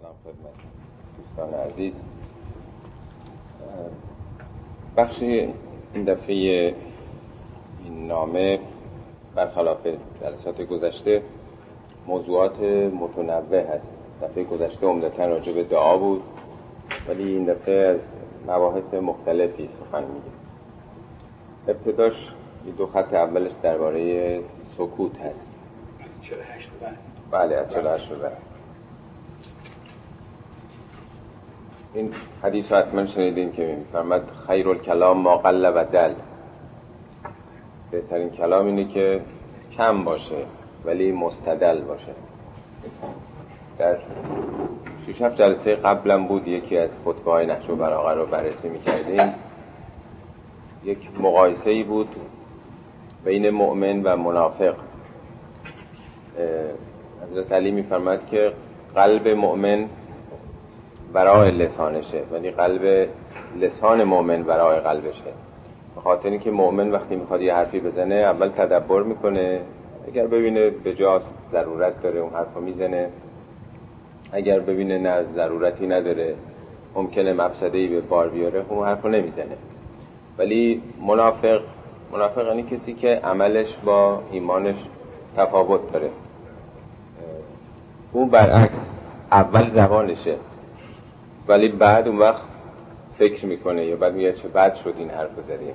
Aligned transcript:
سلام 0.00 0.14
خدمت 0.24 0.54
دوستان 1.16 1.54
عزیز. 1.60 1.94
بخش 4.96 5.22
این 5.22 6.04
دفعه 6.06 6.74
این 7.84 8.06
نامه 8.06 8.58
برخلاف 9.34 9.86
جلسات 10.20 10.62
گذشته 10.62 11.22
موضوعات 12.06 12.60
متنوع 13.00 13.60
هست. 13.60 13.88
دفعه 14.22 14.44
گذشته 14.44 14.86
عمدتا 14.86 15.26
راجع 15.26 15.52
به 15.52 15.64
دعا 15.64 15.96
بود 15.96 16.22
ولی 17.08 17.28
این 17.28 17.44
دفعه 17.44 17.74
از 17.74 18.00
مباحث 18.42 18.94
مختلفی 18.94 19.68
سخن 19.68 20.04
میگه. 20.04 20.34
ابتداش 21.68 22.32
دو 22.76 22.86
خط 22.86 23.14
اولش 23.14 23.52
درباره 23.62 24.40
سکوت 24.78 25.18
هست. 25.18 25.50
بله 27.30 27.56
از 27.56 27.70
48 27.70 28.08
به 28.08 28.43
این 31.94 32.10
حدیث 32.42 32.72
رو 32.72 32.78
حتما 32.78 33.06
شنیدین 33.06 33.52
که 33.52 33.76
میفرمد 33.78 34.22
خیر 34.46 34.68
الکلام 34.68 35.18
ما 35.18 35.36
قل 35.36 35.72
و 35.74 35.84
دل. 35.84 36.14
بهترین 37.90 38.30
کلام 38.30 38.66
اینه 38.66 38.84
که 38.84 39.20
کم 39.76 40.04
باشه 40.04 40.44
ولی 40.84 41.12
مستدل 41.12 41.80
باشه. 41.80 42.14
در 43.78 43.96
شیش 45.06 45.22
هفت 45.22 45.36
جلسه 45.36 45.74
قبلم 45.74 46.26
بود 46.26 46.48
یکی 46.48 46.78
از 46.78 46.90
خطبه 47.04 47.30
های 47.30 47.46
نحش 47.46 47.70
و 47.70 47.76
براغه 47.76 48.14
رو 48.14 48.26
بررسی 48.26 48.68
می‌کردیم. 48.68 49.34
یک 50.84 51.20
مقایسه 51.20 51.70
ای 51.70 51.82
بود 51.82 52.08
بین 53.24 53.50
مؤمن 53.50 54.02
و 54.02 54.16
منافق. 54.16 54.74
حضرت 57.22 57.52
علی 57.52 57.70
میفرماد 57.70 58.26
که 58.26 58.52
قلب 58.94 59.28
مؤمن 59.28 59.88
برای 61.14 61.50
لسانشه 61.50 62.22
ولی 62.32 62.50
قلب 62.50 63.08
لسان 63.60 64.04
مؤمن 64.04 64.42
برای 64.42 64.80
قلبشه. 64.80 65.32
به 65.94 66.00
خاطر 66.00 66.28
اینکه 66.28 66.50
مؤمن 66.50 66.90
وقتی 66.90 67.16
می‌خواد 67.16 67.40
یه 67.40 67.54
حرفی 67.54 67.80
بزنه 67.80 68.14
اول 68.14 68.48
تدبر 68.48 69.02
می‌کنه. 69.02 69.60
اگر 70.08 70.26
ببینه 70.26 70.70
به 70.70 70.94
جا 70.94 71.22
ضرورت 71.52 72.02
داره 72.02 72.20
اون 72.20 72.32
حرفو 72.32 72.60
می‌زنه. 72.60 73.08
اگر 74.32 74.60
ببینه 74.60 74.98
نه 74.98 75.22
ضرورتی 75.34 75.86
نداره 75.86 76.34
ممکنه 76.94 77.32
مفسده 77.32 77.78
ای 77.78 77.88
به 77.88 78.00
بار 78.00 78.28
بیاره 78.28 78.62
خب 78.62 78.72
اون 78.72 78.86
حرفو 78.86 79.08
نمی‌زنه. 79.08 79.56
ولی 80.38 80.82
منافق 81.06 81.60
منافق 82.12 82.46
یعنی 82.46 82.62
کسی 82.62 82.94
که 82.94 83.20
عملش 83.24 83.76
با 83.84 84.22
ایمانش 84.30 84.76
تفاوت 85.36 85.92
داره. 85.92 86.10
اون 88.12 88.30
برعکس 88.30 88.88
اول 89.32 89.70
زبانشه. 89.70 90.36
ولی 91.48 91.68
بعد 91.68 92.08
اون 92.08 92.18
وقت 92.18 92.44
فکر 93.18 93.46
می‌کنه 93.46 93.84
یا 93.84 93.96
بعد 93.96 94.14
میگه 94.14 94.32
چه 94.32 94.48
بد 94.48 94.74
شد 94.74 94.94
این 94.98 95.10
حرف 95.10 95.40
زدیم 95.48 95.74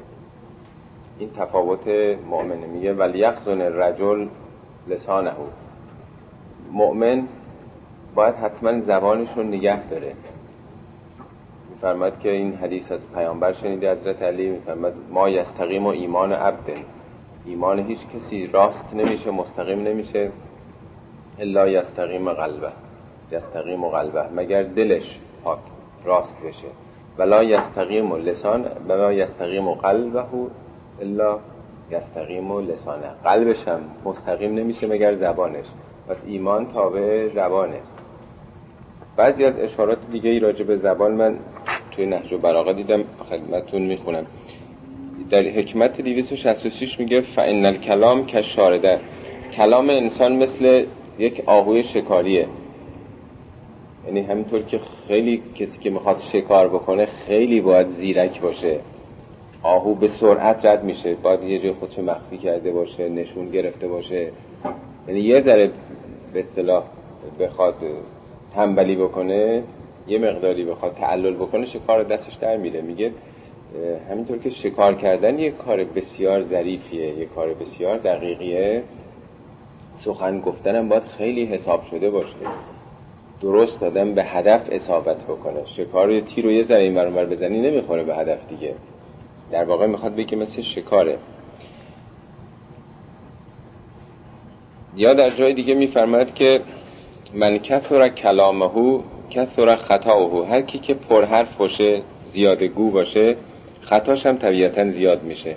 این 1.20 1.30
تفاوت 1.38 1.88
مؤمنه 2.30 2.68
میگه 2.68 2.94
ولی 2.94 3.20
یخزن 3.20 3.62
رجل 3.62 4.28
لسانه. 4.88 5.32
مؤمن 6.72 7.28
باید 8.16 8.36
حتما 8.36 8.80
زبانش 8.80 9.30
رو 9.36 9.44
نگه 9.44 9.90
داره. 9.90 10.14
میفرماد 11.70 12.20
که 12.20 12.32
این 12.32 12.54
حدیث 12.54 12.92
از 12.92 13.14
پیامبر 13.14 13.54
شنیده 13.54 13.92
حضرت 13.92 14.22
علی 14.22 14.50
میفرماد 14.50 14.94
ما 15.10 15.30
یستقیم 15.30 15.86
و 15.86 15.90
ایمان 15.90 16.34
عبد. 16.34 16.78
ایمان 17.46 17.80
هیچ 17.80 18.00
کسی 18.16 18.48
راست 18.48 18.96
نمیشه 18.96 19.32
مستقیم 19.32 19.80
نمیشه. 19.80 20.32
الا 21.40 21.68
یستقیم 21.68 22.34
قلبه. 22.34 22.72
یستقیم 23.32 23.88
قلبه. 23.88 24.24
مگر 24.36 24.64
دلش 24.64 25.20
پاک 25.44 25.60
راست 26.06 26.38
بشه. 26.46 26.68
ولا 27.18 27.44
یستقیم 27.44 28.12
و 28.12 28.18
لسان 28.18 28.66
ولا 28.88 29.14
یستقیم 29.14 29.68
و 29.68 29.76
قلبه 29.76 30.26
الا 31.02 31.40
یستقیم 31.92 32.52
و 32.52 32.62
لسانه. 32.62 33.08
قلبش 33.24 33.68
هم 33.68 33.80
مستقیم 34.06 34.54
نمیشه 34.54 34.88
مگر 34.88 35.16
زبانش. 35.16 35.66
پس 36.10 36.18
ایمان 36.26 36.74
تابع 36.74 37.28
زبانه. 37.28 37.80
بعضی 39.18 39.46
از 39.46 39.60
اشارات 39.60 39.98
دیگه 40.12 40.30
ای 40.30 40.40
راجع 40.40 40.64
به 40.64 40.78
زبان 40.78 41.12
من 41.12 41.40
توی 41.92 42.06
نهج 42.06 42.34
و 42.34 42.38
براغه 42.38 42.74
دیدم 42.74 43.04
خدمتتون 43.30 43.82
می‌خونم. 43.82 44.26
در 45.30 45.42
حکمت 45.42 46.02
266 46.02 47.00
میگه 47.00 47.22
فان 47.22 47.66
الکلام 47.66 48.26
کشارده 48.26 49.00
کلام 49.54 49.90
انسان 49.90 50.36
مثل 50.36 50.86
یک 51.20 51.44
آهوی 51.46 51.84
شکاریه. 51.84 52.48
یعنی 54.06 54.22
همینطور 54.22 54.62
که 54.62 54.80
خیلی 55.10 55.44
کسی 55.56 55.78
که 55.80 55.90
می‌خواد 55.90 56.22
شکار 56.34 56.68
بکنه 56.68 57.06
خیلی 57.06 57.62
باید 57.62 57.88
زیرک 57.90 58.42
باشه. 58.42 58.80
آهو 59.64 59.96
به 59.96 60.08
سرعت 60.08 60.66
رد 60.66 60.84
میشه. 60.84 61.16
باید 61.16 61.44
یه 61.44 61.60
جای 61.60 61.72
خودشو 61.72 62.02
مخفی 62.02 62.38
کرده 62.38 62.72
باشه 62.72 63.10
نشون 63.10 63.50
گرفته 63.50 63.88
باشه. 63.88 64.32
یعنی 65.08 65.20
یه 65.20 65.42
ذره 65.42 65.72
به 66.34 66.40
اصطلاح 66.40 66.84
بخواد 67.40 67.76
تنبلی 68.56 68.96
بکنه 68.96 69.64
یه 70.08 70.20
مقداری 70.20 70.66
بخواد 70.66 70.96
تعلل 70.96 71.34
بکنه 71.34 71.66
شکار 71.66 72.04
دستش 72.04 72.34
در 72.34 72.58
میره. 72.58 72.82
میگه 72.82 73.12
همینطور 74.10 74.38
که 74.38 74.50
شکار 74.50 74.94
کردن 74.96 75.40
یه 75.40 75.52
کار 75.52 75.84
بسیار 75.84 76.44
ظریفیه 76.44 77.20
یه 77.20 77.26
کار 77.26 77.54
بسیار 77.54 77.98
دقیقیه. 77.98 78.84
سخن 80.06 80.40
گفتنم 80.40 80.90
باید 80.90 81.04
خیلی 81.04 81.46
حساب 81.46 81.84
شده 81.92 82.10
باشه. 82.10 82.36
درست 83.42 83.82
دادم 83.82 84.14
به 84.14 84.24
هدف 84.24 84.62
اصابت 84.72 85.24
بکنه. 85.24 85.66
شکار 85.66 86.22
تیر 86.22 86.46
رو 86.46 86.52
یه 86.52 86.64
ذره 86.64 86.82
این 86.82 86.96
برانور 86.96 87.26
بزنی 87.26 87.62
نمی‌خوره 87.62 88.04
به 88.04 88.16
هدف 88.16 88.40
دیگه. 88.50 88.76
در 89.52 89.64
واقع 89.64 89.86
می‌خواد 89.86 90.16
بگه 90.16 90.38
مثل 90.38 90.62
شکاره. 90.62 91.18
یا 94.96 95.14
در 95.14 95.30
جای 95.30 95.54
دیگه 95.54 95.74
میفرماید 95.74 96.34
که 96.34 96.62
من 97.34 97.58
کثر 97.58 98.10
کلامهو 98.10 99.02
کثر 99.30 99.76
خطاهو 99.76 100.44
هر 100.44 100.62
کی 100.62 100.80
که 100.80 100.94
پرحرف 100.94 101.56
باشه 101.58 102.02
زیاده 102.34 102.68
گو 102.68 102.92
باشه 102.92 103.36
خطاش 103.82 104.26
هم 104.26 104.38
طبیعتا 104.38 104.90
زیاد 104.90 105.24
میشه. 105.24 105.56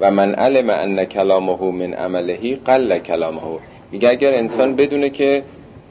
و 0.00 0.10
من 0.10 0.34
علم 0.34 0.70
ان 0.70 1.04
کلامه 1.04 1.70
من 1.70 1.94
عملهی 1.94 2.54
قل 2.54 2.98
کلامه. 2.98 3.40
میگه 3.92 4.08
اگر 4.08 4.34
انسان 4.34 4.76
بدونه 4.76 5.10
که 5.10 5.42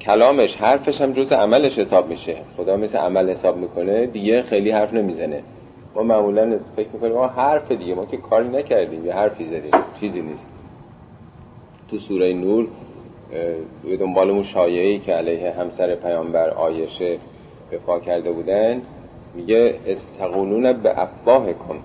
کلامش 0.02 0.56
حرفش 0.56 1.02
هم 1.02 1.12
جز 1.12 1.32
عملش 1.32 1.80
حساب 1.80 2.08
میشه. 2.08 2.36
خدا 2.58 2.78
مثل 2.78 2.98
عمل 2.98 3.30
حساب 3.30 3.58
می‌کنه 3.58 4.06
دیگه 4.06 4.42
خیلی 4.44 4.72
حرف 4.72 4.94
نمی‌زنه. 4.94 5.44
ما 5.96 6.04
معمولا 6.04 6.60
فکر 6.76 6.88
می‌کنیم 6.94 7.14
ما 7.14 7.28
حرف 7.28 7.72
دیگه 7.72 7.96
ما 7.96 8.06
که 8.06 8.18
کاری 8.18 8.50
نکردیم 8.50 9.06
یه 9.06 9.14
حرفی 9.14 9.46
زدیم 9.46 9.72
چیزی 10.00 10.22
نیست. 10.22 10.48
تو 11.88 11.98
سوره 11.98 12.34
نور 12.34 12.68
به 13.84 13.98
دنبال 13.98 14.30
اون 14.30 14.44
شایعی 14.44 15.00
که 15.00 15.12
علیه 15.14 15.52
همسر 15.52 15.96
پیامبر 15.96 16.50
آیشه 16.50 17.18
به 17.70 17.80
کرده 18.06 18.32
بودن 18.32 18.82
میگه 19.36 19.76
استقونون 19.88 20.74
به 20.74 21.02
افواه 21.02 21.54
کن 21.54 21.80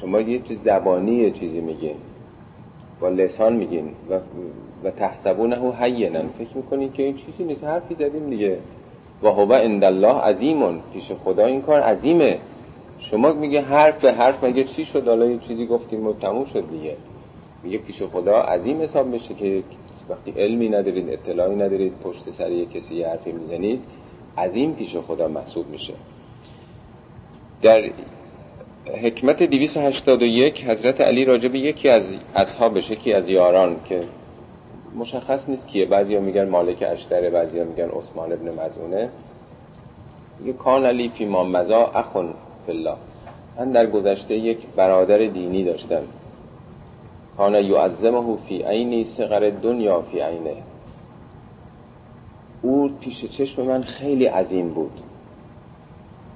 شما 0.00 0.20
یه 0.20 0.38
چیز 0.38 0.58
زبانی 0.64 1.30
چیزی 1.30 1.60
میگین. 1.60 1.96
با 3.00 3.08
لسان 3.08 3.56
میگین. 3.56 3.88
و, 4.10 4.18
و 4.84 4.90
تحسبونه 4.90 5.72
حینن 5.72 6.28
فکر 6.38 6.56
می‌کنین 6.56 6.92
که 6.92 7.02
این 7.02 7.16
چیزی 7.16 7.44
نیست. 7.44 7.64
حرفی 7.64 7.94
زدیم 7.94 8.30
دیگه. 8.30 8.58
و 9.22 9.28
هو 9.28 9.52
عند 9.52 9.84
الله 9.84 10.14
عظیمون. 10.14 10.80
پیش 10.92 11.12
خدا 11.24 11.46
این 11.46 11.62
کار 11.62 11.80
عظیمه. 11.80 12.38
شما 12.98 13.32
میگه 13.32 13.60
حرف 13.60 14.00
به 14.00 14.12
حرف 14.12 14.44
مگه 14.44 14.64
چی 14.64 14.84
شد؟ 14.84 15.08
حالا 15.08 15.26
یه 15.26 15.38
چیزی 15.38 15.66
گفتیم 15.66 16.06
و 16.06 16.12
تموم 16.12 16.44
شد 16.44 16.70
دیگه. 16.70 16.96
میگه 17.62 17.78
پیش 17.78 18.02
خدا 18.02 18.40
عظیم 18.40 18.82
حساب 18.82 19.06
میشه 19.06 19.34
که 19.34 19.62
وقتی 20.08 20.30
علمی 20.30 20.68
ندارید 20.68 21.10
اطلاعی 21.10 21.54
ندارید 21.54 21.92
پشت 22.04 22.30
سر 22.30 22.64
کسی 22.64 22.94
یه 22.94 23.08
حرفی 23.08 23.32
می‌زنید 23.32 23.80
عظیم 24.38 24.74
پیش 24.74 24.96
خدا 24.96 25.28
محسوب 25.28 25.68
میشه. 25.68 25.94
در 27.62 27.90
حکمت 29.02 29.42
281 29.42 30.64
حضرت 30.64 31.00
علی 31.00 31.24
راجب 31.24 31.54
یکی 31.54 31.88
از 31.88 32.18
اصحابش 32.34 32.90
یکی 32.90 33.12
از 33.12 33.28
یاران 33.28 33.76
که 33.84 34.00
مشخص 34.96 35.48
نیست 35.48 35.66
کیه. 35.66 35.86
بعضی 35.86 36.14
ها 36.14 36.20
میگن 36.20 36.48
مالک 36.48 36.84
اشتره 36.88 37.30
بعضی 37.30 37.58
ها 37.58 37.64
میگن 37.64 37.88
عثمان 37.88 38.32
ابن 38.32 38.48
مزونه 38.48 39.08
یه 40.44 40.52
کان 40.52 40.86
علی 40.86 41.08
فی 41.08 41.24
ما 41.24 41.44
مزا 41.44 41.86
اخون 41.86 42.34
فلا 42.66 42.96
من 43.58 43.70
در 43.70 43.86
گذشته 43.86 44.34
یک 44.34 44.66
برادر 44.76 45.18
دینی 45.18 45.64
داشتم. 45.64 46.02
کان 47.36 47.54
یعظمه 47.54 48.36
فی 48.36 48.62
عینی 48.62 49.04
سقر 49.04 49.50
دنیا 49.50 50.02
فی 50.02 50.20
عینه. 50.20 50.56
او 52.62 52.90
پیش 53.00 53.24
چشم 53.24 53.62
من 53.62 53.82
خیلی 53.82 54.26
عظیم 54.26 54.68
بود. 54.68 55.00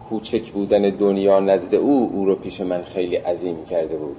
کوچک 0.08 0.50
بودن 0.50 0.90
دنیا 0.90 1.40
نزد 1.40 1.74
او 1.74 2.10
او 2.12 2.24
رو 2.24 2.34
پیش 2.34 2.60
من 2.60 2.82
خیلی 2.82 3.16
عظیم 3.16 3.64
کرده 3.64 3.96
بود. 3.96 4.16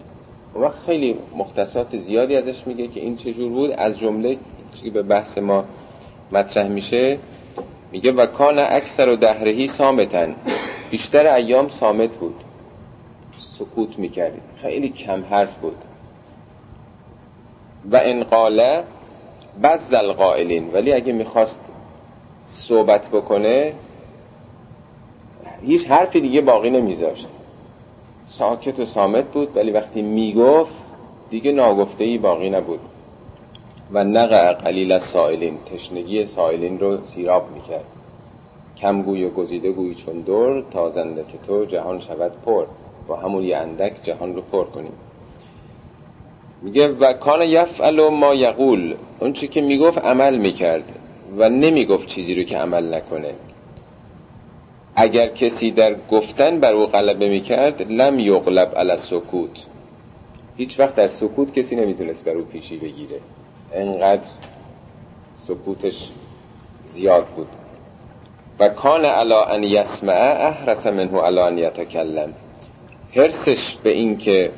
وقت 0.56 0.80
خیلی 0.86 1.16
مختصات 1.36 1.98
زیادی 1.98 2.36
ازش 2.36 2.68
میگه 2.68 2.88
که 2.88 3.00
این 3.00 3.18
چجور 3.18 3.50
بود. 3.50 3.72
از 3.72 4.00
جمله 4.00 4.38
که 4.76 4.90
به 4.90 5.04
بحث 5.04 5.38
ما 5.38 5.66
مطرح 6.32 6.68
میشه. 6.68 7.18
میگه 7.92 8.12
و 8.12 8.26
کان 8.26 8.60
اکثر 8.60 9.10
و 9.10 9.16
دهرهی 9.16 9.68
سامتن. 9.68 10.36
بیشتر 10.92 11.36
ایام 11.36 11.70
سامت 11.70 12.10
بود. 12.10 12.36
سکوت 13.40 14.00
می‌کرد 14.00 14.34
خیلی 14.62 14.90
کم 14.90 15.24
حرف 15.30 15.56
بود. 15.56 15.78
و 17.92 18.02
ان 18.04 18.24
قاله 18.24 18.84
بعض 19.62 19.94
القائلین. 19.94 20.74
ولی 20.74 20.94
اگه 20.94 21.14
می‌خواست 21.14 21.60
صحبت 22.44 23.10
بکنه 23.10 23.74
هیچ 25.62 25.88
حرفی 25.88 26.22
دیگه 26.22 26.42
باقی 26.42 26.70
نمیذاشت. 26.70 27.28
ساکت 28.32 28.80
و 28.80 28.86
سامت 28.86 29.32
بود 29.32 29.58
ولی 29.58 29.72
وقتی 29.72 30.02
می‌گفت 30.02 30.74
دیگه 31.30 31.52
ناگفته 31.52 32.04
ای 32.04 32.18
باقی 32.18 32.50
نبود. 32.50 32.80
و 33.92 34.04
نقع 34.04 34.54
قلیل 34.54 34.92
از 34.92 35.04
سائلین 35.04 35.58
تشنگی 35.66 36.26
سائلین 36.26 36.80
رو 36.80 36.98
سیراب 37.04 37.52
می‌کرد. 37.54 37.86
کم 38.78 39.02
گوی 39.02 39.26
و 39.26 39.30
گزیده 39.30 39.72
گوی 39.72 39.96
چون 39.96 40.22
دور 40.22 40.64
تازنده 40.72 41.26
که 41.32 41.38
تو 41.38 41.66
جهان 41.66 42.00
شود 42.00 42.32
پر. 42.46 42.66
با 43.08 43.16
همون 43.16 43.44
یه 43.44 43.58
اندک 43.58 44.04
جهان 44.04 44.36
رو 44.36 44.42
پر 44.42 44.64
کنیم. 44.64 44.94
میگه 46.62 46.88
و 46.88 47.14
کان 47.14 47.42
یفعل 47.42 48.10
ما 48.10 48.34
یقول. 48.34 48.96
اون 49.20 49.34
چی 49.34 49.48
که 49.48 49.62
می‌گفت 49.62 49.98
عمل 49.98 50.38
می‌کرد 50.38 50.84
و 51.38 51.50
نمی‌گفت 51.50 52.08
چیزی 52.08 52.36
رو 52.36 52.44
که 52.44 52.58
عمل 52.58 52.94
نکنه. 52.94 53.34
اگر 54.96 55.28
کسی 55.28 55.72
در 55.72 55.96
گفتن 56.12 56.60
بر 56.60 56.74
او 56.74 56.86
غلبه 56.86 57.30
می‌کرد 57.30 57.82
لم 57.82 58.20
یغلب 58.20 58.76
علی 58.76 58.98
سکوت 58.98 59.66
هیچ 60.58 60.80
وقت 60.80 60.96
در 60.96 61.08
سکوت 61.08 61.54
کسی 61.54 61.76
نمی‌تونست 61.76 62.24
بر 62.24 62.32
او 62.32 62.44
پیشی 62.44 62.78
بگیره. 62.78 63.20
انقدر 63.74 64.30
سکوتش 65.48 66.10
زیاد 66.90 67.26
بود. 67.26 67.48
و 68.60 68.70
کان 68.70 69.06
علا 69.06 69.44
ان 69.44 69.64
یسمع 69.64 70.14
احرس 70.48 70.88
منه 70.88 71.20
علا 71.20 71.46
ان 71.48 71.58
یتکلم. 71.58 72.34
حرسش 73.16 73.76
به 73.84 73.90
این 73.90 74.18
که 74.18 74.52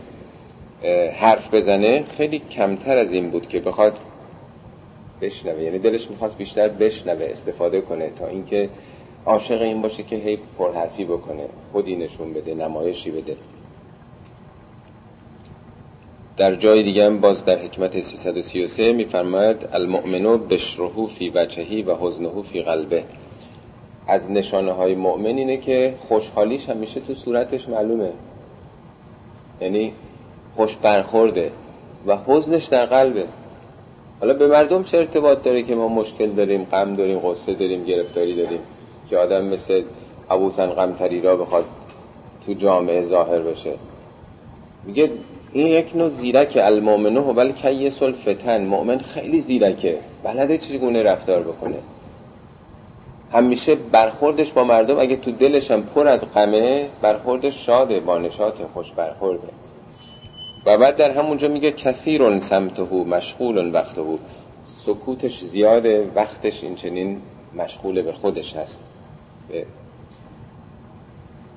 حرف 1.16 1.54
بزنه 1.54 2.04
خیلی 2.18 2.40
کمتر 2.40 2.98
از 2.98 3.14
این 3.14 3.30
بود 3.30 3.48
که 3.48 3.60
بخواد 3.60 3.98
بشنوه. 5.22 5.62
یعنی 5.62 5.80
دلش 5.80 6.10
می‌خواست 6.10 6.38
بیشتر 6.38 6.68
بشنوه 6.68 7.26
استفاده 7.26 7.82
کنه 7.82 8.10
تا 8.10 8.28
اینکه 8.28 8.70
عاشق 9.25 9.62
این 9.62 9.81
باشه 9.81 10.04
که 10.04 10.16
هی 10.16 10.40
پرحرفی 10.58 11.06
بکنه 11.06 11.46
خودی 11.72 11.96
نشون 11.96 12.34
بده 12.34 12.56
نمایشی 12.56 13.12
بده. 13.12 13.38
در 16.38 16.56
جای 16.56 16.84
دیگه 16.84 17.06
هم 17.06 17.20
باز 17.20 17.46
در 17.46 17.60
حکمت 17.60 18.02
333 18.02 18.94
میفرماید 18.94 19.68
المؤمنو 19.74 20.38
بشرهو 20.38 21.08
فی 21.08 21.30
وجهی 21.36 21.81
و 21.81 21.96
حزنهو 21.96 22.42
فی 22.42 22.62
قلبه. 22.62 23.04
از 24.08 24.31
نشانه 24.31 24.72
های 24.72 24.96
مؤمن 24.96 25.38
اینه 25.38 25.58
که 25.58 25.94
خوشحالیش 26.08 26.70
همیشه 26.70 27.00
تو 27.00 27.16
صورتش 27.16 27.70
معلومه. 27.70 28.12
یعنی 29.62 29.94
خوش 30.56 30.75
برخورده 30.75 31.52
و 32.08 32.18
حزنش 32.28 32.66
در 32.66 32.86
قلبه. 32.86 33.25
حالا 34.20 34.34
به 34.34 34.48
مردم 34.48 34.84
چه 34.84 34.98
ارتباط 34.98 35.44
داره 35.44 35.64
که 35.64 35.75
ما 35.75 35.88
مشکل 35.88 36.30
داریم 36.31 36.64
غم 36.64 36.96
داریم 36.96 37.20
غصه 37.20 37.54
داریم 37.54 37.84
گرفتاری 37.84 38.36
داریم؟ 38.36 38.60
که 39.13 39.19
آدم 39.19 39.45
مثل 39.45 39.83
ابوسن 40.30 40.68
غمتری 40.68 41.21
را 41.21 41.38
بخواد 41.38 41.65
تو 42.45 42.54
جامعه 42.54 43.06
ظاهر 43.06 43.39
بشه. 43.39 43.74
میگه 44.86 45.12
این 45.51 45.68
یک 45.68 45.95
نوع 45.95 46.10
زیرک 46.10 46.57
المؤمنه 46.62 47.19
و 47.19 47.33
بل 47.33 47.51
کیس 47.51 48.04
الفتن 48.04 48.65
مؤمن 48.65 48.98
خیلی 48.98 49.42
زیرکه. 49.42 50.00
بلده 50.24 50.57
چگونه 50.57 51.04
رفتار 51.04 51.44
بکنه؟ 51.44 51.75
همیشه 53.31 53.75
برخوردش 53.75 54.51
با 54.51 54.63
مردم. 54.63 55.00
اگه 55.00 55.15
تو 55.15 55.31
دلش 55.31 55.71
هم 55.71 55.83
پر 55.83 56.07
از 56.07 56.33
غمه 56.33 56.89
برخوردش 57.01 57.65
شاده 57.65 58.00
با 58.00 58.18
نشاط 58.18 58.62
خوش 58.74 58.92
برخورده. 58.92 59.48
و 60.65 60.77
بعد 60.77 60.95
در 60.95 61.12
همونجا 61.12 61.48
میگه 61.48 61.71
کثیر 61.71 62.39
سمته 62.39 62.94
مشغول 62.94 63.74
وقته. 63.74 64.01
سکوتش 64.86 65.39
زیاده 65.39 66.12
وقتش 66.15 66.63
این 66.63 66.75
چنین 66.75 67.21
مشغول 67.56 68.01
به 68.01 68.13
خودش 68.13 68.56
هست. 68.56 68.93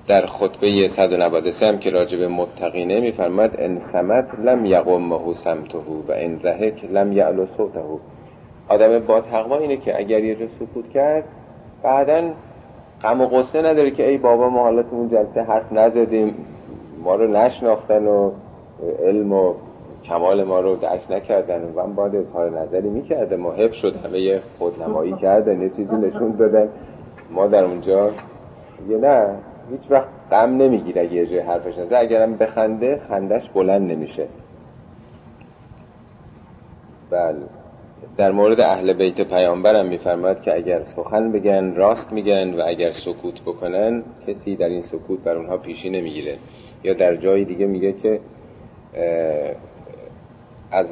در 0.08 0.26
خطبه 0.26 0.88
193 0.88 1.66
هم 1.66 1.78
که 1.78 1.90
راجب 1.90 2.22
متقینه 2.22 3.00
میفرماد 3.00 3.50
ان 3.58 3.78
سمت 3.78 4.40
لم 4.44 4.64
یقمه 4.64 5.34
سمته 5.34 5.78
و 5.78 6.12
ان 6.12 6.40
رهک 6.42 6.84
لم 6.84 7.12
یعلو 7.12 7.46
صوته. 7.56 7.80
آدم 8.68 8.98
با 8.98 9.20
تقوا 9.20 9.58
اینه 9.58 9.76
که 9.76 9.98
اگر 9.98 10.24
یه 10.24 10.34
جا 10.34 10.46
سکوت 10.60 10.90
کرد 10.90 11.24
بعدا 11.82 12.30
غم 13.02 13.20
و 13.20 13.26
قصه 13.26 13.62
نداره 13.62 13.90
که 13.90 14.08
ای 14.08 14.18
بابا 14.18 14.48
ما 14.48 14.62
حالا 14.62 14.82
تو 14.82 14.96
اون 14.96 15.08
جلسه 15.08 15.42
حرف 15.42 15.72
نزدیم 15.72 16.34
ما 17.04 17.14
رو 17.14 17.26
نشناختن 17.26 18.06
و 18.06 18.32
علم 19.02 19.32
و 19.32 19.54
کمال 20.04 20.44
ما 20.44 20.60
رو 20.60 20.76
درک 20.76 21.10
نکردن 21.10 21.64
و 21.64 21.86
من 21.86 21.94
باید 21.94 22.14
اظهار 22.14 22.60
نظری 22.60 22.88
می‌کرده 22.88 23.36
ما 23.36 23.52
حف 23.52 23.72
شد 23.74 23.96
همه 23.96 24.40
خودنمایی 24.58 25.12
کردن 25.12 25.62
یه 25.62 25.68
چیزی 25.68 25.96
نشون 25.96 26.30
دادن. 26.30 26.68
ما 27.30 27.46
در 27.46 27.64
اونجا 27.64 28.10
یه 28.88 28.96
نه 28.96 29.38
هیچ 29.70 29.90
وقت 29.90 30.08
غم 30.30 30.56
نمی‌گیره 30.56 31.12
یه 31.12 31.26
جای 31.26 31.38
حرفش 31.38 31.78
نزده 31.78 31.98
اگرم 31.98 32.36
بخنده 32.36 33.00
خندش 33.08 33.48
بلند 33.48 33.92
نمیشه. 33.92 34.26
بله. 37.10 37.36
در 38.16 38.32
مورد 38.32 38.60
اهل 38.60 38.92
بیت 38.92 39.20
پیامبرم 39.20 39.86
میفرماد 39.86 40.42
که 40.42 40.54
اگر 40.54 40.84
سخن 40.84 41.32
بگن 41.32 41.74
راست 41.74 42.12
میگن 42.12 42.54
و 42.54 42.62
اگر 42.66 42.90
سکوت 42.90 43.42
بکنن 43.42 44.02
کسی 44.26 44.56
در 44.56 44.68
این 44.68 44.82
سکوت 44.82 45.20
بر 45.20 45.36
اونها 45.36 45.56
پیشی 45.56 45.90
نمی‌گیره. 45.90 46.38
یا 46.84 46.94
در 46.94 47.16
جای 47.16 47.44
دیگه 47.44 47.66
میگه 47.66 47.92
که 47.92 48.20
از 50.70 50.86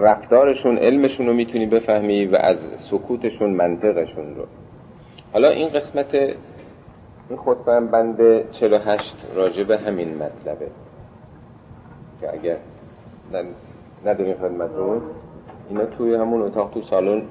رفتارشون 0.00 0.78
علمشون 0.78 1.26
رو 1.26 1.32
می‌تونی 1.32 1.66
بفهمی 1.66 2.26
و 2.26 2.36
از 2.36 2.58
سکوتشون 2.90 3.50
منطقشون 3.50 4.34
رو. 4.34 4.44
حالا 5.36 5.48
این 5.48 5.68
قسمت 5.68 6.14
این 6.14 7.38
خطبه 7.38 7.80
بند 7.80 8.50
48 8.52 9.16
راجع 9.34 9.62
به 9.62 9.78
همین 9.78 10.14
مطلبه 10.14 10.68
که 12.20 12.32
اگر 12.32 12.56
نداریم 14.04 14.34
خدمتون 14.34 15.02
اینا 15.68 15.86
توی 15.86 16.14
همون 16.14 16.42
اتاق 16.42 16.70
تو 16.70 16.82
سالن. 16.82 17.22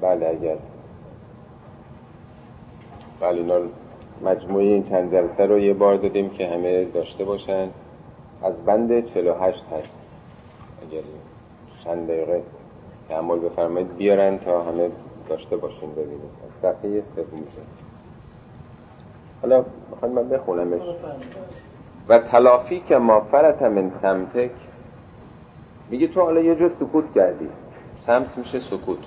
بله 0.00 0.28
اگر 0.28 0.56
بله 3.20 3.38
اینا 3.38 3.60
مجموعه 4.24 4.64
این 4.64 4.88
چند 4.88 5.12
جلسه 5.12 5.46
رو 5.46 5.58
یه 5.58 5.74
بار 5.74 5.96
دادیم 5.96 6.30
که 6.30 6.48
همه 6.48 6.84
داشته 6.84 7.24
باشن. 7.24 7.68
از 8.42 8.64
بند 8.66 9.06
48 9.14 9.58
هست. 9.58 9.88
اگر 10.82 11.02
چند 11.84 12.06
دقیقه 12.06 12.42
تعمل 13.08 13.38
بفرمایید 13.38 13.96
بیارن 13.96 14.38
تا 14.38 14.62
همه 14.62 14.90
داشته 15.28 15.56
باشین 15.56 15.92
ببینید 15.92 16.30
از 16.48 16.54
صفحه 16.54 17.00
سوم 17.00 17.44
حالا 19.42 19.64
می‌خوام 19.90 20.12
من 20.12 20.28
بخونمش. 20.28 20.82
و 22.08 22.18
تلافی 22.18 22.80
که 22.80 22.96
ما 22.96 23.20
فرت 23.20 23.62
من 23.62 23.90
سمتک 23.90 24.50
میگه 25.90 26.08
تو 26.08 26.20
حالا 26.20 26.40
یه 26.40 26.54
جا 26.54 26.68
سکوت 26.68 27.12
کردی. 27.14 27.48
سمت 28.06 28.38
میشه 28.38 28.58
سکوت. 28.58 28.98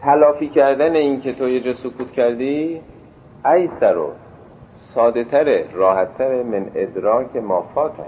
تلافی 0.00 0.48
کردن 0.48 0.94
این 0.94 1.20
که 1.20 1.32
تو 1.32 1.48
یه 1.48 1.60
جا 1.60 1.74
سکوت 1.74 2.12
کردی 2.12 2.80
ایسر 3.44 3.96
و 3.96 4.10
ساده 4.74 5.24
تره 5.24 5.66
راحت 5.72 6.18
تره 6.18 6.42
من 6.42 6.70
ادراک 6.74 7.36
ما 7.36 7.62
فاتن 7.62 8.04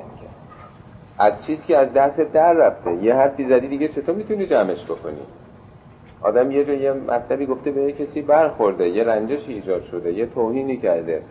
از 1.19 1.47
چیزی 1.47 1.67
که 1.67 1.79
از 1.79 1.93
دست 1.93 2.21
در 2.21 2.53
رفته. 2.53 2.95
یه 2.95 3.15
حرفی 3.15 3.49
زدی 3.49 3.69
دیگه 3.69 3.89
چطور 3.89 4.15
می‌تونی 4.15 4.47
جمعش 4.47 4.85
بکنی؟ 4.85 5.21
آدم 6.23 6.51
یه 6.51 6.65
جا 6.65 6.73
یه 6.73 6.93
مطلبی 6.93 7.47
گفته 7.47 7.71
به 7.71 7.83
یه 7.83 7.93
کسی 7.93 8.23
برخورده 8.23 8.89
یه 8.89 9.05
رنجشی 9.05 9.53
ایجاد 9.53 9.85
شده 9.85 10.13
یه 10.13 10.27
توهینی 10.27 10.77
کرده 10.77 11.23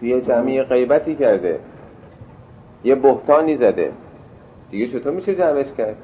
توی 0.00 0.20
جمعی 0.20 0.62
غیبتی 0.62 1.14
کرده 1.14 1.60
یه 2.84 2.94
بهتانی 2.94 3.56
زده. 3.56 3.92
دیگه 4.70 4.88
چطور 4.88 5.12
میشه 5.12 5.34
جمعش 5.34 5.66
کرد؟ 5.78 5.96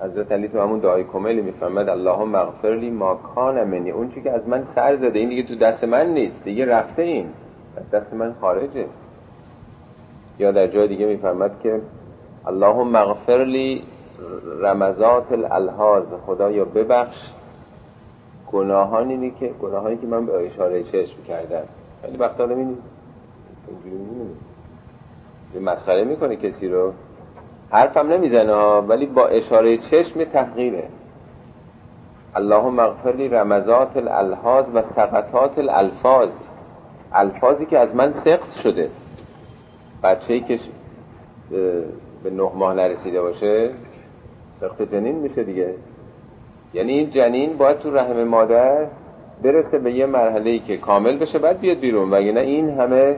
حضرت 0.00 0.32
علی 0.32 0.48
تو 0.48 0.60
همون 0.60 0.78
دعای 0.78 1.04
کملی 1.04 1.40
میفرمد 1.40 1.88
اللهم 1.88 2.34
اغفر 2.34 2.74
لی 2.74 2.90
ما 2.90 3.14
کان 3.14 3.64
منی. 3.64 3.90
اون 3.90 4.08
چی 4.08 4.22
که 4.22 4.30
از 4.30 4.48
من 4.48 4.64
سر 4.64 4.96
زده 4.96 5.18
این 5.18 5.28
دیگه 5.28 5.42
تو 5.42 5.54
دست 5.54 5.84
من 5.84 6.06
نیست 6.06 6.44
دیگه 6.44 6.66
رفته 6.66 7.02
این. 7.02 7.26
دست 7.92 8.14
من 8.14 8.34
خارجه. 8.40 8.86
یا 10.38 10.52
در 10.52 10.66
جای 10.66 10.88
دیگه 10.88 11.06
میفرمد 11.06 11.60
که 11.60 11.80
اللهم 12.46 12.96
اغفر 12.96 13.44
لی 13.44 13.82
رمزات 14.60 15.32
الالحاظ 15.32 16.14
خدایا 16.26 16.64
ببخش. 16.64 17.30
گناهانی 18.52 19.30
که 19.30 19.50
گناهانی 19.62 19.96
که 19.96 20.06
من 20.06 20.26
به 20.26 20.46
اشاره 20.46 20.82
چشم 20.82 21.22
کردم. 21.28 21.62
خیلی 22.02 22.16
وقتا 22.16 22.44
اینجوری 22.44 22.76
یه 25.54 25.60
مسخره 25.60 26.04
می‌کنه 26.04 26.36
کسی 26.36 26.68
رو. 26.68 26.92
حرفم 27.70 28.12
نمی‌زنه 28.12 28.54
ولی 28.80 29.06
با 29.06 29.26
اشاره 29.26 29.78
چشم 29.78 30.24
تحقیره. 30.24 30.88
اللهم 32.34 32.78
اغفر 32.78 33.10
رمزات 33.10 33.96
الالحاظ 33.96 34.64
و 34.74 34.82
سقطات 34.82 35.58
الالفاظ. 35.58 36.30
الفاظی 37.12 37.66
که 37.66 37.78
از 37.78 37.94
من 37.94 38.12
سقط 38.12 38.52
شده. 38.62 38.90
بچه 40.02 40.34
ای 40.34 40.40
که 40.40 40.58
به 42.22 42.30
نه 42.30 42.50
ماه 42.54 42.74
نرسیده 42.74 43.22
باشه 43.22 43.70
سقط 44.60 44.82
جنین 44.82 45.16
میشه 45.16 45.44
دیگه. 45.44 45.74
یعنی 46.74 46.92
این 46.92 47.10
جنین 47.10 47.56
باید 47.56 47.78
تو 47.78 47.90
رحم 47.90 48.24
مادر 48.24 48.86
برسه 49.42 49.78
به 49.78 49.92
یه 49.92 50.06
مرحله 50.06 50.50
ای 50.50 50.58
که 50.58 50.76
کامل 50.76 51.18
بشه 51.18 51.38
بعد 51.38 51.60
بیاد 51.60 51.78
بیرون. 51.78 52.10
وگرنه 52.10 52.40
این 52.40 52.70
همه 52.70 53.16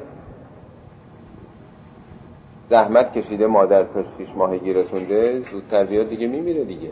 زحمت 2.70 3.12
کشیده 3.12 3.46
مادر 3.46 3.84
تا 3.84 4.02
شیش 4.02 4.36
ماهگی 4.36 4.72
رسونده 4.72 5.40
زودتر 5.40 5.84
بیاد 5.84 6.08
دیگه 6.08 6.26
میمیره 6.26 6.64
دیگه. 6.64 6.90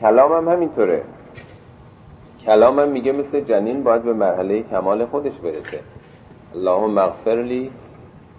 کلامم 0.00 0.48
همینطوره. 0.48 1.02
کلامم 2.40 2.88
میگه 2.88 3.12
مثل 3.12 3.40
جنین 3.40 3.82
باید 3.82 4.02
به 4.02 4.12
مرحله 4.12 4.62
کمال 4.62 5.06
خودش 5.06 5.38
برسه. 5.38 5.80
اللهم 6.54 6.98
اغفر 6.98 7.42
لی 7.42 7.70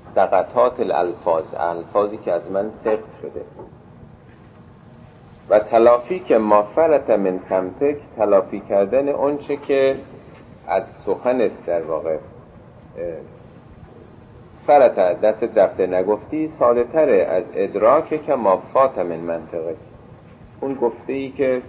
سقطات 0.01 0.79
الالفاظ. 0.79 1.55
الفاظی 1.57 2.17
که 2.17 2.31
از 2.31 2.51
من 2.51 2.71
سقط 2.75 3.21
شده. 3.21 3.41
و 5.49 5.59
تلافی 5.59 6.19
که 6.19 6.37
ما 6.37 6.61
فرت 6.61 7.09
من 7.09 7.37
سمتک 7.37 7.97
تلافی 8.17 8.59
کردن 8.59 9.09
اونچه 9.09 9.55
که 9.55 9.95
از 10.67 10.83
سخنت 11.05 11.65
در 11.65 11.81
واقع 11.81 12.17
فرت 14.67 14.95
دست 15.21 15.43
دفته 15.43 15.87
نگفتی 15.87 16.47
ساده 16.47 16.83
تره 16.83 17.25
از 17.25 17.43
ادراک 17.53 18.25
که 18.25 18.35
ما 18.35 18.57
فات 18.73 18.97
من 18.97 19.17
منطقه. 19.19 19.75
اون 20.61 20.73
گفته 20.73 21.13
ای 21.13 21.29
که 21.29 21.61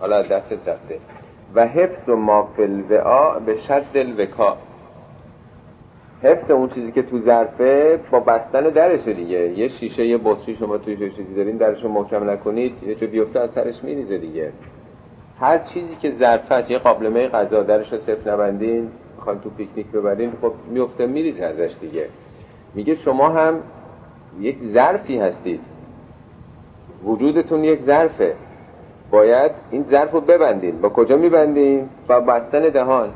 حالا 0.00 0.22
دست 0.22 0.52
دفته. 0.52 0.98
و 1.54 1.66
حفظ 1.66 2.08
و 2.08 2.16
ما 2.16 2.48
فلوعا 2.56 3.38
به 3.38 3.60
شد 3.60 3.84
الوکا 3.94 4.56
حفظ 6.24 6.50
اون 6.50 6.68
چیزی 6.68 6.92
که 6.92 7.02
تو 7.02 7.18
ظرفه 7.18 8.00
با 8.10 8.20
بستن 8.20 8.60
درشه 8.60 9.12
دیگه. 9.12 9.58
یه 9.58 9.68
شیشه 9.68 10.06
یه 10.06 10.18
بطری 10.18 10.54
شما 10.54 10.78
توی 10.78 11.10
چیزی 11.10 11.34
دارین 11.34 11.56
درش 11.56 11.84
محکم 11.84 12.30
نکنید 12.30 12.82
یه 12.82 12.94
جو 12.94 13.06
بیفته 13.06 13.40
از 13.40 13.50
سرش 13.50 13.84
میریزه 13.84 14.18
دیگه. 14.18 14.52
هر 15.40 15.58
چیزی 15.58 15.96
که 15.96 16.10
ظرفه 16.10 16.54
است 16.54 16.70
یه 16.70 16.78
قابلمه 16.78 17.28
غذا 17.28 17.62
درش 17.62 17.92
رو 17.92 17.98
صفر 17.98 18.32
نبندین 18.32 18.88
می‌خواین 19.16 19.40
تو 19.40 19.50
پیکنیک 19.50 19.86
ببرین 19.86 20.32
خب 20.42 20.52
میفته 20.70 21.06
میریزه 21.06 21.44
ازش 21.44 21.74
دیگه. 21.80 22.08
میگه 22.74 22.94
شما 22.94 23.28
هم 23.28 23.60
یک 24.40 24.56
ظرفی 24.72 25.18
هستید. 25.18 25.60
وجودتون 27.04 27.64
یک 27.64 27.80
ظرفه. 27.80 28.34
باید 29.10 29.52
این 29.70 29.84
ظرف 29.90 30.10
رو 30.10 30.20
ببندین. 30.20 30.80
با 30.80 30.88
کجا 30.88 31.16
میبندین؟ 31.16 31.88
با 32.08 32.20
بستن 32.20 32.68
دهان. 32.68 33.10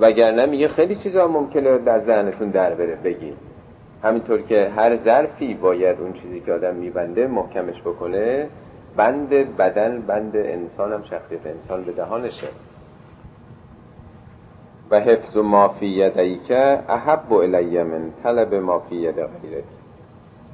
وگرنه 0.00 0.46
میگه 0.46 0.68
خیلی 0.68 0.96
چیزا 0.96 1.26
ممکنه 1.26 1.78
در 1.78 2.00
ذهنتون 2.00 2.50
در 2.50 2.74
بره 2.74 2.96
بگین. 3.04 3.34
همینطور 4.02 4.42
که 4.42 4.70
هر 4.76 4.96
ظرفی 4.96 5.54
باید 5.54 6.00
اون 6.00 6.12
چیزی 6.12 6.40
که 6.40 6.52
آدم 6.52 6.74
میبنده 6.74 7.26
محکمش 7.26 7.80
بکنه 7.80 8.48
بند 8.96 9.28
بدن 9.56 10.00
بند 10.00 10.36
انسان 10.36 10.92
هم 10.92 11.02
شخصیت 11.02 11.46
انسان 11.46 11.84
به 11.84 11.92
دهانشه. 11.92 12.48
و 14.90 15.00
حفظ 15.00 15.36
ما 15.36 15.68
فی 15.68 15.86
یدیک 15.86 16.50
احب 16.88 17.32
الی 17.32 17.82
من 17.82 18.12
طلب 18.22 18.54
ما 18.54 18.78
فی 18.78 18.96
ید 18.96 19.14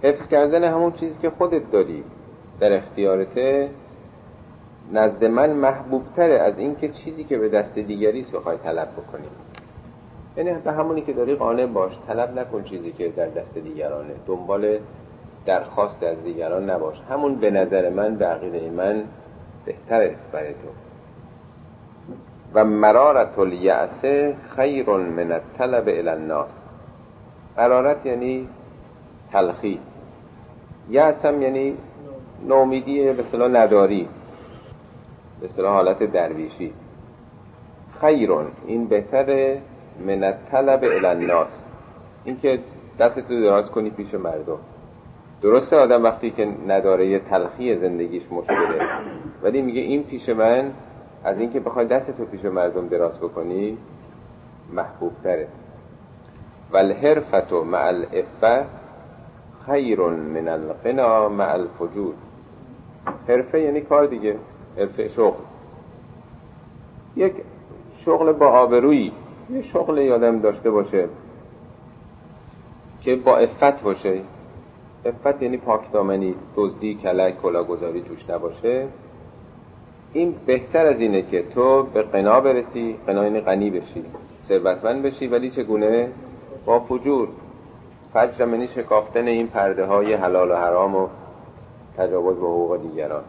حفظ 0.03 0.29
کردن 0.29 0.65
همون 0.65 0.93
چیزی 0.93 1.15
که 1.23 1.31
خودت 1.31 1.71
داری 1.73 2.05
در 2.61 2.77
اختیارته 2.77 3.69
نزد 4.93 5.25
من 5.25 5.51
محبوب 5.51 6.03
تره 6.17 6.39
از 6.39 6.59
اینکه 6.59 6.89
چیزی 6.89 7.25
که 7.25 7.39
به 7.39 7.49
دست 7.49 7.75
دیگری 7.75 8.21
است 8.21 8.33
بخوای 8.33 8.57
طلب 8.57 8.89
بکنی. 8.93 9.27
یعنی 10.37 10.61
به 10.65 10.73
همونی 10.73 11.03
که 11.03 11.13
داری 11.13 11.35
قانع 11.35 11.67
باش 11.67 11.93
طلب 12.07 12.39
نکن 12.39 12.63
چیزی 12.63 12.93
که 12.93 13.09
در 13.09 13.27
دست 13.29 13.59
دیگرانه. 13.59 14.15
دنبال 14.27 14.79
درخواست 15.47 16.03
از 16.03 16.23
دیگران 16.25 16.71
نباش. 16.71 17.01
همون 17.11 17.35
به 17.35 17.51
نظر 17.51 17.91
من 17.91 18.15
به 18.15 18.27
عقیده 18.27 18.71
من 18.71 19.05
بهتر 19.65 20.03
است 20.03 20.33
برای 20.33 20.53
تو. 20.53 20.69
و 22.55 22.65
مرارت 22.65 23.39
الیأس 23.39 24.05
خیر 24.57 24.91
من 24.91 25.33
الطلب 25.33 25.89
الی 25.89 26.09
الناس. 26.09 26.69
مرارت 27.59 28.07
یعنی 28.07 28.49
تلخی. 29.33 29.81
یأس 30.89 31.25
یعنی 31.25 31.77
نومیدی 32.49 33.13
به 33.13 33.23
صلاح 33.23 33.49
نداری. 33.49 34.09
به 35.41 35.49
صلاح 35.49 35.73
حالت 35.73 36.03
درویشی. 36.03 36.73
خیرون 38.01 38.47
این 38.67 38.87
بهتره 38.87 39.61
من 40.07 40.35
الی 40.53 41.07
الناس. 41.07 41.65
این 42.25 42.37
که 42.37 42.59
دست 42.99 43.21
تو 43.21 43.41
دراز 43.41 43.71
کنی 43.71 43.91
پیش 43.91 44.15
مردم. 44.15 44.59
درسته 45.43 45.77
آدم 45.77 46.05
وقتی 46.05 46.31
که 46.31 46.49
نداره 46.69 47.07
یه 47.07 47.19
تلخی 47.19 47.77
زندگیش 47.77 48.23
مشکله 48.31 48.81
ولی 49.43 49.63
میگه 49.63 49.81
این 49.81 50.03
پیش 50.03 50.29
من 50.29 50.73
از 51.25 51.39
اینکه 51.39 51.61
بخوای 51.61 51.87
دست 51.87 52.11
تو 52.11 52.25
پیش 52.25 52.45
مردم 52.45 52.89
دراز 52.89 53.21
بکنی 53.21 53.79
محبوب 54.73 55.13
تره 55.25 55.49
و 56.73 56.77
الحرفت 56.77 57.53
مع 57.53 57.87
الافه 57.87 58.65
خیر 59.67 60.01
من 60.01 60.49
الغنا 60.49 61.29
مع 61.29 61.53
الفجور. 61.53 62.15
حرفه 63.29 63.61
یعنی 63.61 63.81
کار 63.81 64.07
دیگه. 64.07 64.37
شغل. 65.09 65.41
یک 67.17 67.33
شغل 68.05 68.33
با 68.33 68.47
آبرویی 68.47 69.13
یه 69.51 69.63
شغل 69.63 69.99
یادم 69.99 70.41
داشته 70.41 70.71
باشه 70.71 71.09
که 73.01 73.17
با 73.17 73.37
افت 73.37 73.83
باشه. 73.83 74.21
افت 75.05 75.43
یعنی 75.43 75.57
پاکدامنی 75.57 76.35
دزدی 76.57 76.95
کلک 76.95 77.43
کلاگذاری 77.43 78.03
توش 78.03 78.31
نباشه. 78.31 78.89
این 80.13 80.35
بهتر 80.47 80.87
از 80.87 81.01
اینه 81.01 81.23
که 81.23 81.43
تو 81.43 81.83
به 81.83 82.03
قنا 82.03 82.41
برسی 82.41 82.97
قنا 83.07 83.25
یعنی 83.25 83.41
غنی 83.41 83.71
بشی 83.71 84.05
ثروتمند 84.49 85.03
بشی 85.03 85.27
ولی 85.27 85.51
چگونه؟ 85.51 86.09
با 86.67 86.81
فجور. 86.81 87.29
فجر 88.13 88.45
منی 88.45 88.69
شکافتن 88.69 89.27
این 89.27 89.47
پرده 89.47 89.85
های 89.85 90.15
حلال 90.15 90.51
و 90.51 90.55
حرام 90.55 90.95
و 90.95 91.09
تجاوز 91.99 92.37
به 92.37 92.47
حقوق 92.47 92.83
دیگران. 92.83 93.25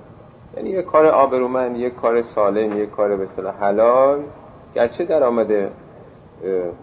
یعنی 0.58 0.70
یه 0.70 0.82
کار 0.82 1.06
آبرومند 1.06 1.78
یه 1.78 1.90
کار 1.90 2.22
سالم 2.22 2.78
یه 2.78 2.86
کار 2.86 3.16
به 3.18 3.52
حلال. 3.52 4.24
گرچه 4.76 5.06
درآمد 5.06 5.72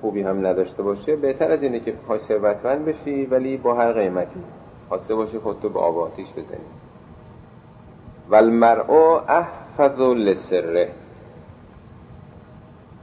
خوبی 0.00 0.22
هم 0.22 0.46
نداشته 0.46 0.82
باشه 0.82 1.16
بهتر 1.16 1.52
از 1.52 1.62
اینه 1.62 1.80
که 1.80 1.92
پای 1.92 2.18
ثروتمند 2.18 2.84
بشی 2.84 3.26
ولی 3.26 3.56
با 3.56 3.74
هر 3.74 3.92
قیمتی. 3.92 4.40
خواسته 4.88 5.14
باشه 5.14 5.38
خودتو 5.38 5.68
به 5.68 5.78
آب 5.78 5.98
آتیش 5.98 6.32
بزنی. 6.32 6.58
و 8.28 8.34
المرء 8.34 9.20
احفظ 9.28 10.00
لسره. 10.00 10.88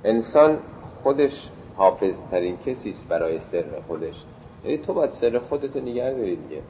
انسان 0.04 0.58
خودش 1.04 1.50
حافظ 1.78 2.14
ترین 2.32 2.58
کسی 2.58 2.90
است 2.90 3.08
برای 3.08 3.40
سر 3.52 3.66
خودش. 3.88 4.16
یعنی 4.64 4.78
تو 4.78 4.94
باید 4.94 5.12
سر 5.12 5.40
خودتو 5.40 5.80
نگه 5.80 6.12
داری 6.12 6.36
دیگه. 6.36 6.62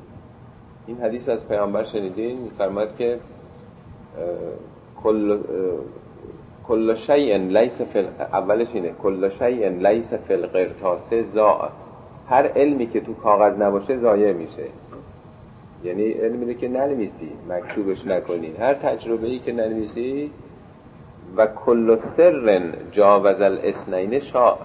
این 0.87 0.97
حدیث 0.97 1.29
از 1.29 1.47
پیامبر 1.47 1.83
شنیدین 1.83 2.37
میفرماد 2.37 2.95
که 2.95 3.19
کل 5.03 5.37
کل 6.67 6.95
شیء 6.95 7.37
لیس 7.37 7.81
فل... 7.81 8.07
اولش 8.19 8.67
اینه. 8.73 8.91
کل 9.03 9.29
شیء 9.29 9.69
لیس 9.69 10.13
فی 10.13 10.33
القرطاس 10.33 11.13
زا. 11.13 11.69
هر 12.29 12.47
علمی 12.47 12.87
که 12.87 13.01
تو 13.01 13.13
کاغذ 13.13 13.61
نباشه 13.61 13.97
ضایع 13.97 14.33
میشه. 14.33 14.67
یعنی 15.83 16.11
علمی 16.11 16.55
که 16.55 16.67
ننویسی. 16.67 17.31
مکتوبش 17.49 18.05
نکنی. 18.05 18.53
هر 18.59 18.73
تجربه 18.73 19.27
ای 19.27 19.39
که 19.39 19.53
ننویسی. 19.53 20.31
و 21.37 21.47
کل 21.47 21.95
سر 21.95 22.73
جاوز 22.91 23.41
الاسنین 23.41 24.19
شا. 24.19 24.57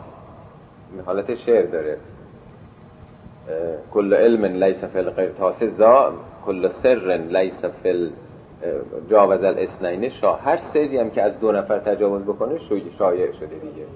حالت 1.06 1.34
شعر 1.34 1.66
داره. 1.66 1.96
کل 3.90 4.14
علم 4.14 4.44
لیس 4.44 4.84
فی 4.84 4.98
القرطاس 4.98 5.62
زا. 5.62 6.12
کل 6.46 6.68
سر 6.68 7.18
لیس 7.28 7.64
فی 7.64 7.88
جاوز 9.10 9.44
الاسنین 9.44 10.08
شا 10.08 10.32
هر 10.32 10.56
سری 10.56 10.98
هم 10.98 11.10
که 11.10 11.22
از 11.22 11.40
دو 11.40 11.52
نفر 11.52 11.78
تجاوز 11.78 12.22
بکنه 12.22 12.58
شایع 12.98 13.32
شده 13.32 13.46
دیگه. 13.46 13.86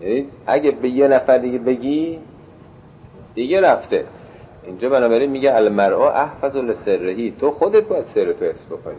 یعنی 0.00 0.28
اگه 0.46 0.70
به 0.70 0.88
یه 0.88 1.08
نفر 1.08 1.38
دیگه 1.38 1.58
بگی 1.58 2.18
دیگه 3.34 3.60
رفته. 3.60 4.04
اینجا 4.64 4.88
بنابراین 4.88 5.30
میگه 5.30 5.54
المرء 5.54 6.00
احفظ 6.00 6.56
لسرهی. 6.56 7.34
تو 7.40 7.50
خودت 7.50 7.84
باید 7.84 8.04
سر 8.04 8.32
تو 8.32 8.44
حفظ 8.44 8.66
بکنی. 8.66 8.94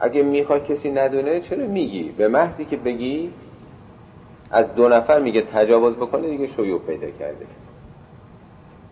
اگه 0.00 0.22
می‌خوای 0.22 0.60
کسی 0.60 0.90
ندونه 0.90 1.40
چرا 1.40 1.66
میگی؟ 1.66 2.14
به 2.16 2.28
محضی 2.28 2.64
که 2.64 2.76
بگی 2.76 3.30
از 4.50 4.74
دو 4.74 4.88
نفر 4.88 5.20
میگه 5.20 5.42
تجاوز 5.42 5.94
بکنه 5.94 6.28
دیگه 6.28 6.46
شیوع 6.46 6.80
پیدا 6.80 7.10
کرده. 7.10 7.46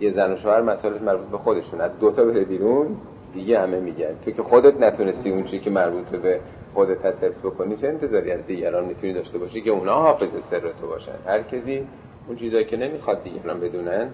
یه 0.01 0.13
زن 0.13 0.33
و 0.33 0.37
شوهر 0.37 0.61
مسئله 0.61 0.99
مربوط 0.99 1.29
به 1.29 1.39
خودشون. 1.39 1.81
از 1.81 1.91
دوتا 2.01 2.25
بره 2.25 2.45
بیرون 2.45 2.97
دیگه 3.35 3.61
همه 3.61 3.81
میگن. 3.81 4.15
تو 4.25 4.31
که 4.31 4.43
خودت 4.43 4.81
نتونستی 4.81 5.31
اون 5.31 5.45
چی 5.45 5.59
که 5.59 5.71
مربوط 5.71 6.07
به 6.07 6.41
خودت 6.75 7.07
حفظ 7.07 7.39
بکنی 7.45 7.77
چه 7.77 7.89
انتظاری 7.89 8.33
از 8.33 8.47
دیگران 8.47 8.85
می‌تونی 8.85 9.13
داشته 9.13 9.39
باشی 9.39 9.61
که 9.61 9.71
اونا 9.71 9.95
حافظ 9.95 10.29
سر 10.51 10.61
تو 10.61 10.87
باشن؟ 10.87 11.13
هر 11.27 11.43
کسی 11.43 11.87
اون 12.29 12.37
چیزایی 12.37 12.65
که 12.65 12.77
نمی‌خواد 12.77 13.25
دیگران 13.25 13.61
بدونن 13.61 14.11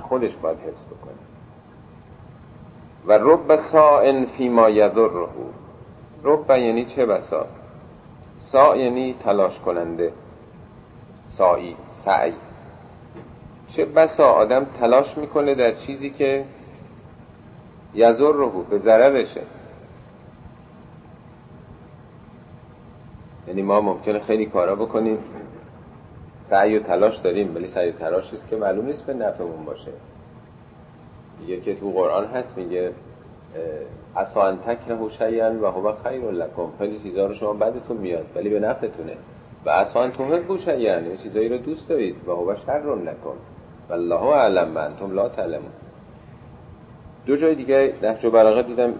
خودش 0.00 0.34
باید 0.34 0.58
حفظ 0.58 0.84
بکنه. 0.84 1.16
و 3.06 3.12
رب 3.12 3.56
سائن 3.56 4.24
فیما 4.24 4.70
یضره. 4.70 5.26
رب 6.24 6.50
یعنی 6.50 6.84
چه 6.84 7.06
بسا؟ 7.06 7.46
سا 8.36 8.76
یعنی 8.76 9.14
تلاش 9.24 9.58
کننده. 9.58 10.12
سایی 11.26 11.76
سعی. 11.90 12.34
چه 13.68 13.84
بسا؟ 13.84 14.28
آدم 14.28 14.66
تلاش 14.80 15.18
می‌کنه 15.18 15.54
در 15.54 15.74
چیزی 15.74 16.10
که 16.10 16.44
یضره 17.96 18.50
به 18.70 18.78
ضررشه. 18.78 19.42
یعنی 23.48 23.62
ما 23.62 23.80
ممکنه 23.80 24.20
خیلی 24.20 24.46
کارا 24.46 24.74
بکنیم. 24.74 25.18
سعی 26.50 26.78
و 26.78 26.82
تلاش 26.82 27.16
داریم 27.16 27.54
ولی 27.54 27.68
سعی 27.68 27.90
و 27.90 27.92
تلاش 27.92 28.34
است 28.34 28.48
که 28.48 28.56
معلوم 28.56 28.86
نیست 28.86 29.06
به 29.06 29.14
نفعمون 29.14 29.64
باشه. 29.64 29.92
میگه 31.40 31.60
که 31.60 31.74
تو 31.74 31.90
قرآن 31.90 32.24
هست 32.24 32.58
میگه 32.58 32.92
اصا 34.16 34.42
ان 34.42 34.58
تکره 34.58 35.08
شیئا 35.08 35.52
و 35.62 35.66
هو 35.66 35.92
خیر 36.04 36.30
لکم. 36.30 36.68
خیلی 36.78 36.98
چیزا 36.98 37.26
رو 37.26 37.34
شما 37.34 37.52
بدتون 37.52 37.96
میاد 37.96 38.26
ولی 38.34 38.48
به 38.48 38.60
نفعتونه. 38.60 39.16
و 39.66 39.70
اصا 39.70 40.02
ان 40.02 40.12
تحبوا 40.12 40.56
شیئا. 40.56 40.76
یعنی 40.76 41.16
چیزایی 41.16 41.48
رو 41.48 41.58
دوست 41.58 41.88
دارید. 41.88 42.28
و 42.28 42.32
هو 42.32 42.54
شر 42.66 42.94
لکم. 42.94 43.36
والله 43.90 44.22
اعلم 44.22 44.68
من 44.68 44.84
انتم 44.84 45.14
لا 45.14 45.28
تعلمون. 45.28 45.70
دو 47.26 47.36
جای 47.36 47.54
دیگه 47.54 47.94
نهج 48.02 48.26
بلاغه 48.26 48.62
دیدم 48.62 48.94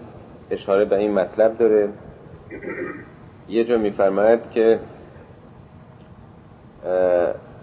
اشاره 0.50 0.84
به 0.84 0.96
این 0.96 1.12
مطلب 1.12 1.58
داره. 1.58 1.88
یه 3.48 3.64
جا 3.64 3.78
میفرماید 3.78 4.50
که 4.50 4.78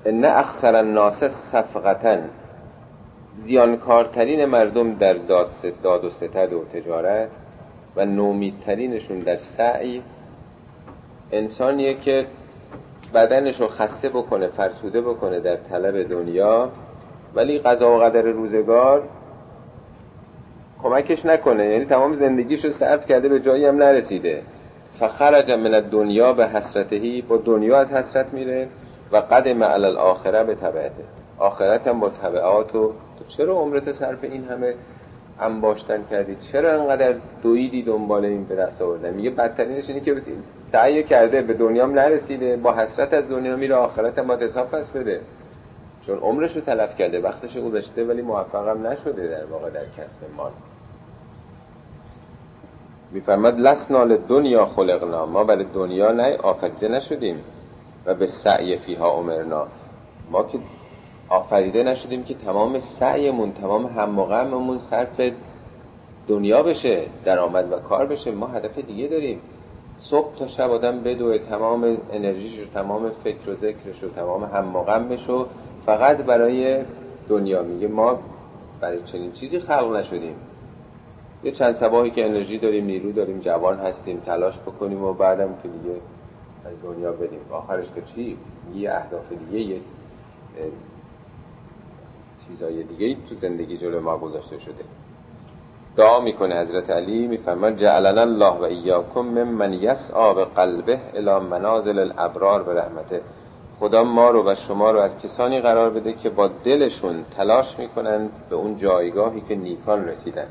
ان 0.05 0.25
اخسر 0.25 0.75
الناس 0.75 1.23
صفقتا 1.23 2.17
زیانکارترین 3.39 4.45
مردم 4.45 4.93
در 4.93 5.13
داد, 5.13 5.49
داد 5.83 6.05
و 6.05 6.09
ستد 6.09 6.53
و 6.53 6.65
تجارت 6.65 7.29
و 7.95 8.05
نومیدترینشون 8.05 9.19
در 9.19 9.37
سعی 9.37 10.01
انسانیه 11.31 11.93
که 11.93 12.25
بدنش 13.13 13.61
رو 13.61 13.67
خسته 13.67 14.09
بکنه 14.09 14.47
فرسوده 14.47 15.01
بکنه 15.01 15.39
در 15.39 15.55
طلب 15.55 16.09
دنیا. 16.09 16.69
ولی 17.35 17.59
قضا 17.59 17.97
و 17.97 17.99
قدر 17.99 18.21
روزگار 18.21 19.03
کمکش 20.83 21.25
نکنه. 21.25 21.65
یعنی 21.65 21.85
تمام 21.85 22.15
زندگیش 22.15 22.65
رو 22.65 22.71
صرف 22.71 23.05
کرده 23.05 23.29
به 23.29 23.39
جایی 23.39 23.65
هم 23.65 23.75
نرسیده. 23.75 24.41
فخرج 24.99 25.51
من 25.51 25.73
الدنیا 25.73 26.33
به 26.33 26.47
حسرتهی 26.47 27.21
با 27.21 27.37
دنیا 27.37 27.79
از 27.79 27.87
حسرت 27.87 28.33
میره 28.33 28.67
و 29.11 29.17
قدم 29.17 29.63
علی 29.63 29.85
الاخره 29.85 30.43
به 30.43 30.55
طبعته. 30.55 31.03
آخرت 31.39 31.87
هم 31.87 31.99
با 31.99 32.09
طبعات 32.09 32.75
و 32.75 32.93
تو 33.19 33.25
چرا 33.37 33.53
عمرت 33.53 33.93
صرف 33.93 34.23
این 34.23 34.43
همه 34.43 34.73
انباشتن 35.39 36.03
کردی؟ 36.09 36.37
چرا 36.51 36.81
انقدر 36.81 37.15
دویدی 37.43 37.83
دنبال 37.83 38.25
این 38.25 38.45
به 38.45 38.55
دست 38.55 38.81
آوردن؟ 38.81 39.13
میگه 39.13 39.29
بدترینش 39.29 39.89
اینه 39.89 40.01
که 40.01 40.15
سعی 40.71 41.03
کرده 41.03 41.41
به 41.41 41.53
دنیام 41.53 41.99
نرسیده 41.99 42.57
با 42.57 42.73
حسرت 42.73 43.13
از 43.13 43.29
دنیا 43.29 43.55
میره 43.55 43.75
آخرت 43.75 44.19
هم 44.19 44.27
با 44.27 44.37
حساب 44.37 44.71
پس 44.71 44.89
بده. 44.89 45.21
چون 46.05 46.17
عمرش 46.17 46.55
رو 46.55 46.61
تلف 46.61 46.95
کرده 46.95 47.21
وقتش 47.21 47.57
گذشته 47.57 48.03
ولی 48.03 48.21
موفقم 48.21 48.87
نشده 48.87 49.27
در 49.27 49.45
واقع 49.45 49.69
در 49.69 49.85
کسب 49.97 50.19
مال. 50.37 50.51
میفرماد 53.13 53.59
لسنا 53.59 54.05
دنیا 54.05 54.65
خلقنا. 54.65 55.25
ما 55.25 55.43
برای 55.43 55.65
دنیا 55.73 56.11
نه 56.11 56.37
آفریده 56.37 56.87
نشدیم 56.87 57.43
و 58.05 58.13
به 58.13 58.27
سعی 58.27 58.77
فیها 58.77 59.11
امرنا. 59.11 59.67
ما 60.31 60.43
که 60.43 60.59
آفریده 61.29 61.83
نشدیم 61.83 62.23
که 62.23 62.33
تمام 62.33 62.79
سعیمون 62.79 63.51
تمام 63.51 63.85
هم 63.85 64.23
غممون 64.23 64.77
صرف 64.77 65.21
دنیا 66.27 66.63
بشه 66.63 67.05
درآمد 67.25 67.71
و 67.71 67.79
کار 67.79 68.05
بشه. 68.05 68.31
ما 68.31 68.47
هدف 68.47 68.77
دیگه 68.77 69.07
داریم. 69.07 69.39
صبح 69.97 70.35
تا 70.35 70.47
شب 70.47 70.71
آدم 70.71 70.99
بدوه 70.99 71.37
تمام 71.37 71.97
انرژیش 72.11 72.59
و 72.59 72.65
تمام 72.73 73.11
فکر 73.23 73.49
و 73.49 73.55
ذکرش 73.55 74.03
و 74.03 74.09
تمام 74.09 74.43
هم 74.43 74.75
و 74.75 74.83
غمش 74.83 75.29
و 75.29 75.45
فقط 75.85 76.17
برای 76.17 76.83
دنیا. 77.29 77.63
میگه 77.63 77.87
ما 77.87 78.19
برای 78.81 79.03
چنین 79.03 79.31
چیزی 79.31 79.59
خلق 79.59 79.95
نشدیم. 79.95 80.35
یه 81.43 81.51
چند 81.51 81.75
سباهی 81.75 82.11
که 82.11 82.25
انرژی 82.25 82.57
داریم 82.57 82.85
نیرو 82.85 83.11
داریم 83.11 83.39
جوان 83.39 83.77
هستیم 83.79 84.19
تلاش 84.25 84.59
بکنیم 84.59 85.03
و 85.03 85.13
بعدم 85.13 85.55
که 85.63 85.69
دیگه 85.69 85.95
از 86.65 86.73
دنیا 86.83 87.11
بریم. 87.11 87.39
آخرش 87.51 87.85
که 87.95 88.01
چی؟ 88.15 88.37
یه 88.75 88.91
اهداف 88.91 89.29
دیگه 89.29 89.59
یه 89.59 89.81
چیزای 92.47 92.83
دیگه 92.83 93.17
تو 93.29 93.35
زندگی 93.35 93.77
جلو 93.77 94.01
ما 94.01 94.17
گذاشته 94.17 94.59
شده. 94.59 94.83
دعا 95.95 96.19
می‌کنه 96.19 96.61
حضرت 96.61 96.89
علی 96.89 97.27
میفرماد 97.27 97.77
جعلنا 97.77 98.21
الله 98.21 98.59
و 98.59 98.63
ایاکم 98.63 99.21
ممن 99.21 99.73
یسعا 99.73 100.33
به 100.33 100.45
قلبه 100.45 100.99
الی 101.13 101.45
منازل 101.45 101.99
الابرار 101.99 102.63
به 102.63 102.73
رحمته. 102.73 103.21
خدا 103.79 104.03
ما 104.03 104.29
رو 104.29 104.51
و 104.51 104.55
شما 104.55 104.91
رو 104.91 104.99
از 104.99 105.17
کسانی 105.17 105.61
قرار 105.61 105.89
بده 105.89 106.13
که 106.13 106.29
با 106.29 106.47
دلشون 106.47 107.23
تلاش 107.37 107.79
می‌کنند 107.79 108.29
به 108.49 108.55
اون 108.55 108.77
جایگاهی 108.77 109.41
که 109.41 109.55
نیکان 109.55 110.05
رسیدن. 110.05 110.47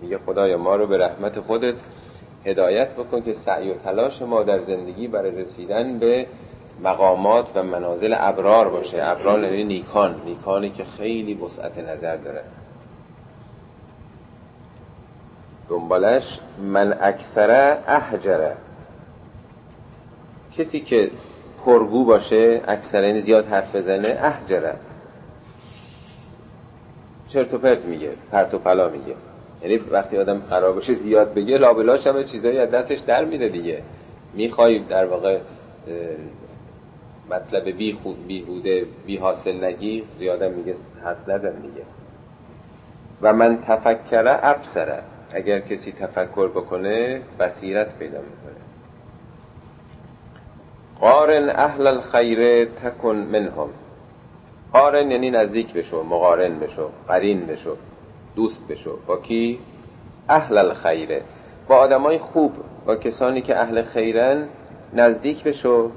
میگه 0.00 0.18
خدایا 0.18 0.58
ما 0.58 0.76
رو 0.76 0.86
به 0.86 0.98
رحمت 0.98 1.40
خودت 1.40 1.74
هدایت 2.44 2.88
بکن 2.88 3.22
که 3.22 3.34
سعی 3.34 3.70
و 3.70 3.74
تلاش 3.74 4.22
ما 4.22 4.42
در 4.42 4.58
زندگی 4.58 5.08
برای 5.08 5.30
رسیدن 5.30 5.98
به 5.98 6.26
مقامات 6.80 7.46
و 7.54 7.62
منازل 7.62 8.14
ابرار 8.18 8.68
باشه. 8.68 8.98
ابرار 9.02 9.44
یعنی 9.44 9.64
نیکان 9.64 10.20
نیکانی 10.24 10.70
که 10.70 10.84
خیلی 10.84 11.34
وسعت 11.34 11.78
نظر 11.78 12.16
داره. 12.16 12.42
دنبالش 15.68 16.40
من 16.58 16.98
اکثر 17.00 17.78
احجره 17.86 18.56
کسی 20.52 20.80
که 20.80 21.10
پرگو 21.64 22.04
باشه 22.04 22.62
اکثر 22.68 23.02
این 23.02 23.20
زیاد 23.20 23.46
حرف 23.46 23.76
بزنه 23.76 24.08
احجره 24.08 24.74
چرت 27.28 27.54
و 27.54 27.58
پرت 27.58 27.84
میگه 27.84 28.12
پرت 28.32 28.54
و 28.54 28.58
پلا 28.58 28.88
میگه. 28.88 29.14
یعنی 29.62 29.76
وقتی 29.76 30.16
آدم 30.18 30.38
قرار 30.38 30.72
باشه 30.72 30.94
زیاد 30.94 31.34
بگه 31.34 31.58
لابلاش 31.58 32.06
هم 32.06 32.24
چیزایی 32.24 32.58
از 32.58 32.70
دستش 32.70 33.00
در 33.00 33.24
میره 33.24 33.48
دیگه. 33.48 33.82
می‌خوای 34.34 34.78
در 34.78 35.06
واقع 35.06 35.38
مطلب 37.30 37.68
بی 37.68 37.92
خود 37.92 38.26
بیهوده 38.26 38.86
بی 39.06 39.16
حاصل 39.16 39.64
نگی 39.64 40.04
زیادم 40.18 40.50
میگه 40.50 40.74
حرف 41.04 41.28
نزن 41.28 41.60
دیگه. 41.60 41.84
و 43.22 43.32
من 43.32 43.58
تفکره 43.66 44.38
ابسره 44.42 45.02
اگر 45.32 45.58
کسی 45.58 45.92
تفکر 45.92 46.48
بکنه 46.48 47.20
بصیرت 47.40 47.98
پیدا 47.98 48.18
می‌کنه. 48.18 48.60
قارن 51.00 51.48
اهل 51.48 51.86
الخیر 51.86 52.64
تکن 52.64 53.16
منهم. 53.16 53.68
قارن 54.72 55.10
یعنی 55.10 55.30
نزدیک 55.30 55.72
بشو 55.72 56.02
مقارن 56.02 56.58
بشو 56.58 56.90
قرین 57.08 57.46
بشو. 57.46 57.76
دوست 58.36 58.68
بشو. 58.68 58.98
با 59.06 59.16
کی؟ 59.16 59.58
اهل 60.28 60.58
الخیره 60.58 61.22
با 61.68 61.76
آدمای 61.76 62.18
خوب 62.18 62.52
با 62.86 62.96
کسانی 62.96 63.40
که 63.42 63.60
اهل 63.60 63.82
خیرن 63.82 64.48
نزدیک 64.92 65.44
بشو. 65.44 65.90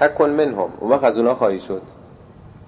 تکن 0.00 0.30
منهم. 0.30 0.68
اون 0.80 0.90
وقت 0.90 1.04
از 1.04 1.18
اونا 1.18 1.34
خواهی 1.34 1.60
شد. 1.60 1.82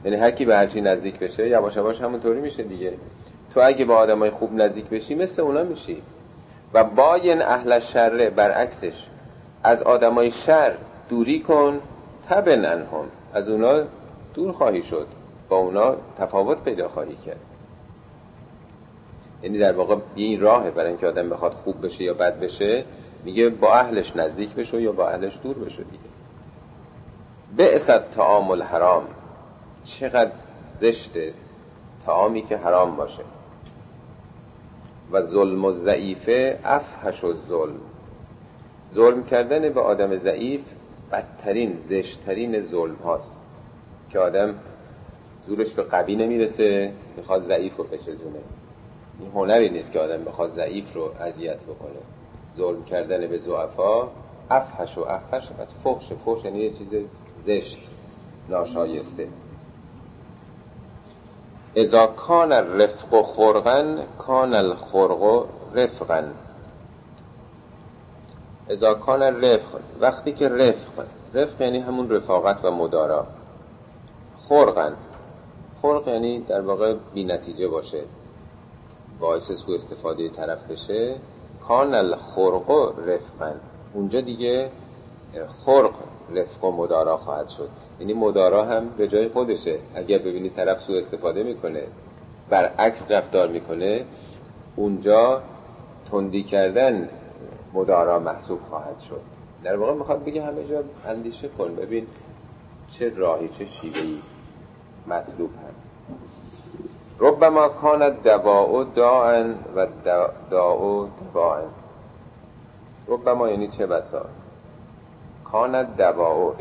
یعنی 0.05 0.17
هر 0.17 0.31
کی 0.31 0.45
به 0.45 0.57
هرچی 0.57 0.81
نزدیک 0.81 1.19
بشه 1.19 1.49
یواش 1.49 1.77
یواش 1.77 2.01
همونطوری 2.01 2.41
میشه 2.41 2.63
دیگه. 2.63 2.93
تو 3.55 3.61
اگه 3.65 3.85
با 3.85 3.97
آدمای 3.97 4.31
خوب 4.31 4.55
نزدیک 4.55 4.87
بشی 4.87 5.15
مثل 5.15 5.43
اونا 5.43 5.63
میشی. 5.63 6.03
و 6.75 6.85
باین 6.85 7.43
اهل 7.43 7.79
شره 7.79 8.31
برعکسش. 8.31 9.07
از 9.63 9.83
آدمای 9.83 10.31
شر 10.31 10.73
دوری 11.09 11.41
کن 11.41 11.81
تبن 12.29 12.65
انهم. 12.65 13.05
از 13.35 13.49
اونا 13.49 13.83
دور 14.35 14.53
خواهی 14.53 14.83
شد. 14.83 15.07
با 15.49 15.57
اونا 15.57 15.97
تفاوت 16.19 16.65
پیدا 16.65 16.89
خواهی 16.89 17.15
کرد. 17.15 17.46
یعنی 19.43 19.59
در 19.59 19.73
واقع 19.73 19.97
این 20.15 20.41
راهه 20.41 20.71
برای 20.71 20.89
اینکه 20.89 21.07
آدم 21.07 21.31
بخواد 21.31 21.53
خوب 21.53 21.85
بشه 21.85 22.05
یا 22.05 22.15
بد 22.15 22.41
بشه 22.41 22.85
میگه 23.25 23.49
با 23.49 23.75
اهلش 23.75 24.17
نزدیک 24.17 24.55
بشه 24.55 24.83
یا 24.83 24.93
با 24.93 25.09
اهلش 25.09 25.39
دور 25.43 25.59
بشه 25.59 25.83
دیگه. 25.83 26.05
بعثت 27.57 28.11
تعامل 28.11 28.63
حرام 28.63 29.05
چقدر 29.85 30.33
زشته 30.81 31.33
تعامی 32.07 32.43
که 32.43 32.57
حرام 32.57 32.97
باشه. 32.97 33.23
و 35.13 35.23
ظلم 35.23 35.65
و 35.65 35.73
ضعیفه 35.73 36.59
افحش 36.65 37.25
و 37.25 37.35
ظلم. 37.49 37.81
ظلم 38.93 39.25
کردن 39.25 39.69
به 39.69 39.81
آدم 39.81 40.17
ضعیف 40.17 40.61
بدترین 41.13 41.79
زشترین 41.89 42.63
ظلم 42.63 42.95
هاست. 42.95 43.37
که 44.11 44.19
آدم 44.19 44.55
زورش 45.47 45.75
به 45.75 45.83
قوی 45.83 46.17
نمی‌رسه 46.17 46.93
می‌خواد 47.17 47.45
ضعیف 47.45 47.77
رو 47.77 47.85
بشزونه 47.85 48.41
این 49.21 49.31
هنری 49.31 49.69
نیست 49.69 49.93
که 49.93 50.01
آدم 50.01 50.25
بخواد 50.25 50.51
ضعیف 50.51 50.95
رو 50.95 51.11
اذیت 51.21 51.61
بکنه. 51.61 52.01
ظلم 52.57 52.85
کردن 52.85 53.27
به 53.27 53.39
زعفا 53.39 54.09
افحش 54.51 54.99
و 54.99 55.01
افحش 55.01 55.49
از 55.59 55.75
فحش. 55.85 56.13
فحش 56.13 56.45
یعنی 56.45 56.59
یه 56.59 56.71
چیز 56.71 56.89
زشت 57.39 57.79
ناشایسته. 58.49 59.29
اذا 61.77 62.07
کان 62.07 62.53
الرفق 62.53 63.23
خرقا 63.23 63.97
کان 64.19 64.55
الخرق 64.55 65.47
رفقا 65.75 66.33
اذا 68.71 68.95
کان 68.95 69.23
الرفق 69.23 69.81
وقتی 70.01 70.33
که 70.33 70.49
رفق 70.49 71.07
رفق 71.35 71.61
یعنی 71.61 71.79
همون 71.79 72.11
رفاقت 72.11 72.65
و 72.65 72.71
مدارا. 72.71 73.27
خرقا 74.49 74.93
خرق 75.83 76.09
یعنی 76.09 76.41
در 76.41 76.61
واقع 76.61 76.95
بی 77.15 77.25
نتیجه 77.25 77.69
باشه. 77.69 78.05
باعث 79.21 79.53
سو 79.53 79.73
استفاده 79.73 80.29
طرف 80.29 80.71
بشه 80.71 81.17
کان 81.69 81.95
الخرق 81.95 82.71
رفقا. 82.99 83.53
اونجا 83.95 84.21
دیگه 84.21 84.71
خرق 85.65 85.95
رفق 86.35 86.65
و 86.65 86.73
مدارا 86.73 87.17
خواهد 87.17 87.49
شد. 87.49 87.69
یعنی 88.01 88.15
مدارا 88.15 88.65
هم 88.65 88.89
به 88.89 89.09
جای 89.09 89.29
خودشه. 89.29 89.79
اگر 89.95 90.19
ببینی 90.19 90.51
طرف 90.51 90.81
سو 90.81 90.93
استفاده 90.93 91.43
می‌کنه 91.43 91.87
برعکس 92.51 93.11
رفتار 93.11 93.49
می‌کنه 93.49 94.05
اونجا 94.77 95.43
تندی 96.11 96.43
کردن 96.43 97.09
مدارا 97.75 98.19
محسوب 98.19 98.61
خواهد 98.71 99.01
شد. 99.01 99.21
در 99.65 99.77
واقع 99.77 99.95
می‌خواد 99.95 100.25
بگه 100.25 100.45
همه 100.45 100.69
جا 100.69 100.85
اندیشه 101.07 101.49
کن. 101.49 101.75
ببین 101.75 102.07
چه 102.91 103.15
راهی 103.17 103.49
چه 103.49 103.67
شیوهی 103.67 104.23
مطلوب 105.07 105.51
هست. 105.69 105.86
ربما 107.21 107.69
کانت 107.69 108.23
دواء 108.23 108.85
داعن 108.85 109.55
و 109.77 109.87
داء 110.51 111.09
دواعن 111.33 111.69
ربما 113.09 113.49
یعنی 113.49 113.69
چه 113.69 113.87
بسا؟ 113.87 114.27
کانت 115.45 115.97
دواء 115.97 116.55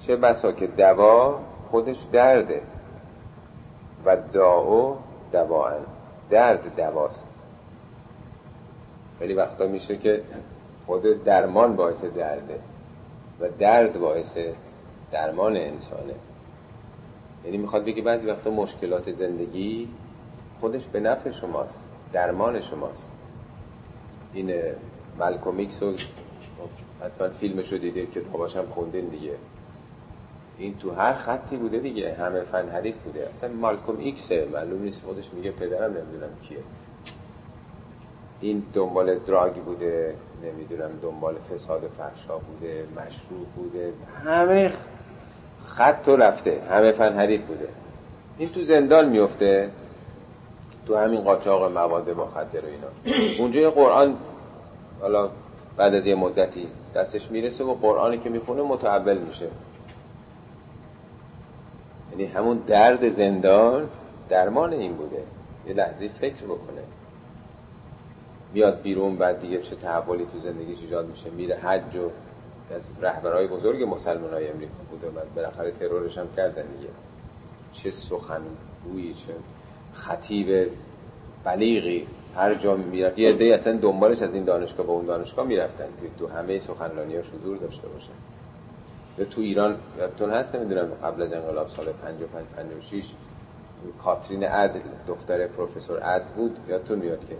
چه 0.00 0.16
بسا 0.16 0.52
که 0.52 0.66
دوا 0.66 1.38
خودش 1.70 1.96
درده 2.12 2.62
و 4.04 4.16
داء 4.32 4.96
دواعن 5.32 5.80
درد 6.30 6.76
دواست. 6.76 7.26
خیلی 9.18 9.34
وقتا 9.34 9.66
میشه 9.66 9.96
که 9.96 10.22
خود 10.86 11.24
درمان 11.24 11.76
باعث 11.76 12.04
درده 12.04 12.60
و 13.40 13.48
درد 13.58 14.00
باعث 14.00 14.38
درمان 15.12 15.56
انسانه. 15.56 16.14
یعنی 17.46 17.58
می‌خواد 17.58 17.84
بگی 17.84 18.00
بعضی 18.00 18.26
وقتا 18.26 18.50
مشکلات 18.50 19.12
زندگی 19.12 19.88
خودش 20.60 20.86
به 20.86 21.00
نفع 21.00 21.30
شماست 21.30 21.84
درمان 22.12 22.60
شماست. 22.60 23.10
این 24.32 24.54
ملکومیکس 25.18 25.82
رو 25.82 25.92
حتما 27.00 27.28
فیلمش 27.28 27.72
رو 27.72 27.78
دیدید 27.78 28.10
که 28.10 28.22
هم 28.56 28.66
خوندین 28.66 29.08
دیگه. 29.08 29.34
این 30.58 30.78
تو 30.78 30.90
هر 30.90 31.14
خطی 31.14 31.56
بوده 31.56 31.78
دیگه 31.78 32.14
همه 32.14 32.40
فن 32.40 32.68
حریف 32.68 32.96
بوده. 32.96 33.28
اصلا 33.28 33.52
مالکوم 33.52 33.98
ایکسه 33.98 34.48
معلوم 34.52 34.82
نیست 34.82 35.02
خودش 35.04 35.32
میگه 35.32 35.50
پدرم 35.50 35.90
نمی‌دونم 35.90 36.30
کیه. 36.48 36.58
این 38.40 38.62
دنبال 38.74 39.18
دراگ 39.18 39.54
بوده 39.54 40.14
نمی‌دونم 40.44 40.90
دنبال 41.02 41.34
فساد 41.34 41.90
فحشا 41.98 42.38
بوده 42.38 42.86
مشروع 42.96 43.46
بوده. 43.56 43.92
همه 44.24 44.72
خط 45.66 46.02
تو 46.02 46.16
رفته. 46.16 46.62
همه 46.70 46.92
فن 46.92 47.12
حریف 47.12 47.44
بوده. 47.44 47.68
این 48.38 48.48
تو 48.48 48.64
زندان 48.64 49.08
میفته. 49.08 49.70
تو 50.86 50.96
همین 50.96 51.20
قاچاق 51.20 51.72
مواد 51.72 52.10
مخدر 52.10 52.60
و 52.60 52.68
اینا. 52.68 53.18
اونجا 53.38 53.60
یه 53.60 53.70
قرآن 53.70 54.16
حالا 55.00 55.30
بعد 55.76 55.94
از 55.94 56.06
یه 56.06 56.14
مدتی 56.14 56.68
دستش 56.94 57.30
می‌رسه 57.30 57.64
و 57.64 57.74
قرآنی 57.74 58.18
که 58.18 58.28
می‌خونه 58.28 58.62
متعول 58.62 59.18
میشه. 59.18 59.48
یعنی 62.12 62.24
همون 62.24 62.56
درد 62.66 63.08
زندان 63.08 63.88
درمان 64.28 64.72
این 64.72 64.92
بوده. 64.92 65.22
یه 65.66 65.74
لحظه 65.74 66.08
فکر 66.08 66.44
بکنه. 66.44 66.82
میاد 68.54 68.82
بیرون 68.82 69.16
بعد 69.16 69.40
دیگه 69.40 69.62
چه 69.62 69.76
تحولی 69.76 70.26
تو 70.26 70.38
زندگیش 70.38 70.82
ایجاد 70.82 71.08
میشه. 71.08 71.30
میره 71.30 71.56
حج 71.56 71.96
و 71.96 72.10
از 72.74 72.90
رهبرهای 73.00 73.46
بزرگ 73.46 73.82
مسلمان 73.82 74.32
های 74.32 74.48
امریکا 74.48 74.72
بوده 74.90 75.08
و 75.08 75.24
بالاخره 75.36 75.70
ترورش 75.70 76.18
هم 76.18 76.26
کردن 76.36 76.62
دیگه. 76.62 76.88
چه 77.72 77.90
سخن 77.90 78.40
بویی 78.84 79.14
چه 79.14 79.32
خطیب 79.92 80.70
بلیغی. 81.44 82.06
هر 82.36 82.54
جا 82.54 82.76
می‌رفت 82.76 83.18
یه 83.18 83.28
عده 83.28 83.44
اصلا 83.44 83.76
دنبالش 83.76 84.22
از 84.22 84.34
این 84.34 84.44
دانشگاه 84.44 84.86
به 84.86 84.92
اون 84.92 85.06
دانشگاه 85.06 85.46
می‌رفتن 85.46 85.84
که 85.84 86.08
تو 86.18 86.26
همه 86.26 86.58
سخنرانی 86.58 87.16
ها 87.16 87.22
حضور 87.38 87.56
داشته 87.56 87.88
باشن 87.88 88.12
یا 89.18 89.24
تو 89.24 89.40
ایران 89.40 89.76
یادتون 89.98 90.30
هست 90.30 90.54
نمی‌دونم 90.54 90.88
قبل 91.02 91.22
از 91.22 91.32
انقلاب 91.32 91.68
سال 91.68 91.92
55 91.92 92.44
56 92.56 93.04
کاترین 94.04 94.44
عدل 94.44 94.80
دختر 95.08 95.46
پروفسور 95.46 96.00
عدل 96.00 96.24
بود. 96.36 96.56
یادتون 96.68 96.98
میاد 96.98 97.28
که 97.28 97.36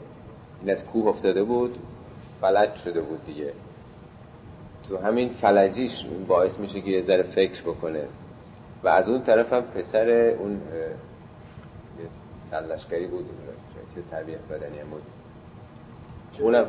این 0.60 0.70
از 0.70 0.86
کوه 0.86 1.06
افتاده 1.06 1.42
بود 1.44 1.78
فلج 2.40 2.74
شده 2.74 3.00
بود 3.00 3.24
دیگه. 3.26 3.52
تو 4.88 4.98
همین 4.98 5.28
فلجیش 5.28 6.04
باعث 6.28 6.58
میشه 6.58 6.80
که 6.80 6.90
یه 6.90 7.02
ذره 7.02 7.22
فکر 7.22 7.62
بکنه. 7.62 8.04
و 8.84 8.88
از 8.88 9.08
اون 9.08 9.22
طرف 9.22 9.52
هم 9.52 9.62
پسر 9.62 10.10
اون 10.10 10.60
سلشگری 12.50 13.06
بود 13.06 13.24
رئیس 13.76 14.06
تربیت 14.10 14.38
بدنی 14.50 14.78
هم 14.78 14.90
بود. 14.90 15.02
اونم 16.40 16.66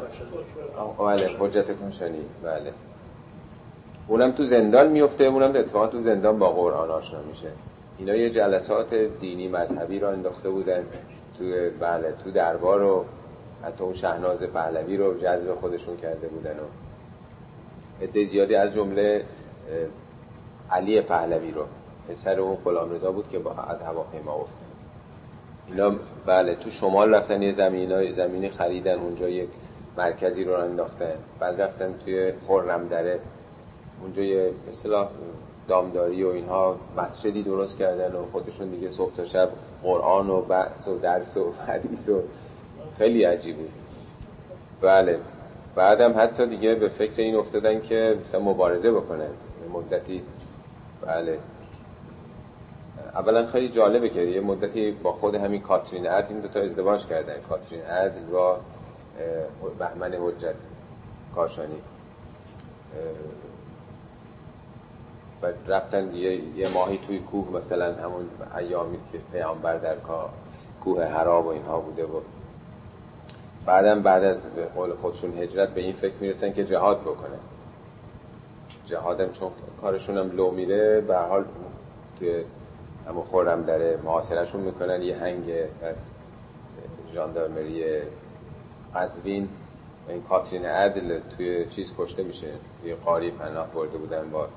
بله 1.00 1.30
حجت 1.40 1.80
کنشانی 1.80 2.22
بله. 2.44 2.74
اونم 4.08 4.32
تو 4.32 4.46
زندان 4.46 4.88
میفته 4.88 5.24
اونم 5.24 5.56
اتفاقا 5.56 5.88
تو 5.88 6.02
زندان 6.02 6.40
با 6.40 6.52
قرآن 6.52 6.90
آشنا 6.90 7.22
میشه. 7.22 7.48
اینا 7.98 8.16
یه 8.16 8.30
جلسات 8.30 8.94
دینی 8.94 9.48
مذهبی 9.48 10.00
رو 10.00 10.08
انداخته 10.08 10.50
بودن. 10.50 10.84
تو 11.38 11.44
بله 11.80 12.14
تو 12.24 12.32
دربار 12.32 12.80
رو 12.80 13.06
حتی 13.64 13.84
اون 13.84 13.94
شهناز 13.94 14.44
پهلوی 14.44 14.98
رو 14.98 15.18
جذب 15.18 15.56
خودشون 15.56 15.98
کرده 15.98 16.28
بودن 16.28 16.52
و 16.52 16.87
عده 18.02 18.26
زیادی 18.26 18.56
از 18.56 18.74
جمله 18.74 19.26
علی 20.72 21.02
پهلوی 21.02 21.52
رو. 21.52 21.66
پسر 22.10 22.40
اون 22.40 22.56
غلام 22.56 22.92
رضا 22.92 23.12
بود 23.12 23.30
که 23.30 23.40
با 23.40 23.52
از 23.52 23.82
هواپیما 23.82 24.34
افتاد. 24.34 24.68
اینا 25.68 25.96
بله 26.26 26.56
تو 26.56 26.70
شمال 26.70 27.16
رفتن 27.16 27.42
یه 27.42 27.52
زمین 27.52 28.12
زمینی 28.12 28.50
خریدن 28.50 29.00
اونجا 29.00 29.30
یک 29.30 29.50
مرکزی 29.98 30.44
رو 30.44 30.54
انداختن. 30.54 31.16
بعد 31.40 31.62
رفتن 31.62 31.94
توی 32.06 32.34
خورم 32.48 32.88
دره 32.88 33.20
اونجا 34.02 34.24
یه 34.24 34.52
مثلا 34.70 35.08
دامداری 35.68 36.24
و 36.24 36.28
اینها 36.28 36.76
مسجدی 36.98 37.44
درست 37.44 37.78
کردن 37.78 38.16
و 38.16 38.26
خودشون 38.32 38.70
دیگه 38.70 38.92
صبح 38.92 39.16
تا 39.16 39.26
شب 39.26 39.50
قرآن 39.84 40.30
و 40.30 40.42
بحث 40.42 40.88
و 40.88 41.00
درس 41.00 41.38
و 41.38 41.52
حدیث 41.68 42.10
و 42.10 42.22
خیلی 42.98 43.24
عجیب 43.24 43.58
بود 43.58 43.70
بله. 44.82 45.20
بعدم 45.78 46.14
حتی 46.18 46.46
دیگه 46.46 46.76
به 46.76 46.90
فکر 46.90 47.22
این 47.22 47.36
افتادن 47.36 47.82
که 47.82 48.20
مثلا 48.22 48.40
مبارزه 48.40 48.92
بکنن 48.92 49.30
مدتی 49.74 50.24
بله. 51.02 51.40
اولا 53.14 53.46
خیلی 53.46 53.70
جالبه 53.70 54.10
که 54.10 54.22
یه 54.22 54.42
مدتی 54.42 54.92
با 54.92 55.14
خود 55.14 55.36
همین 55.36 55.62
کاترین 55.62 56.08
عدل 56.08 56.34
این 56.34 56.40
دوتا 56.40 56.60
ازدواج 56.60 57.06
کردن. 57.06 57.42
کاترین 57.50 57.82
عدل 57.82 58.34
و 58.34 58.56
بهمن 59.80 60.14
حجت 60.14 60.56
کاشانی. 61.36 61.82
و 65.42 65.48
رفتن 65.68 66.16
یه, 66.16 66.74
ماهی 66.74 66.98
توی 67.08 67.20
کوه 67.20 67.52
مثلا 67.52 67.94
همون 67.94 68.30
ایامی 68.58 68.98
که 69.12 69.20
پیامبر 69.32 69.78
در 69.78 69.96
کوه 70.82 71.04
حراب 71.04 71.46
و 71.46 71.50
اینها 71.50 71.80
بوده 71.80 72.06
و 72.06 72.22
بعدم 73.68 74.04
بعد 74.04 74.24
از 74.24 74.38
قول 74.76 74.94
خودشون 74.94 75.38
هجرت 75.38 75.70
به 75.70 75.82
این 75.82 75.94
فکر 75.94 76.14
می‌رسن 76.22 76.54
که 76.54 76.66
جهاد 76.66 77.02
بکنه. 77.02 77.38
جهادم 78.86 79.32
چون 79.32 79.52
کارشون 79.82 80.18
هم 80.18 80.32
لو 80.32 80.52
میره 80.52 81.02
به 81.02 81.18
حال 81.18 81.46
توی 82.20 82.44
همون 83.08 83.24
خورم 83.24 83.64
داره 83.64 84.00
محاصرشون 84.04 84.62
می‌کنن 84.62 85.02
یه 85.02 85.18
هنگ 85.18 85.44
از 85.84 85.96
جاندارمری 87.14 87.84
قزوین 88.96 89.50
این 90.10 90.22
کاترین 90.22 90.66
عدل 90.66 91.20
توی 91.38 91.66
چیز 91.66 91.94
کشته 91.98 92.24
میشه. 92.24 92.48
توی 92.82 92.96
قاری 92.96 93.32
پناه 93.32 93.72
برده 93.72 93.98
بودن 93.98 94.30
با 94.32 94.48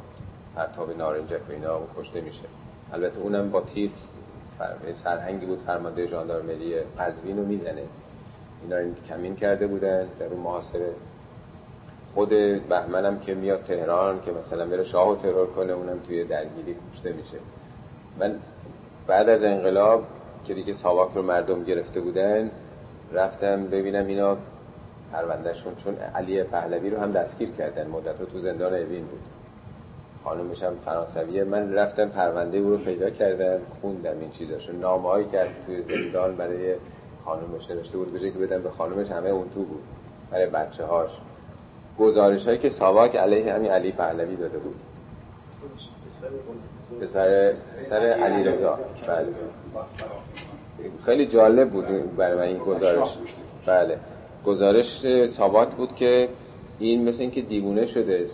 پرتاب 0.57 0.97
نارنجک 0.97 1.49
و 1.49 1.53
اینا 1.53 1.81
کشته 1.99 2.21
میشه. 2.21 2.45
البته 2.93 3.21
اونم 3.21 3.51
با 3.51 3.61
تیر 3.61 3.91
سرهنگی 4.95 5.47
بود 5.47 5.59
فرمانده 5.59 6.07
ژاندارمری 6.07 6.75
قزوین 6.99 7.37
رو 7.39 7.45
می‌زنه. 7.45 7.83
اینا 8.63 8.77
این 8.77 8.95
کمین 9.09 9.37
کرده 9.37 9.67
بودن 9.67 10.07
در 10.19 10.27
اون 10.27 10.41
محاصره. 10.41 10.93
خود 12.15 12.29
بهمنم 12.69 13.21
که 13.21 13.35
میاد 13.35 13.63
تهران 13.63 14.21
که 14.23 14.33
مثلا 14.33 14.67
بره 14.67 14.85
شاه 14.85 15.09
و 15.09 15.17
ترور 15.17 15.47
کنه 15.47 15.73
اونم 15.73 15.99
توی 16.07 16.25
درگیری 16.25 16.77
کشته 16.95 17.13
میشه. 17.13 17.39
من 18.19 18.35
بعد 19.07 19.29
از 19.29 19.43
انقلاب 19.43 20.05
که 20.45 20.55
دیگه 20.55 20.73
ساواک 20.73 21.11
رو 21.15 21.23
مردم 21.23 21.65
گرفته 21.65 22.01
بودن 22.01 22.51
رفتم 23.13 23.67
ببینم 23.67 24.07
اینا 24.07 24.37
پروندهشون 25.13 25.75
چون 25.75 25.95
علی 26.15 26.43
پهلوی 26.43 26.91
رو 26.91 27.01
هم 27.01 27.13
دستگیر 27.13 27.51
کردن. 27.51 27.87
مدت 27.87 28.23
تو 28.23 28.39
زندان 28.39 28.75
اوین 28.75 29.05
بود. 29.05 29.21
خانومش 30.25 30.63
هم 30.63 30.77
فرانسویه. 30.85 31.45
من 31.45 31.75
رفتم 31.75 32.09
پرونده 32.09 32.59
او 32.59 32.69
رو 32.69 32.79
پیدا 32.79 33.11
کردم 33.11 33.61
خوندم 33.81 34.21
این 34.21 34.31
چیزاشو. 34.31 34.73
نامه 34.73 35.09
هایی 35.09 35.27
که 35.27 35.41
از 35.41 35.51
توی 35.67 35.83
زندان 35.83 36.37
برای 36.37 36.75
خانومش 37.25 37.71
نوشته 37.71 37.99
بود 37.99 38.13
بشه 38.13 38.31
که 38.31 38.39
بدم 38.39 38.63
به 38.63 38.71
خانومش 38.71 39.11
همه 39.11 39.29
اون 39.29 39.49
تو 39.55 39.63
بود. 39.63 39.83
برای 40.31 40.47
بچه 40.47 40.85
هاش 40.85 41.11
گزارش 41.99 42.47
هایی 42.47 42.59
که 42.59 42.69
ساواک 42.69 43.17
علیه 43.17 43.55
همین 43.55 43.71
علی 43.71 43.93
پهلوی 43.93 44.37
داده 44.37 44.59
بود. 44.59 44.75
پسر 47.01 47.55
پسر 47.81 47.97
علی 47.97 48.45
رضا. 48.45 48.79
بله. 49.07 49.27
خیلی 51.05 51.27
جالب 51.27 51.71
بود 51.71 52.17
برای 52.17 52.37
من 52.37 52.43
این 52.43 52.59
گزارش. 52.59 53.09
بله. 53.67 53.99
گزارش 54.45 55.07
ساواک 55.37 55.69
بود 55.69 55.95
که 55.95 56.29
این 56.79 57.09
مثل 57.09 57.21
اینکه 57.21 57.41
دیوونه 57.43 57.87
شده 57.87 58.27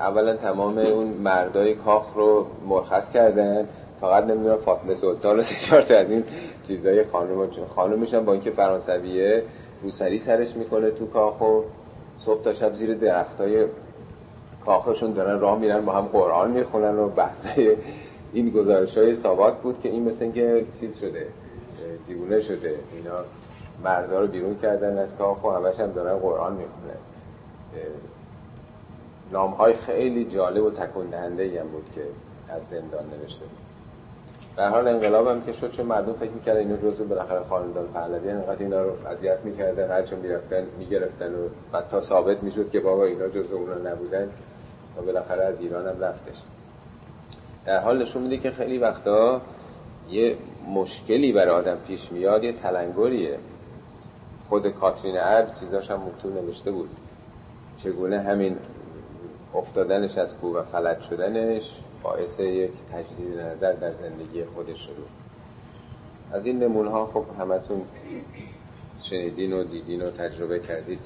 اولا 0.00 0.36
تمام 0.36 0.78
اون 0.78 1.06
مردای 1.06 1.74
کاخ 1.74 2.14
رو 2.14 2.46
مرخص 2.68 3.10
کردن 3.10 3.68
فقط 4.02 4.24
نمی‌دونم 4.24 4.56
فاطمه 4.56 4.94
سلطان 4.94 5.36
رو 5.36 5.42
سشارت 5.42 5.90
از 5.90 6.10
این 6.10 6.24
چیزای 6.62 7.04
خانم 7.04 7.50
چون 7.50 7.66
خانومش 7.66 8.14
هم 8.14 8.24
با 8.24 8.32
اینکه 8.32 8.50
فرانسویه 8.50 9.42
روسری 9.82 10.18
سرش 10.18 10.56
می‌کنه 10.56 10.90
تو 10.90 11.06
کاخ 11.06 11.40
و 11.40 11.60
صبح 12.24 12.42
تا 12.42 12.52
شب 12.52 12.74
زیر 12.74 12.94
درختای 12.94 13.66
کاخشون 14.66 15.12
دارن 15.12 15.40
راه 15.40 15.58
میرن 15.58 15.84
با 15.84 15.92
هم 15.92 16.06
قرآن 16.06 16.50
می‌خونن 16.50 16.98
و 16.98 17.08
بحثای 17.08 17.76
این 18.32 18.50
گزارش 18.50 18.98
های 18.98 19.14
ساواک 19.14 19.54
بود 19.54 19.80
که 19.80 19.88
این 19.88 20.02
مثل 20.02 20.24
اینکه 20.24 20.66
چیز 20.80 20.96
شده 20.96 21.26
دیوونه 22.06 22.40
شده. 22.40 22.74
اینا 22.96 23.18
مردا 23.84 24.20
رو 24.20 24.26
بیرون 24.26 24.58
کردن 24.62 24.98
از 24.98 25.16
کاخ 25.16 25.44
و 25.44 25.50
همش 25.50 25.80
هم 25.80 25.92
دارن 25.92 26.18
قرآن 26.18 26.52
می‌خونن. 26.52 27.00
نام 29.32 29.50
های 29.50 29.74
خیلی 29.74 30.24
جالب 30.24 30.64
و 30.64 30.70
تکون 30.70 31.06
دهنده 31.06 31.60
هم 31.60 31.68
بود 31.68 31.90
که 31.94 32.02
از 32.48 32.62
زندان 32.70 33.04
نوشته 33.20 33.44
بود. 33.44 33.71
در 34.56 34.68
حال 34.68 34.88
انقلاب 34.88 35.26
هم 35.26 35.42
که 35.42 35.52
شد 35.52 35.70
چون 35.70 35.86
مردم 35.86 36.12
فکر 36.12 36.30
می‌کردن 36.30 36.58
اینو 36.58 36.76
جزو 36.76 37.04
بالاخره 37.04 37.44
خاندان 37.48 37.86
پهلوی 37.92 38.30
انقدر 38.30 38.62
اینا 38.62 38.82
رو 38.82 39.06
اذیت 39.06 39.38
می‌کردن 39.44 39.90
هر 39.90 40.02
چون 40.02 40.18
می‌رفتن 40.18 40.66
می‌گرفتن 40.78 41.34
و 41.34 41.48
بعد 41.72 41.88
تا 41.88 42.00
ثابت 42.00 42.42
می‌شد 42.42 42.70
که 42.70 42.80
بابا 42.80 43.04
اینا 43.04 43.28
جزو 43.28 43.56
اونا 43.56 43.90
نبودن 43.90 44.28
و 44.98 45.02
بالاخره 45.02 45.44
از 45.44 45.60
ایران 45.60 45.86
هم 45.86 46.00
رفتش. 46.00 46.36
در 47.66 47.78
حال 47.78 48.02
نشون 48.02 48.22
میده 48.22 48.38
که 48.38 48.50
خیلی 48.50 48.78
وقتا 48.78 49.40
یه 50.10 50.36
مشکلی 50.68 51.32
برای 51.32 51.54
آدم 51.54 51.76
پیش 51.86 52.12
میاد 52.12 52.44
یه 52.44 52.52
تلنگریه. 52.52 53.38
خود 54.48 54.68
کاترین 54.68 55.16
ارد 55.18 55.60
چیزاش 55.60 55.90
هم 55.90 56.02
مکتوب 56.02 56.44
نوشته 56.44 56.70
بود. 56.70 56.90
چگونه 57.76 58.20
همین 58.20 58.56
افتادنش 59.54 60.18
از 60.18 60.36
کوه 60.36 60.58
و 60.58 60.62
فلج 60.62 61.00
شدنش 61.00 61.76
باعث 62.02 62.40
یک 62.40 62.70
تجدید 62.92 63.40
نظر 63.40 63.72
در 63.72 63.92
زندگی 63.92 64.44
خودش 64.44 64.78
شد 64.78 64.96
از 66.32 66.46
این 66.46 66.58
نمونه 66.58 66.90
ها 66.90 67.06
خب 67.06 67.24
همتون 67.40 67.82
شنیدین 69.02 69.52
و 69.52 69.64
دیدین 69.64 70.02
و 70.02 70.10
تجربه 70.10 70.58
کردید 70.58 70.98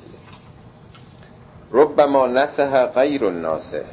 ربما 1.73 2.27
نسه 2.27 2.87
غیر 2.87 3.25
الناسه 3.25 3.85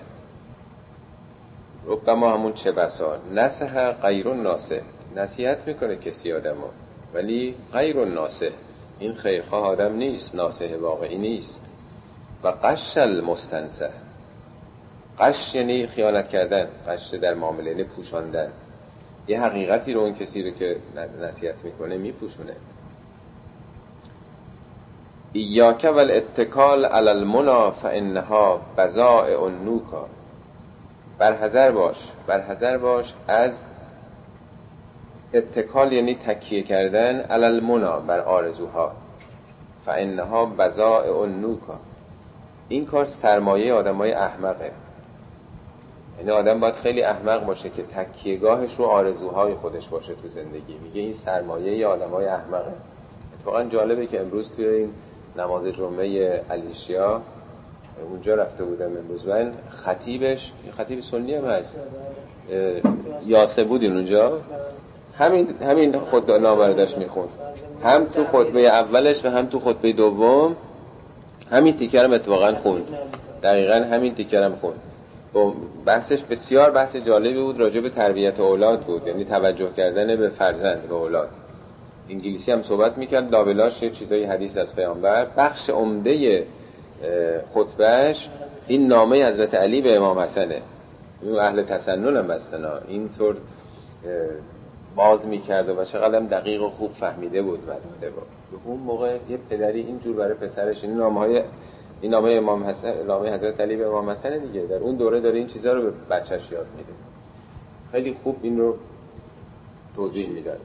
ربما 1.86 2.34
همون 2.34 2.54
چه 2.54 2.72
بسا. 2.72 3.18
نسه 3.32 3.92
غیر 3.92 4.30
الناسه 4.30 4.82
نصیحت 5.16 5.68
می‌کنه 5.68 5.96
کسی 5.96 6.34
آدمو 6.34 6.68
ولی 7.14 7.56
غیر 7.74 8.00
الناسه 8.00 8.52
این 9.00 9.14
خیرخواه 9.14 9.68
آدم 9.68 9.96
نیست 9.96 10.36
ناسه 10.36 10.78
واقعی 10.78 11.18
نیست. 11.18 11.62
و 12.44 12.48
قش 12.48 12.98
المستنسه 12.98 13.90
قش 15.20 15.56
یعنی 15.56 15.88
خیانت 15.88 16.30
کردن 16.30 16.68
قش 16.88 17.14
در 17.14 17.34
معامله 17.34 17.72
یعنی 17.72 17.84
پوشاندن. 17.84 18.48
یه 19.28 19.42
حقیقتی 19.42 19.94
رو 19.94 20.02
اون 20.02 20.14
کسی 20.14 20.44
رو 20.44 20.52
که 20.52 20.78
نصیحت 21.22 21.56
می‌کنه 21.64 21.98
میپوشونه. 21.98 22.56
ایاک 25.34 25.92
و 25.96 25.98
الاتکال 25.98 26.86
علی 26.86 27.10
المنا 27.10 27.72
فانها 27.72 28.62
بزائع 28.78 29.44
النوکا. 29.44 30.08
برحذر 31.18 31.72
باش 31.72 32.12
برحذر 32.28 32.78
باش 32.78 33.14
از 33.28 33.66
اتکال 35.34 35.94
یعنی 35.94 36.16
تکیه 36.16 36.64
کردن 36.64 37.20
علی 37.20 37.46
المنا 37.46 38.00
بر 38.00 38.20
آرزوها. 38.20 38.92
فانها 39.86 40.46
بزائع 40.46 41.18
النوکا. 41.18 41.80
این 42.70 42.86
کار 42.86 43.06
سرمایه 43.06 43.74
آدمای 43.74 44.12
احمقه. 44.14 44.72
یعنی 46.18 46.32
آدم 46.32 46.60
باید 46.60 46.74
خیلی 46.74 47.04
احمق 47.04 47.46
باشه 47.46 47.70
که 47.70 47.84
تکیهگاهش 47.84 48.76
رو 48.76 48.86
آرزوهای 48.86 49.54
خودش 49.54 49.88
باشه 49.88 50.14
تو 50.14 50.30
زندگی. 50.30 50.78
میگه 50.84 51.02
این 51.02 51.14
سرمایه 51.14 51.88
آدمای 51.88 52.26
احمقه. 52.26 52.74
اتفاقا 53.34 53.64
جالبه 53.64 54.08
که 54.08 54.22
امروز 54.22 54.52
توی 54.52 54.66
این 54.66 54.90
نماز 55.38 55.66
جمعه 55.66 56.42
علیشیا 56.50 57.22
اونجا 58.10 58.36
رفته 58.36 58.64
بودم 58.64 58.98
امروز. 58.98 59.28
من 59.28 59.54
خطیبش 59.70 60.52
خطیب 60.78 61.00
سنی 61.00 61.36
هم 61.36 61.46
هست. 61.46 61.76
یاسه 63.26 63.64
بودین 63.64 63.94
اونجا. 63.94 64.42
همین 65.18 65.48
همین 65.62 66.00
خود 66.00 66.32
نامردش 66.32 66.98
می‌خوند. 66.98 67.30
هم 67.84 68.06
تو 68.06 68.24
خطبه 68.24 68.68
اولش 68.68 69.26
و 69.26 69.30
هم 69.30 69.46
تو 69.46 69.60
خطبه 69.60 69.94
دوم. 69.94 70.56
همین 71.52 71.78
تیکرم 71.78 72.14
اتفاقا 72.14 72.56
خوند. 72.56 72.98
دقیقا 73.44 73.74
همین 73.74 74.16
تیکرم 74.16 74.56
خوند. 74.56 74.80
بحثش 75.86 76.24
بسیار 76.24 76.72
بحث 76.72 76.96
جالبی 76.96 77.42
بود 77.42 77.60
راجع 77.60 77.80
به 77.80 77.90
تربیت 77.90 78.40
اولاد 78.40 78.82
بود 78.82 79.08
یعنی 79.08 79.26
توجه 79.26 79.72
کردن 79.78 80.16
به 80.16 80.30
فرزند 80.30 80.88
به 80.88 80.96
اولاد. 80.96 81.30
انگلیسی 82.10 82.52
هم 82.52 82.64
صحبت 82.64 82.98
می‌کرد 82.98 83.32
لابلاش 83.32 83.84
یه 83.84 83.90
چیزای 83.90 84.24
حدیث 84.24 84.58
از 84.58 84.76
پیامبر. 84.76 85.28
بخش 85.38 85.70
عمده 85.70 86.46
خطبهش 87.54 88.30
این 88.68 88.88
نامه 88.88 89.26
حضرت 89.26 89.56
علی 89.56 89.82
به 89.82 89.96
امام 89.96 90.20
حسنه. 90.20 90.62
این 91.22 91.36
اهل 91.40 91.64
تسنن 91.64 92.18
هم 92.18 92.28
بستنا 92.28 92.72
اینطور 92.88 93.36
باز 94.96 95.28
می‌کرد 95.28 95.70
و 95.70 95.84
چقدر 95.84 96.20
دقیق 96.20 96.64
و 96.64 96.70
خوب 96.70 96.92
فهمیده 96.92 97.42
بود 97.42 97.66
بعد 97.66 97.82
به 98.02 98.12
اون 98.66 98.80
موقع 98.80 99.18
یه 99.30 99.38
پدری 99.50 99.80
اینجور 99.80 100.16
برای 100.16 100.34
پسرش 100.34 100.84
این 100.84 100.94
نامه 100.94 101.20
های 101.20 101.42
این 102.04 102.12
نامه 102.12 102.32
امام 102.32 102.64
حسن 102.64 103.04
نامه 103.04 103.34
حضرت 103.34 103.60
علی 103.62 103.76
به 103.76 103.88
امام 103.88 104.10
حسن 104.10 104.38
دیگه. 104.38 104.62
در 104.62 104.76
اون 104.76 104.96
دوره 104.96 105.20
داره 105.22 105.38
این 105.38 105.48
چیزها 105.48 105.74
رو 105.74 105.82
به 105.82 105.92
بچهش 106.10 106.52
یاد 106.52 106.66
میده. 106.78 106.94
خیلی 107.92 108.18
خوب 108.24 108.36
این 108.42 108.58
رو 108.58 108.76
توضیح 109.96 110.30
می‌داد. 110.30 110.60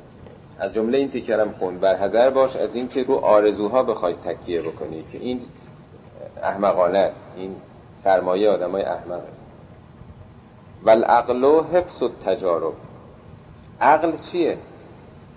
از 0.58 0.72
جمله 0.72 0.98
این 0.98 1.10
تیکرم 1.10 1.52
خون 1.52 1.78
بر 1.78 1.96
حذر 1.96 2.30
باش 2.30 2.56
از 2.56 2.74
اینکه 2.74 3.02
رو 3.02 3.14
آرزوها 3.14 3.82
بخوای 3.82 4.14
تکیه 4.14 4.62
بکنی 4.62 5.04
که 5.12 5.18
این 5.18 5.40
احمقانه 6.42 6.98
است. 6.98 7.26
این 7.36 7.56
سرمایه 7.96 8.50
آدمای 8.50 8.82
احمقه. 8.82 9.28
والعقل 10.82 11.44
و 11.44 11.62
حفظ 11.62 12.02
و 12.02 12.08
تجارب 12.08 12.74
عقل 13.80 14.12
چیه؟ 14.16 14.58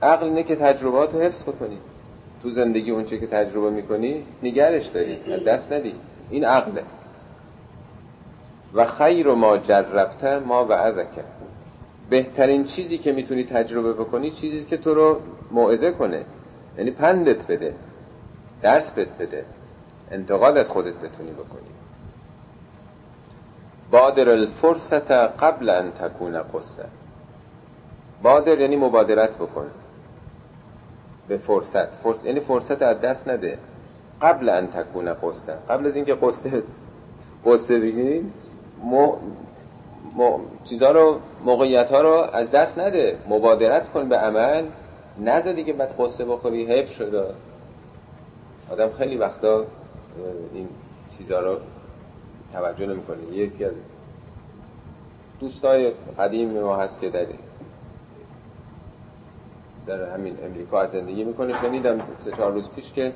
عقل 0.02 0.26
اینه 0.26 0.44
که 0.44 0.56
تجربات 0.56 1.14
رو 1.14 1.22
حفظ 1.22 1.44
بکنی. 1.44 1.78
تو 2.44 2.50
زندگی 2.50 2.92
اونچه 2.92 3.18
که 3.18 3.28
تجربه 3.28 3.70
می‌کنی 3.70 4.26
نگرش 4.44 4.86
داری 4.86 5.16
دست 5.48 5.72
ندی. 5.74 5.94
این 6.30 6.46
عقله. 6.46 6.84
و 8.74 8.86
خیر 8.86 9.28
ما 9.34 9.58
جربته 9.58 10.40
ما 10.40 10.66
وعظکه 10.66 11.24
بهترین 12.10 12.64
چیزی 12.64 12.98
که 12.98 13.12
می‌تونی 13.12 13.44
تجربه 13.44 13.94
بکنی 13.94 14.32
چیزی 14.32 14.70
که 14.70 14.78
تو 14.78 14.94
رو 14.94 15.20
موعظه 15.52 15.92
کنه. 15.92 16.26
یعنی 16.78 16.92
پندت 16.92 17.48
بده 17.48 17.76
درس 18.62 18.94
بهت 18.94 19.18
بده 19.20 19.46
انتقاد 20.12 20.58
از 20.58 20.70
خودت 20.70 20.96
بتونی 20.96 21.32
بکنی. 21.32 21.70
بادر 23.92 24.30
الفرصت 24.30 25.12
قبل 25.12 25.70
ان 25.70 25.92
تکون 25.92 26.44
قصه 26.44 26.86
بادر 28.24 28.60
یعنی 28.60 28.76
مبادرت 28.76 29.38
بکن. 29.38 29.66
به 31.32 31.38
فرصت. 31.38 31.96
فرصت 31.96 32.26
یعنی 32.26 32.40
فرصت 32.40 32.82
از 32.82 33.02
دست 33.02 33.28
نده. 33.28 33.58
قبل 34.22 34.50
ان 34.50 34.68
تکون 34.68 35.14
قصه. 35.14 35.54
قبل 35.70 35.88
از 35.88 35.96
اینکه 35.96 36.14
قصه 36.14 36.64
قصه 37.46 37.80
بگیری 37.80 38.20
م... 38.84 38.96
م... 40.18 40.40
چیزها 40.64 40.92
رو 40.92 41.20
موقعیت 41.46 41.92
ها 41.92 42.02
رو 42.02 42.14
از 42.34 42.52
دست 42.52 42.80
نده. 42.80 43.18
مبادرت 43.30 43.90
کن 43.90 44.10
به 44.10 44.18
عمل. 44.18 44.66
نزد 45.20 45.56
دیگه 45.56 45.74
بعد 45.74 45.96
قصه 46.00 46.26
بخوری 46.26 46.66
حیف 46.66 46.90
شده 46.90 47.26
آدم 48.72 48.90
خیلی 48.90 49.18
وقتا 49.18 49.66
این 50.54 50.68
چیزها 51.18 51.40
رو 51.40 51.58
توجه 52.54 52.86
نمی‌کنه. 52.86 53.24
یکی 53.32 53.66
از 53.66 53.74
دوستای 55.40 55.92
قدیم 56.20 56.62
ما 56.62 56.78
هست 56.78 57.02
که 57.02 57.10
در 57.10 57.26
در 59.88 60.14
همین 60.14 60.38
امریکا 60.44 60.86
زندگی 60.86 61.24
می‌کنه. 61.24 61.62
شنیدم 61.62 62.02
سه 62.24 62.32
چهار 62.32 62.52
روز 62.52 62.70
پیش 62.70 62.94
که 62.94 63.14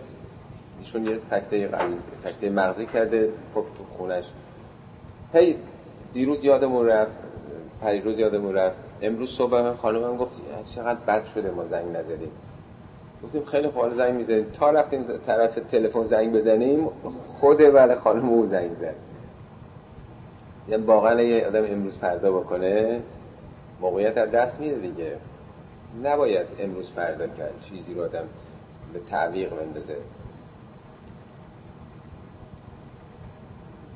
ایشون 0.80 1.06
یه 1.06 1.20
سکته 1.20 1.68
قلب 1.68 1.98
سکته 2.18 2.50
مغزی 2.50 2.86
کرده. 2.86 3.30
خب 3.54 3.62
تو 3.78 3.84
خونش. 3.98 4.24
هی 5.34 5.56
دیروز 6.14 6.44
یادمون 6.44 6.88
رفت 6.88 7.12
پریروز 7.82 8.20
یادمون 8.20 8.56
رفت. 8.56 8.76
امروز 9.02 9.30
صبح 9.30 9.74
خانمم 9.74 10.18
گفت 10.18 10.42
چقدر 10.76 11.00
بد 11.08 11.26
شده 11.26 11.52
ما 11.52 11.66
زنگ 11.66 11.96
نزدیم. 11.96 12.32
گفتیم 13.24 13.44
خیلی 13.44 13.68
خوب 13.68 13.96
زنگ 13.98 14.14
می‌زنیم. 14.14 14.46
تا 14.60 14.72
رفتیم 14.72 15.06
طرف 15.28 15.56
تلفن 15.72 16.04
زنگ 16.08 16.34
بزنیم 16.34 16.90
خود 17.40 17.58
بله 17.58 17.96
خانم 17.96 18.30
او 18.30 18.46
زنگ 18.46 18.72
زد. 18.82 18.96
یعنی 20.68 20.84
واقعا 20.84 21.22
یه 21.22 21.48
آدم 21.48 21.66
امروز 21.66 21.98
فردا 21.98 22.32
بکنه 22.32 23.02
موقعیت 23.82 24.18
از 24.18 24.32
دست 24.32 24.60
میره 24.60 24.78
دیگه. 24.78 25.18
نباید 26.04 26.48
امروز 26.60 26.92
فردا 26.92 27.28
کرد 27.28 27.62
چیزی 27.70 27.94
رو 27.94 28.04
آدم 28.04 28.28
به 28.94 29.00
تعویق 29.00 29.50
بندازه. 29.50 29.96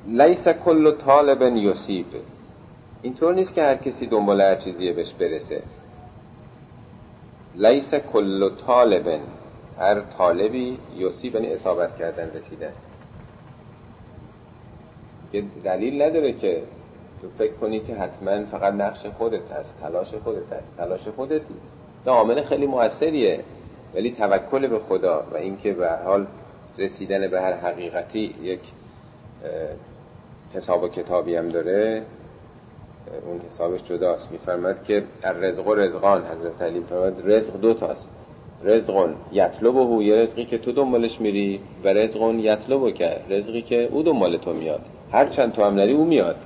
لیس 0.06 0.48
کل 0.48 0.96
طالب 0.96 1.56
یوسیب 1.56 2.06
اینطور 3.02 3.34
نیست 3.34 3.54
که 3.54 3.62
هر 3.62 3.74
کسی 3.74 4.06
دنبال 4.06 4.40
هر 4.40 4.56
چیزی 4.56 4.92
بهش 4.92 5.12
برسه. 5.12 5.62
لیس 7.54 7.94
کل 7.94 8.50
طالب. 8.66 9.20
هر 9.78 10.00
طالبی 10.00 10.78
یوسیب 10.96 11.34
یعنی 11.34 11.52
اصابت 11.52 11.96
کردن 11.96 12.30
رسیدن. 12.34 12.72
که 15.32 15.44
دلیل 15.64 16.02
نداره 16.02 16.32
که 16.32 16.62
تو 17.22 17.28
فکر 17.38 17.52
کنی 17.52 17.80
که 17.80 17.94
حتما 17.94 18.44
فقط 18.44 18.74
نقش 18.74 19.06
خودت 19.06 19.52
هست 19.52 19.80
تلاش 19.80 20.14
خودت 20.14 20.52
هست 20.52 20.76
تلاش 20.76 21.08
خودت 21.08 21.42
عامل 22.06 22.42
خیلی 22.42 22.66
موثریه. 22.66 23.40
ولی 23.94 24.10
توکل 24.10 24.66
به 24.66 24.78
خدا 24.78 25.24
و 25.32 25.36
اینکه 25.36 25.72
به 25.72 25.90
حال 26.04 26.26
رسیدن 26.78 27.28
به 27.28 27.40
هر 27.40 27.52
حقیقتی 27.52 28.34
یک 28.42 28.60
حساب 30.54 30.82
و 30.82 30.88
کتابی 30.88 31.36
هم 31.36 31.48
داره. 31.48 32.02
اون 33.26 33.40
حسابش 33.46 33.84
جداست. 33.84 34.32
میفرمد 34.32 34.84
که 34.84 35.04
رزق 35.24 35.66
و 35.66 35.74
رزقان 35.74 36.26
حضرت 36.26 36.62
علی 36.62 36.80
فرمد 36.80 37.22
رزق 37.24 37.60
دو 37.60 37.74
تاست. 37.74 38.10
رزقون 38.64 39.14
یطلب 39.32 39.76
و 39.76 40.02
یه 40.02 40.14
رزقی 40.14 40.44
که 40.44 40.58
تو 40.58 40.72
دنبالش 40.72 41.20
میری 41.20 41.60
و 41.84 41.88
رزقون 41.88 42.38
یطلب 42.38 42.94
که 42.94 43.20
رزقی 43.28 43.62
که 43.62 43.88
او 43.92 44.02
دنبال 44.02 44.36
تو 44.36 44.52
میاد. 44.52 44.80
هر 45.12 45.26
چند 45.26 45.52
تو 45.52 45.64
هم 45.64 45.74
نری 45.74 45.92
او 45.92 46.04
میاد. 46.04 46.36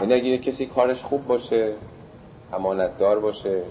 یعنی 0.00 0.14
اگه 0.14 0.38
کسی 0.38 0.66
کارش 0.66 1.02
خوب 1.02 1.26
باشه 1.26 1.72
امانتدار 2.52 3.20
باشه. 3.20 3.62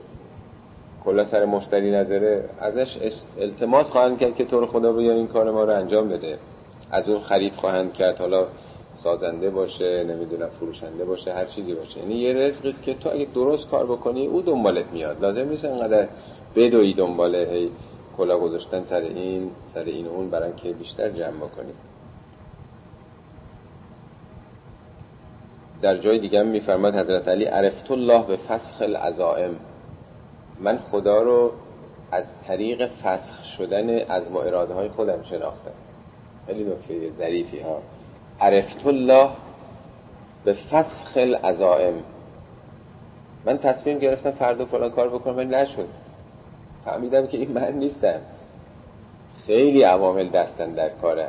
کلا 1.05 1.25
سر 1.25 1.45
مشتری 1.45 1.91
نظره 1.91 2.49
ازش 2.59 2.97
التماس 3.39 3.91
خواهند 3.91 4.17
کرد 4.17 4.35
که 4.35 4.45
تو 4.45 4.59
رو 4.59 4.65
خدا 4.65 4.93
بیا 4.93 5.13
این 5.13 5.27
کار 5.27 5.51
ما 5.51 5.63
رو 5.63 5.75
انجام 5.75 6.09
بده. 6.09 6.37
از 6.91 7.09
اون 7.09 7.21
خرید 7.21 7.53
خواهند 7.53 7.93
کرد. 7.93 8.19
حالا 8.19 8.45
سازنده 8.93 9.49
باشه 9.49 10.03
نمی‌دونم 10.03 10.49
فروشنده 10.49 11.05
باشه 11.05 11.33
هر 11.33 11.45
چیزی 11.45 11.73
باشه. 11.73 11.99
یعنی 11.99 12.15
یه 12.15 12.33
رزقی 12.33 12.69
است 12.69 12.83
که 12.83 12.93
تو 12.93 13.09
اگه 13.09 13.27
درست 13.33 13.69
کار 13.69 13.85
بکنی 13.85 14.27
او 14.27 14.41
دنبالت 14.41 14.85
میاد. 14.93 15.21
لازم 15.21 15.49
نیست 15.49 15.65
انقدر 15.65 16.07
بدوی 16.55 16.93
دنباله 16.93 17.47
هی 17.51 17.69
کلا 18.17 18.39
گذاشتن 18.39 18.83
سر 18.83 19.01
این 19.01 19.51
سر 19.73 19.83
این 19.83 20.07
اون 20.07 20.29
برای 20.29 20.51
که 20.57 20.73
بیشتر 20.73 21.09
جمع 21.09 21.37
بکنی. 21.37 21.73
در 25.81 25.97
جای 25.97 26.19
دیگه 26.19 26.43
میفرماد 26.43 26.95
حضرت 26.95 27.27
علی 27.27 27.45
عرفت 27.45 27.91
الله 27.91 28.23
به 28.23 28.37
فسخ 28.37 28.81
العزائم. 28.81 29.55
من 30.59 30.77
خدا 30.77 31.21
رو 31.21 31.51
از 32.11 32.33
طریق 32.47 32.87
فسخ 32.87 33.43
شدن 33.43 33.99
از 33.99 34.31
ما 34.31 34.41
اراده 34.41 34.73
های 34.73 34.89
خودم 34.89 35.23
شناختم. 35.23 35.71
خیلی 36.47 36.63
نکته 36.63 37.09
ظریفی 37.11 37.59
ها. 37.59 37.81
عرفت 38.41 38.87
الله 38.87 39.29
به 40.45 40.53
فسخ 40.53 41.17
العزائم. 41.17 41.93
من 43.45 43.57
تصمیم 43.57 43.99
گرفتم 43.99 44.31
فردا 44.31 44.65
فلان 44.65 44.91
کار 44.91 45.09
بکنم 45.09 45.37
ولی 45.37 45.47
نشد. 45.47 45.87
فهمیدم 46.85 47.27
که 47.27 47.37
این 47.37 47.51
من 47.51 47.71
نیستم. 47.73 48.19
خیلی 49.45 49.83
عوامل 49.83 50.29
دستن 50.29 50.71
در 50.71 50.89
کاره 50.89 51.27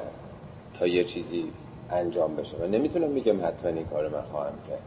تا 0.78 0.86
یه 0.86 1.04
چیزی 1.04 1.44
انجام 1.92 2.36
بشه. 2.36 2.56
و 2.56 2.66
نمی‌تونم 2.66 3.14
بگم 3.14 3.46
حتما 3.46 3.70
این 3.70 3.84
کار 3.84 4.08
من 4.08 4.22
خواهم 4.22 4.54
کرد. 4.68 4.82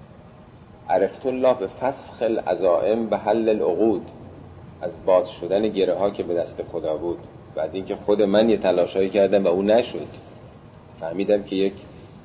عرفت 0.90 1.26
الله 1.26 1.54
به 1.54 1.68
فسخ 1.68 2.22
العزائم 2.22 3.10
به 3.10 3.18
حل 3.18 3.50
العقود. 3.50 4.06
از 4.82 5.06
باز 5.06 5.30
شدن 5.32 5.68
گره 5.68 5.94
ها 5.94 6.10
که 6.10 6.24
به 6.24 6.34
دست 6.34 6.64
خدا 6.64 6.98
بود 6.98 7.18
و 7.56 7.60
از 7.60 7.76
اینکه 7.76 7.96
خود 7.96 8.22
من 8.22 8.50
یه 8.50 8.58
تلاشایی 8.58 9.10
کردم 9.10 9.44
و 9.44 9.48
اون 9.48 9.72
نشد. 9.72 10.08
فهمیدم 11.00 11.44
که 11.44 11.56
یک 11.56 11.74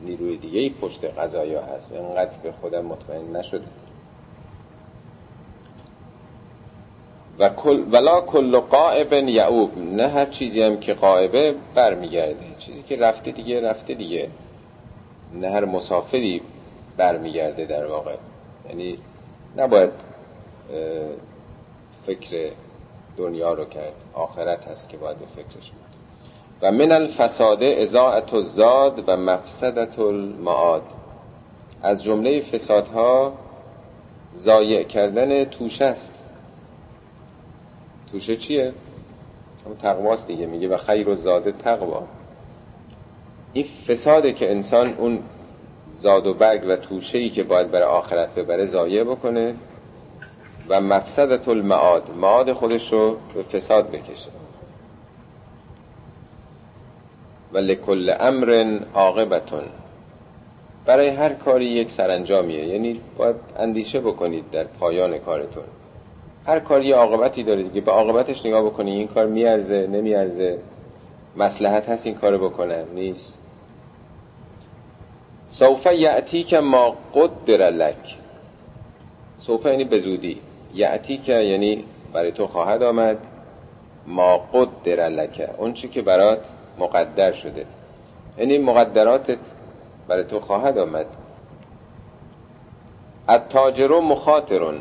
نیروی 0.02 0.36
دیگه 0.36 0.60
ای 0.60 0.70
پشت 0.70 1.04
قضایا 1.04 1.62
هست. 1.62 1.92
انقدر 1.92 2.38
به 2.42 2.52
خودم 2.52 2.84
مطمئن 2.84 3.36
نشده. 3.36 3.64
و 7.38 7.48
کل 7.48 7.84
ولا 7.92 8.20
کل 8.20 8.60
قائب 8.60 9.12
یعوب. 9.12 9.78
نه 9.78 10.08
هر 10.08 10.26
چیزی 10.26 10.62
هم 10.62 10.80
که 10.80 10.94
قائبه 10.94 11.54
برمیگرده. 11.74 12.46
چیزی 12.58 12.82
که 12.82 12.96
رفته 12.96 13.30
دیگه 13.30 13.70
رفته 13.70 13.94
دیگه. 13.94 14.28
نه 15.34 15.50
هر 15.50 15.64
مسافری 15.64 16.42
برمیگرده 16.96 17.64
در 17.64 17.86
واقع. 17.86 18.16
یعنی 18.68 18.98
نباید 19.56 19.90
فکر 22.06 22.52
دنیا 23.16 23.52
رو 23.52 23.64
کرد. 23.64 23.94
آخرت 24.14 24.68
هست 24.68 24.88
که 24.88 24.96
باید 24.96 25.18
به 25.18 25.26
فکرش 25.26 25.70
بود. 25.70 25.88
و 26.62 26.72
من 26.72 26.92
الفساد 26.92 27.62
ازاعت 27.62 28.34
الزاد 28.34 29.04
و 29.06 29.16
مفسدت 29.16 29.98
المعاد. 29.98 30.82
از 31.82 32.02
جمله 32.02 32.40
فسادها 32.40 33.32
ضایع 34.36 34.82
کردن 34.82 35.44
توشه 35.44 35.84
است. 35.84 36.12
توشه 38.12 38.36
چیه؟ 38.36 38.72
تقواست 39.78 40.26
دیگه. 40.26 40.46
میگه 40.46 40.68
و 40.68 40.76
خیر 40.76 41.08
و 41.08 41.14
زاده 41.14 41.52
تقوا. 41.52 42.02
این 43.52 43.66
فساده 43.88 44.32
که 44.32 44.50
انسان 44.50 44.94
اون 44.98 45.18
زاد 45.94 46.26
و 46.26 46.34
برگ 46.34 46.64
و 46.68 46.76
توشه 46.76 47.28
که 47.28 47.42
باید 47.42 47.70
برای 47.70 47.88
آخرت 47.88 48.34
ببره 48.34 48.66
ضایع 48.66 49.04
بکنه 49.04 49.54
و 50.68 50.80
مفسدت 50.80 51.48
المعاد 51.48 52.10
معاد 52.16 52.52
خودش 52.52 52.92
رو 52.92 53.16
به 53.34 53.42
فساد 53.42 53.90
بکشه. 53.90 54.30
و 57.52 57.58
لکل 57.58 58.14
امر 58.20 58.80
عاقبتون. 58.94 59.62
برای 60.86 61.08
هر 61.08 61.32
کاری 61.32 61.64
یک 61.64 61.90
سرانجامیه. 61.90 62.66
یعنی 62.66 63.00
باید 63.16 63.36
اندیشه 63.56 64.00
بکنید 64.00 64.50
در 64.50 64.64
پایان 64.64 65.18
کارتون. 65.18 65.64
هر 66.46 66.60
کاری 66.60 66.92
عاقبتی 66.92 67.42
داره 67.42 67.62
دیگه 67.62 67.80
به 67.80 67.90
عاقبتش 67.92 68.46
نگاه 68.46 68.64
بکنی 68.64 68.90
این 68.90 69.08
کار 69.08 69.26
میارزه 69.26 69.86
نمیارزه. 69.86 70.58
مسلحت 71.36 71.88
هست 71.88 72.06
این 72.06 72.14
کار 72.14 72.38
بکنم 72.38 72.84
نیست. 72.94 73.38
سوف 75.46 75.86
یعتی 75.86 76.44
که 76.44 76.60
ما 76.60 76.96
قدر 77.14 77.70
لک. 77.70 78.16
سوف 79.38 79.66
یعنی 79.66 79.84
به 79.84 79.98
زودی. 79.98 80.40
یعتی 80.74 81.18
که 81.18 81.32
یعنی 81.32 81.84
برای 82.12 82.32
تو 82.32 82.46
خواهد 82.46 82.82
آمد. 82.82 83.18
ما 84.06 84.38
قدر 84.38 85.08
لک. 85.08 85.50
اون 85.58 85.72
چی 85.72 85.88
که 85.88 86.02
برات 86.02 86.40
مقدر 86.78 87.32
شده. 87.32 87.66
یعنی 88.38 88.58
مقدراتت 88.58 89.38
برای 90.08 90.24
تو 90.24 90.40
خواهد 90.40 90.78
آمد. 90.78 91.06
التاجر 93.28 94.00
مخاطرون. 94.00 94.80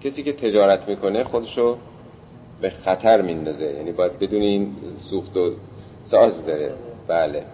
کسی 0.00 0.22
که 0.22 0.32
تجارت 0.32 0.88
می‌کنه 0.88 1.24
خودشو 1.24 1.78
به 2.60 2.70
خطر 2.70 3.22
میندازه. 3.22 3.64
یعنی 3.64 3.92
باید 3.92 4.18
بدون 4.18 4.42
این 4.42 4.76
سوخت 4.96 5.36
و 5.36 5.54
ساز 6.04 6.46
داره. 6.46 6.74
بله. 7.08 7.44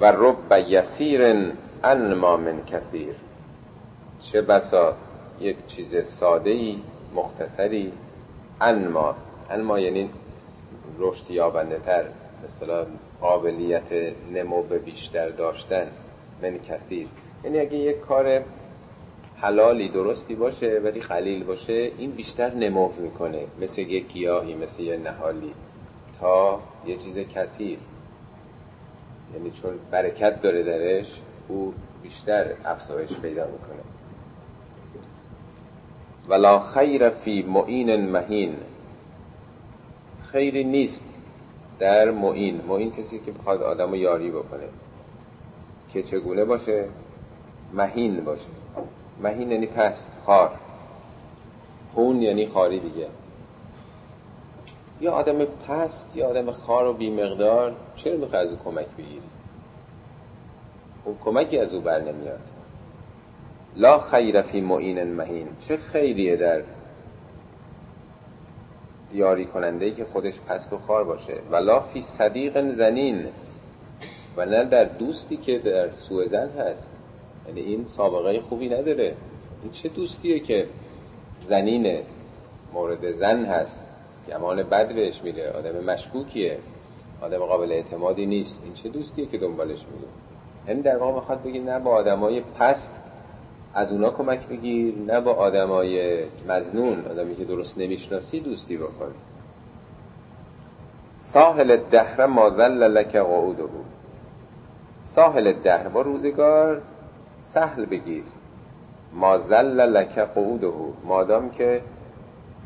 و 0.00 0.12
رب 0.16 0.68
یسیر 0.68 1.52
انما 1.84 2.36
من 2.36 2.64
کثیر. 2.64 3.14
چه 4.20 4.42
بسا 4.42 4.94
یک 5.40 5.66
چیز 5.66 5.96
ساده 6.06 6.50
ای 6.50 6.78
مختصری. 7.14 7.92
انما. 8.60 9.14
انما 9.50 9.80
یعنی 9.80 10.10
رشد 10.98 11.30
یابنده 11.30 11.78
تر 11.78 12.04
مثلا 12.44 12.86
قابلیت 13.20 13.92
نمو 14.34 14.62
به 14.62 14.78
بیشتر 14.78 15.28
داشتن. 15.28 15.86
من 16.42 16.58
کثیر. 16.58 17.08
یعنی 17.44 17.58
اگه 17.58 17.78
یک 17.78 18.00
کار 18.00 18.42
حلالی 19.40 19.88
درستی 19.88 20.34
باشه 20.34 20.80
ولی 20.84 21.00
قلیل 21.00 21.44
باشه 21.44 21.92
این 21.98 22.10
بیشتر 22.10 22.54
نمو 22.54 22.88
می‌کنه. 22.98 23.46
مثل 23.60 23.80
یک 23.80 24.12
گیاهی 24.12 24.54
مثل 24.54 24.82
یه 24.82 24.96
نهالی. 24.96 25.52
تا 26.20 26.60
یه 26.86 26.96
چیز 26.96 27.18
کثیر 27.18 27.78
یعنی 29.34 29.50
چون 29.50 29.70
برکت 29.90 30.42
داره 30.42 30.62
درش 30.62 31.20
او 31.48 31.74
بیشتر 32.02 32.52
افزایش 32.64 33.12
پیدا 33.12 33.46
می‌کنه. 33.46 33.82
ولا 36.28 36.58
خیر 36.58 37.10
فی 37.10 37.42
معین 37.42 38.10
مهین. 38.10 38.56
خیری 40.22 40.64
نیست 40.64 41.22
در 41.78 42.10
معین. 42.10 42.60
معین 42.68 42.92
کسی 42.92 43.18
که 43.18 43.32
بخواد 43.32 43.62
آدم 43.62 43.90
رو 43.90 43.96
یاری 43.96 44.30
بکنه. 44.30 44.68
که 45.88 46.02
چگونه 46.02 46.44
باشه؟ 46.44 46.88
مهین 47.74 48.24
باشه. 48.24 48.48
مهین 49.22 49.50
یعنی 49.52 49.66
پست 49.66 50.18
خار. 50.26 50.50
هون 51.96 52.22
یعنی 52.22 52.46
خاری 52.46 52.80
دیگه. 52.80 53.06
یا 55.00 55.12
آدم 55.12 55.44
پست 55.44 56.16
یا 56.16 56.28
آدم 56.28 56.50
خار 56.50 56.86
و 56.86 56.92
بیمقدار 56.92 57.76
چرا 57.96 58.16
می‌خوای 58.16 58.42
از 58.42 58.50
او 58.50 58.56
کمک 58.64 58.86
بگیری؟ 58.98 59.22
اون 61.04 61.16
کمکی 61.24 61.58
از 61.58 61.74
او 61.74 61.80
بر 61.80 62.00
نمیاد. 62.00 62.40
لا 63.76 63.98
خیر 63.98 64.42
فی 64.42 64.60
معین 64.60 65.02
مهین. 65.02 65.48
چه 65.60 65.76
خیریه 65.76 66.36
در 66.36 66.62
یاری 69.12 69.46
کننده 69.46 69.84
ای 69.84 69.92
که 69.92 70.04
خودش 70.04 70.40
پست 70.40 70.72
و 70.72 70.78
خار 70.78 71.04
باشه. 71.04 71.40
ولا 71.50 71.80
فی 71.80 72.02
صدیق 72.02 72.70
زنین. 72.72 73.26
و 74.36 74.46
نه 74.46 74.64
در 74.64 74.84
دوستی 74.84 75.36
که 75.36 75.58
در 75.58 75.90
سوء 75.90 76.26
زن 76.26 76.48
هست. 76.48 76.97
یعنی 77.48 77.60
این 77.60 77.84
سابقه 77.86 78.40
خوبی 78.40 78.68
نداره. 78.68 79.14
این 79.62 79.72
چه 79.72 79.88
دوستیه 79.88 80.40
که 80.40 80.66
زنین 81.48 81.98
مورد 82.72 83.12
زن 83.12 83.44
هست؟ 83.44 83.86
گمان 84.28 84.62
بد 84.62 84.94
بهش 84.94 85.20
میره 85.22 85.50
آدم 85.50 85.84
مشکوکیه 85.84 86.58
آدم 87.22 87.38
قابل 87.38 87.72
اعتمادی 87.72 88.26
نیست. 88.26 88.60
این 88.64 88.74
چه 88.74 88.88
دوستیه 88.88 89.26
که 89.26 89.38
دنبالش 89.38 89.78
میره 89.78 90.08
یعنی 90.68 90.82
در 90.82 90.96
واقع 90.96 91.14
می‌خواد 91.14 91.42
بگی 91.42 91.58
نه 91.58 91.78
با 91.78 91.90
آدمای 91.90 92.40
پست 92.40 92.90
از 93.74 93.92
اونا 93.92 94.10
کمک 94.10 94.46
بگیر 94.46 94.94
نه 94.98 95.20
با 95.20 95.32
آدمای 95.32 96.24
مزنون 96.48 97.04
آدمی 97.10 97.36
که 97.36 97.44
درست 97.44 97.78
نمی‌شناسی 97.78 98.40
دوستی 98.40 98.76
بکن. 98.76 99.14
ساحل 101.18 101.70
الدهر 101.70 102.26
ما 102.26 102.50
ذل 102.50 102.82
لک 102.82 103.16
قعوده. 103.16 103.64
ساحل 105.02 105.52
دهر 105.52 105.88
با 105.88 106.00
روزگار 106.00 106.82
سهل 107.40 107.84
بگیر. 107.84 108.24
ما 109.12 109.38
ذل 109.38 109.80
لک 109.80 110.18
قعوده. 110.18 110.72
مادام 111.04 111.50
که 111.50 111.82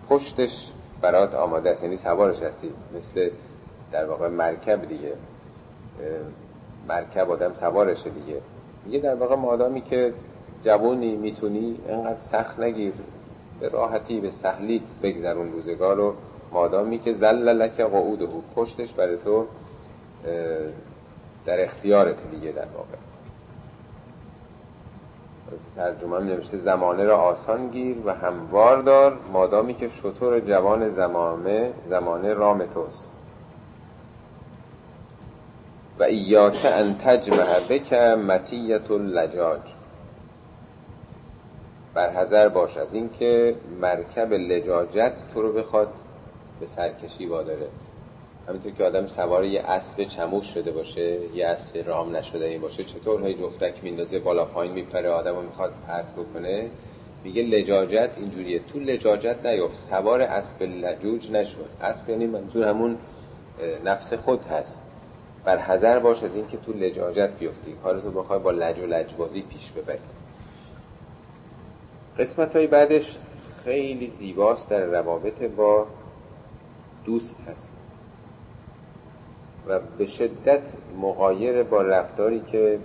پشتش 0.08 0.70
برات 1.00 1.34
آماده 1.34 1.70
است. 1.70 1.82
یعنی 1.82 1.96
سوارش 1.96 2.42
هستی. 2.42 2.70
مثل 2.96 3.30
در 3.92 4.04
واقع 4.04 4.28
مرکب 4.28 4.88
دیگه. 4.88 5.12
مرکب 6.88 7.30
آدم 7.30 7.54
سوارشه 7.54 8.10
دیگه. 8.10 8.40
میگه 8.84 8.98
در 8.98 9.14
واقع 9.14 9.34
مادامی 9.34 9.80
که 9.80 10.12
جوونی 10.64 11.16
می‌تونی 11.16 11.78
انقدر 11.88 12.20
سخت 12.20 12.60
نگیر. 12.60 12.92
به 13.60 13.68
راحتی 13.68 14.20
به 14.20 14.30
سهلی 14.30 14.82
بگذرون 15.02 15.52
روزگار 15.52 15.96
رو. 15.96 16.14
مادامی 16.52 16.98
که 16.98 17.12
زل 17.12 17.48
لک 17.48 17.80
قعوده. 17.80 18.28
پشتش 18.56 18.92
برای 18.92 19.16
تو 19.16 19.46
در 21.46 21.64
اختیارت 21.64 22.16
دیگه 22.30 22.52
در 22.52 22.66
واقع. 22.74 23.11
ترجمه 25.76 26.16
هم 26.16 26.24
نوشته 26.24 26.58
زمانه 26.58 27.04
را 27.04 27.18
آسان 27.18 27.68
گیر 27.68 27.96
و 28.06 28.14
هموار 28.14 28.82
دار 28.82 29.18
مادامی 29.32 29.74
که 29.74 29.88
شطور 29.88 30.40
جوان 30.40 30.88
زمانه 30.88 31.72
زمانه 31.88 32.34
رام 32.34 32.66
توست. 32.66 33.08
و 35.98 36.02
ایاک 36.02 36.58
ان 36.64 36.98
تجمع 36.98 37.60
بک 37.68 37.92
متیت 37.92 38.90
لجاج 38.90 39.60
بر 41.94 42.48
باش 42.48 42.76
از 42.76 42.94
اینکه 42.94 43.56
مرکب 43.80 44.32
لجاجت 44.32 45.12
تو 45.34 45.42
رو 45.42 45.52
بخواد 45.52 45.88
به 46.60 46.66
سرکشی 46.66 47.26
واداره. 47.26 47.68
همینطور 48.48 48.72
که 48.72 48.84
آدم 48.84 49.06
سوار 49.06 49.44
یه 49.44 49.60
اسب 49.60 50.04
چموش 50.04 50.54
شده 50.54 50.70
باشه 50.72 51.18
یه 51.34 51.46
اسب 51.46 51.88
رام 51.88 52.16
نشده 52.16 52.58
باشه 52.58 52.84
چطور 52.84 53.20
های 53.20 53.34
جفتک 53.34 53.84
میندازه 53.84 54.18
بالا 54.18 54.44
پایین 54.44 54.74
میپره 54.74 55.10
آدم 55.10 55.34
رو 55.34 55.42
می‌خواد 55.42 55.72
پرت 55.86 56.12
بکنه؟ 56.12 56.70
میگه 57.24 57.42
لجاجت 57.42 58.10
اینجوریه. 58.16 58.58
تو 58.58 58.80
لجاجت 58.80 59.46
نیفت 59.46 59.74
سوار 59.74 60.22
اسب 60.22 60.62
لجوج 60.62 61.30
نشد. 61.30 61.68
اسب 61.80 62.10
یعنی 62.10 62.26
منظور 62.26 62.68
همون 62.68 62.98
نفس 63.84 64.14
خود 64.14 64.44
هست. 64.44 64.82
بر 65.44 65.58
حذر 65.58 65.98
باش 65.98 66.22
از 66.22 66.36
اینکه 66.36 66.56
تو 66.56 66.72
لجاجت 66.72 67.30
بیفتی. 67.38 67.74
کارتو 67.82 68.10
بخوای 68.10 68.38
با 68.38 68.50
لج 68.50 68.78
و 68.78 68.86
لجبازی 68.86 69.42
پیش 69.42 69.70
ببری. 69.70 69.98
قسمت 72.18 72.56
های 72.56 72.66
بعدش 72.66 73.18
خیلی 73.64 74.06
زیباست. 74.06 74.70
در 74.70 74.84
روابط 74.84 75.42
با 75.42 75.86
دوست 77.04 77.40
هست. 77.40 77.81
و 79.66 79.80
به 79.98 80.06
شدت 80.06 80.72
مقایر 81.00 81.62
با 81.62 81.82
رفتاری 81.82 82.40
که 82.40 82.78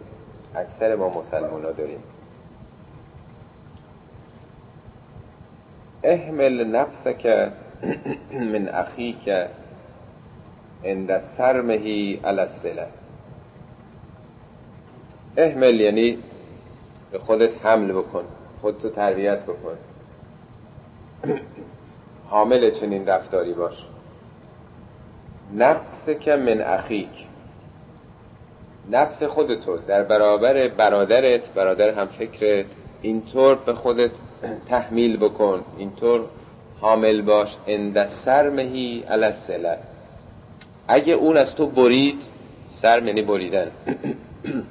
اکثر 0.56 0.96
ما 0.96 1.10
مسلمان 1.10 1.66
ها 1.66 1.72
داریم. 1.72 2.04
احمل 6.04 6.64
نفسك 6.64 7.52
من 8.32 8.70
اخیک 8.70 9.30
عند 10.84 11.20
سرمهی 11.20 12.20
علی 12.24 12.40
السله 12.40 12.88
احمل 15.38 15.82
یعنی 15.82 16.18
به 17.12 17.20
خودت 17.20 17.66
حمل 17.66 17.92
بکن 17.92 18.24
خودتو 18.62 18.90
تربیت 18.90 19.40
بکن. 19.40 19.78
حامل 22.26 22.72
چنین 22.72 23.08
رفتاری 23.08 23.54
باش. 23.54 23.86
نفس 25.56 26.10
که 26.10 26.36
من 26.36 26.62
اخیک. 26.62 27.28
نفس 28.92 29.24
خودتو 29.24 29.78
در 29.78 30.04
برابر 30.04 30.68
برادرت 30.68 31.54
برادر 31.54 31.90
هم 31.90 32.08
فکرت 32.08 32.66
اینطور 33.02 33.56
به 33.56 33.74
خودت 33.74 34.12
تحمیل 34.70 35.18
بکن 35.18 35.64
اینطور 35.78 36.26
حامل 36.82 37.22
باش. 37.22 37.56
اند 37.68 38.06
سرمهی 38.06 39.04
علی 39.10 39.34
اگه 40.88 41.14
اون 41.14 41.38
از 41.38 41.56
تو 41.56 41.68
برید 41.68 42.22
سرم 42.70 43.08
یعنی 43.08 43.22
بریدن. 43.22 43.72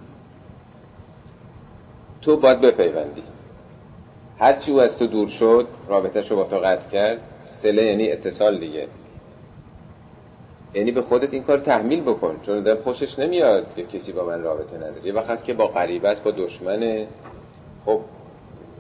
تو 2.22 2.36
باید 2.36 2.60
بپیوندی. 2.60 3.22
هرچی 4.38 4.72
او 4.72 4.80
از 4.80 4.98
تو 4.98 5.06
دور 5.06 5.28
شد 5.28 5.68
رابطهش 5.88 6.30
رو 6.30 6.36
با 6.36 6.44
تو 6.44 6.56
قطع 6.56 6.88
کرد. 6.88 7.20
سله 7.46 7.84
یعنی 7.84 8.12
اتصال 8.12 8.58
دیگه. 8.58 8.88
یعنی 10.76 10.92
به 10.92 11.02
خودت 11.02 11.34
این 11.34 11.42
کار 11.42 11.58
تحمیل 11.58 12.00
بکن 12.00 12.40
چون 12.42 12.62
در 12.62 12.76
خوشش 12.76 13.18
نمیاد 13.18 13.74
که 13.76 13.82
کسی 13.82 14.12
با 14.12 14.24
من 14.24 14.42
رابطه 14.42 14.76
نداره. 14.76 15.06
یه 15.06 15.12
وقت 15.12 15.30
هست 15.30 15.44
که 15.44 15.54
با 15.54 15.66
غریبه 15.66 16.08
است 16.08 16.24
با 16.24 16.30
دشمنه. 16.30 17.06
خب 17.84 18.00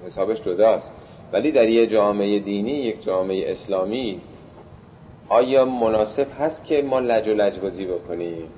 حسابش 0.06 0.42
جداست. 0.42 0.90
ولی 1.32 1.52
در 1.52 1.68
یه 1.68 1.86
جامعه 1.86 2.38
دینی 2.38 2.72
یک 2.72 3.02
جامعه 3.02 3.50
اسلامی 3.50 4.20
آیا 5.28 5.64
مناسب 5.64 6.26
هست 6.40 6.64
که 6.64 6.82
ما 6.82 7.00
لج 7.00 7.28
و 7.28 7.30
لجبازی 7.30 7.84
بکنیم؟ 7.84 8.48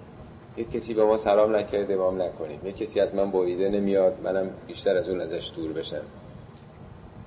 یک 0.56 0.70
کسی 0.70 0.94
به 0.94 1.04
ما 1.04 1.16
سلام 1.16 1.56
نکرده 1.56 1.96
ما 1.96 2.10
نکنیم. 2.10 2.60
یک 2.64 2.76
کسی 2.76 3.00
از 3.00 3.14
من 3.14 3.30
بریده 3.30 3.68
نمیاد 3.68 4.14
منم 4.24 4.50
بیشتر 4.66 4.96
از 4.96 5.08
اون 5.08 5.20
ازش 5.20 5.50
دور 5.56 5.72
بشم. 5.72 6.02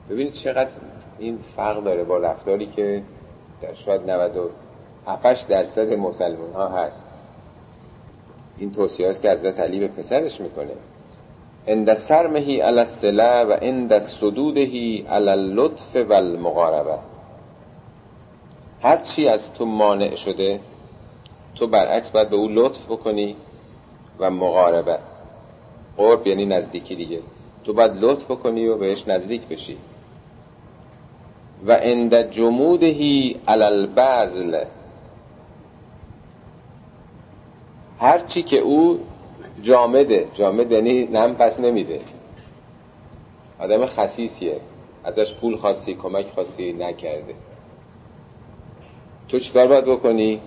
ببینید 0.10 0.34
چقدر 0.34 0.72
این 1.20 1.40
فرق 1.56 1.84
داره 1.84 2.04
با 2.04 2.18
رفتاری 2.18 2.66
که 2.66 3.04
در 3.62 3.74
شاید 3.74 4.02
97 5.08 5.48
درصد 5.48 5.94
مسلمان 5.94 6.54
ها 6.54 6.68
هست. 6.68 7.04
این 8.58 8.72
توصیه 8.72 9.10
است 9.10 9.22
که 9.22 9.32
حضرت 9.32 9.60
علی 9.60 9.80
به 9.80 9.88
پسرش 9.88 10.42
می‌کنه. 10.42 10.72
اند 11.68 11.94
سرمهی 11.94 12.60
علی 12.62 12.80
السله 12.80 13.44
و 13.44 13.58
اند 13.62 14.00
صدودهی 14.00 15.06
علی 15.10 15.30
اللطف 15.30 15.96
و 15.96 16.14
المقاربه 16.14 16.98
هر 18.82 18.98
چی 18.98 19.28
از 19.28 19.54
تو 19.54 19.66
مانع 19.66 20.16
شده 20.16 20.60
تو 21.56 21.68
برعکس 21.68 22.12
باید 22.12 22.30
به 22.30 22.36
او 22.36 22.48
لطف 22.48 22.86
بکنی 22.86 23.36
و 24.20 24.32
مقاربه 24.32 25.00
قرب 25.98 26.28
یعنی 26.28 26.46
نزدیکی 26.46 26.96
دیگه. 26.96 27.20
تو 27.64 27.74
باید 27.74 27.92
لطف 27.96 28.26
بکنی 28.26 28.68
و 28.68 28.78
بهش 28.78 29.08
نزدیک 29.08 29.48
بشی. 29.48 29.78
و 31.68 31.78
اند 31.82 32.32
جمودهی 32.32 33.40
علی 33.48 33.64
البذل. 33.64 34.64
هرچی 38.02 38.44
که 38.44 38.58
او 38.58 39.00
جامده 39.62 40.28
جامد 40.34 40.72
یعنی 40.72 41.04
نم 41.04 41.36
پس 41.36 41.60
نمیده. 41.60 42.00
آدم 43.60 43.86
خسیسیه 43.86 44.60
ازش 45.04 45.34
پول 45.34 45.58
خواستی 45.58 45.94
کمک 45.96 46.26
خواستی 46.28 46.74
نکرده. 46.74 47.34
تو 49.30 49.40
چیکار 49.40 49.68
باید 49.68 49.86
بکنی؟ 49.86 50.42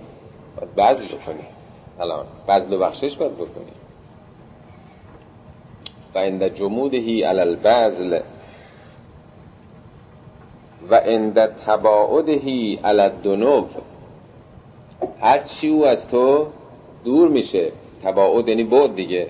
باید 0.56 0.74
بذل 0.74 1.18
بکنی. 1.18 1.44
الان 2.00 2.26
بذل 2.48 2.72
و 2.72 2.78
بخشش 2.78 3.16
باید 3.16 3.34
بکنی. 3.34 3.72
و 6.14 6.18
عند 6.18 6.48
جمودهی 6.48 7.22
علی 7.22 7.40
البذل 7.40 8.20
و 10.90 10.94
عند 10.94 11.46
تباعدهی 11.46 12.80
علی 12.84 13.00
الدنوب 13.00 13.68
هر 15.20 15.38
چی 15.38 15.68
او 15.68 15.86
از 15.86 16.08
تو 16.08 16.46
دور 17.04 17.28
میشه. 17.28 17.72
تباعد 18.02 18.48
یعنی 18.48 18.64
بعد 18.64 18.94
دیگه. 18.94 19.28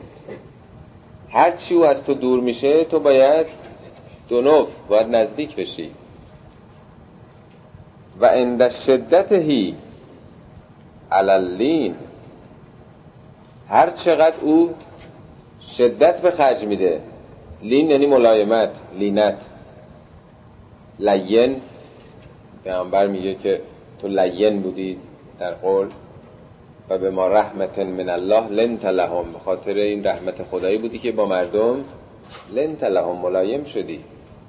هر 1.31 1.51
چی 1.51 1.75
او 1.75 1.85
از 1.85 2.05
تو 2.05 2.15
دور 2.15 2.41
میشه 2.41 2.85
تو 2.85 3.01
باید 3.01 3.47
دنوب 4.29 4.69
باید 4.89 5.17
نزدیک 5.17 5.57
بشی. 5.57 5.91
و 8.21 8.27
عند 8.27 8.69
شدتهی 8.69 9.75
علالین 11.13 11.95
هر 13.69 13.91
چقدر 13.91 14.41
او 14.41 14.71
شدت 15.77 16.23
به 16.23 16.31
خرج 16.31 16.65
میده. 16.65 17.01
لین 17.63 17.91
یعنی 17.91 18.07
ملایمت 18.07 18.71
لینت. 18.99 19.39
لین 20.99 21.61
پیامبر 22.65 23.07
میگه 23.07 23.35
که 23.35 23.61
تو 24.01 24.09
لین 24.09 24.63
بودی 24.63 24.99
در 25.39 25.55
قول. 25.55 25.89
و 26.91 26.99
به 26.99 27.11
ما 27.11 27.29
رحمت 27.29 27.79
من 27.79 28.09
الله 28.09 28.49
لنت 28.49 28.85
لهم 28.85 29.33
به 29.33 29.39
خاطر 29.39 29.75
این 29.75 30.07
رحمت 30.07 30.43
خدایی 30.43 30.79
بودی 30.79 30.99
که 30.99 31.13
با 31.13 31.27
مردم 31.27 31.85
لنت 32.53 32.85
لهم 32.85 33.17
ملایم 33.17 33.65
شدی. 33.65 34.01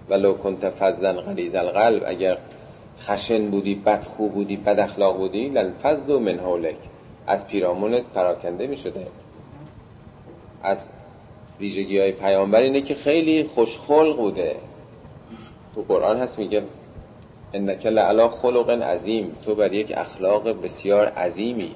ولو 0.09 0.33
کنت 0.33 0.73
فزن 0.79 1.13
غلیظ 1.13 1.55
القلب 1.55 2.03
اگر 2.05 2.38
خشن 2.99 3.49
بودی 3.49 3.75
بد 3.75 4.03
خوب 4.03 4.31
بودی 4.31 4.57
بد 4.57 4.79
اخلاق 4.79 5.17
بودی 5.17 5.49
لنفض 5.49 6.09
من 6.09 6.39
حولک. 6.39 6.77
از 7.27 7.47
پیرامونت 7.47 8.03
پراکنده 8.03 8.67
می 8.67 8.77
شده. 8.77 9.07
از 10.63 10.89
ویژگی 11.59 11.99
های 11.99 12.11
پیامبر 12.11 12.61
اینه 12.61 12.81
که 12.81 12.95
خیلی 12.95 13.43
خوشخلق 13.43 14.17
بوده. 14.17 14.55
تو 15.75 15.81
قرآن 15.81 16.17
هست 16.17 16.39
میگه 16.39 16.63
انک 17.53 17.86
لعلا 17.86 18.29
خلق 18.29 18.69
عظیم 18.69 19.36
تو 19.45 19.55
بر 19.55 19.73
یک 19.73 19.93
اخلاق 19.95 20.61
بسیار 20.63 21.07
عظیمی. 21.07 21.71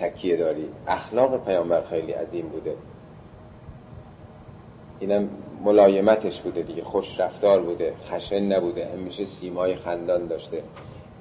تکیه 0.00 0.36
داری. 0.36 0.68
اخلاق 0.86 1.44
پیامبر 1.44 1.82
خیلی 1.82 2.12
عظیم 2.12 2.48
بوده. 2.48 2.74
اینم 4.98 5.28
ملایمتش 5.64 6.40
بوده 6.40 6.62
دیگه. 6.62 6.84
خوش 6.84 7.20
رفتار 7.20 7.62
بوده. 7.62 7.94
خشن 8.10 8.52
نبوده. 8.52 8.86
همیشه 8.86 9.26
سیمای 9.26 9.76
خندان 9.76 10.26
داشته. 10.26 10.62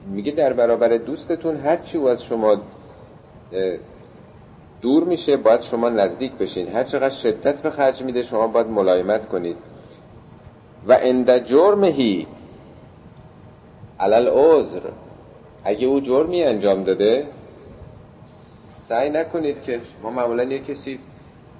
میگه 0.07 0.31
در 0.31 0.53
برابر 0.53 0.97
دوستتون 0.97 1.55
هرچی 1.57 1.97
او 1.97 2.07
از 2.07 2.23
شما 2.23 2.57
دور 4.81 5.03
میشه 5.03 5.37
باید 5.37 5.61
شما 5.61 5.89
نزدیک 5.89 6.31
بشین. 6.33 6.67
هر 6.67 6.83
چقدر 6.83 7.15
شدت 7.15 7.61
به 7.61 7.69
خرج 7.69 8.03
میده 8.03 8.23
شما 8.23 8.47
باید 8.47 8.67
ملایمت 8.67 9.25
کنید. 9.25 9.57
و 10.87 10.97
اند 11.01 11.37
جرمهی 11.45 12.27
علل 13.99 14.27
عذر 14.27 14.81
اگه 15.63 15.87
او 15.87 15.99
جرمی 15.99 16.43
انجام 16.43 16.83
داده 16.83 17.27
سعی 18.87 19.09
نکنید 19.09 19.61
که 19.61 19.81
ما 20.03 20.09
معمولا 20.09 20.43
یه 20.43 20.59
کسی 20.59 20.99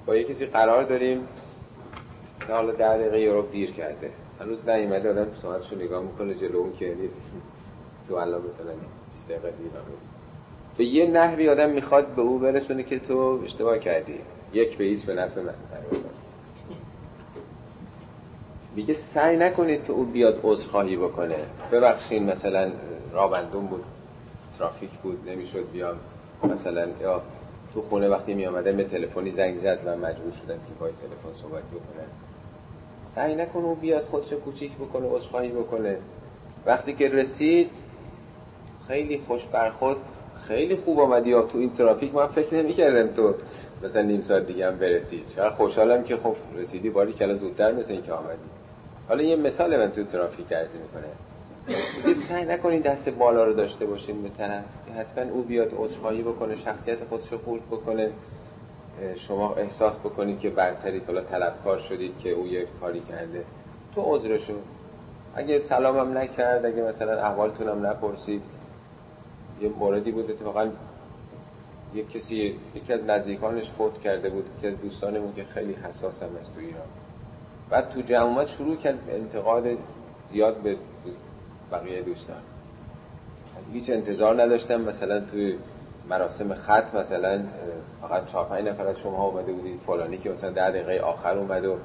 با 0.06 0.16
یه 0.16 0.24
کسی 0.24 0.46
قرار 0.46 0.82
داریم 0.82 1.28
مثلا 2.40 2.56
حالا 2.56 2.72
ده 2.72 2.98
دقیقه 2.98 3.20
یه 3.20 3.42
دیر 3.52 3.70
کرده. 3.70 4.10
هنوز 4.40 4.68
نیومده 4.68 5.10
آدم 5.10 5.26
ساعتشو 5.42 5.76
نگاه 5.76 6.02
می‌کنه 6.02 6.34
جلو 6.34 6.58
اون 6.58 6.72
که 6.72 6.84
یعنی 6.84 7.08
تو 8.08 8.14
الان 8.14 8.40
مثلا 8.40 8.72
20 9.12 9.28
دقیقه 9.28 9.50
دیر 9.50 9.70
به 10.76 10.84
یه 10.84 11.06
نحوی 11.06 11.48
آدم 11.48 11.70
می‌خواد 11.70 12.06
به 12.06 12.22
او 12.22 12.38
برسونه 12.38 12.82
که 12.82 12.98
تو 12.98 13.40
اشتباه 13.44 13.78
کردی. 13.78 14.20
یک 14.52 14.76
به 14.76 14.84
هیچ 14.84 15.04
به 15.04 15.14
نفع 15.14 15.40
من 15.40 15.54
میگه 18.76 18.94
سعی 18.94 19.36
نکنید 19.36 19.84
که 19.84 19.92
او 19.92 20.04
بیاد 20.04 20.40
عذرخواهی 20.42 20.96
بکنه. 20.96 21.38
ببخشین 21.72 22.24
مثلا 22.24 22.70
رابندون 23.12 23.66
بود 23.66 23.84
ترافیک 24.58 24.90
بود 24.90 25.28
نمی‌شد 25.30 25.70
بیام. 25.72 25.96
مثلا 26.44 26.86
یا 27.00 27.22
تو 27.74 27.82
خونه 27.82 28.08
وقتی 28.08 28.34
می 28.34 28.46
آمده 28.46 28.72
به 28.72 28.84
تلفنی 28.84 29.30
زنگ 29.30 29.58
زد 29.58 29.78
و 29.84 29.96
مجبور 29.96 30.32
شدم 30.32 30.54
که 30.54 30.72
با 30.80 30.86
تلفن 30.86 31.32
صحبت 31.32 31.62
بکنه 31.62 32.04
سعی 33.00 33.34
نکنه 33.34 33.64
او 33.64 33.74
بیاد 33.74 34.02
خودشو 34.02 34.40
کوچیک 34.40 34.76
بکنه 34.76 35.06
عذرخواهی 35.16 35.48
بکنه. 35.48 35.98
وقتی 36.66 36.92
که 36.94 37.08
رسید 37.08 37.70
خیلی 38.88 39.22
خوش 39.26 39.46
برخورد 39.46 39.98
خیلی 40.36 40.76
خوب 40.76 41.00
آمدی. 41.00 41.30
یا 41.30 41.42
تو 41.42 41.58
این 41.58 41.72
ترافیک 41.72 42.14
من 42.14 42.26
فکر 42.26 42.54
نمی‌کردم 42.54 43.14
تو 43.14 43.34
مثلا 43.82 44.02
نیم 44.02 44.22
ساعت 44.22 44.46
دیگه 44.46 44.66
هم 44.66 44.78
برسی. 44.78 45.24
چقدر 45.36 45.54
خوشحالم 45.54 46.04
که 46.04 46.16
خب 46.16 46.36
رسیدی. 46.56 46.90
باری 46.90 47.12
کلا 47.12 47.34
زودتر 47.34 47.72
مثل 47.72 47.92
این 47.92 48.02
که 48.02 48.12
آمدی. 48.12 48.48
حالا 49.08 49.22
یه 49.22 49.36
مثال 49.36 49.76
من 49.76 49.92
تو 49.92 50.04
ترافیک 50.04 50.46
ارزی 50.50 50.78
می‌کنه 50.78 51.08
دیگه 51.68 52.14
سعی 52.28 52.44
نکنین 52.44 52.80
دست 52.80 53.08
بالا 53.08 53.44
رو 53.44 53.52
داشته 53.52 53.86
باشین 53.86 54.22
به 54.22 54.28
طرف 54.28 54.64
که 54.86 54.92
حتما 54.92 55.32
او 55.32 55.42
بیاد 55.42 55.72
عذرخواهی 55.76 56.22
بکنه 56.22 56.56
شخصیت 56.56 57.04
خودش 57.04 57.32
رو 57.32 57.38
خورد 57.38 57.66
بکنه. 57.66 58.10
شما 59.16 59.54
احساس 59.54 59.98
بکنید 59.98 60.38
که 60.38 60.50
برترید 60.50 61.06
حالا 61.06 61.20
طلبکار 61.20 61.78
شدید 61.78 62.18
که 62.18 62.30
او 62.30 62.46
یه 62.46 62.66
کاری 62.80 63.00
کرده. 63.00 63.44
تو 63.94 64.02
عذرشو. 64.14 64.54
اگه 65.34 65.58
سلامم 65.58 66.18
نکرد 66.18 66.66
اگه 66.66 66.82
مثلا 66.82 67.22
احوالتونم 67.22 67.86
نپرسید 67.86 68.42
یه 69.60 69.68
موردی 69.68 70.12
بود 70.12 70.30
اتفاقا 70.30 70.70
یه 71.94 72.04
کسی 72.04 72.56
یکی 72.74 72.92
از 72.92 73.00
نزدیکانش 73.04 73.70
فوت 73.70 74.00
کرده 74.00 74.30
بود 74.30 74.44
که 74.62 74.70
دوستانمون 74.70 75.34
که 75.34 75.44
خیلی 75.44 75.72
حساس 75.72 76.22
هم 76.22 76.28
است 76.40 76.54
تو 76.54 76.60
ایران. 76.60 76.86
بعد 77.70 77.90
تو 77.90 78.00
جمعات 78.00 78.46
شروع 78.46 78.76
کرد 78.76 78.98
انتقاد 79.10 79.64
زیاد 80.30 80.56
به 80.56 80.76
بقیه 81.72 82.02
دوستان. 82.02 82.36
هیچ 83.72 83.90
انتظار 83.90 84.42
نداشتم 84.42 84.80
مثلا 84.80 85.20
توی 85.20 85.58
مراسم 86.10 86.54
خط 86.54 86.94
مثلا 86.94 87.42
فقط 88.02 88.26
چهار 88.26 88.44
پنج 88.44 88.68
نفر 88.68 88.86
از 88.86 88.98
شما 88.98 89.24
اومده 89.24 89.52
بودید. 89.52 89.80
فلانی 89.86 90.18
که 90.18 90.30
مثلا 90.30 90.50
ده 90.50 90.70
دقیقه 90.70 91.00
آخر 91.00 91.38
اومد 91.38 91.64
و 91.64 91.76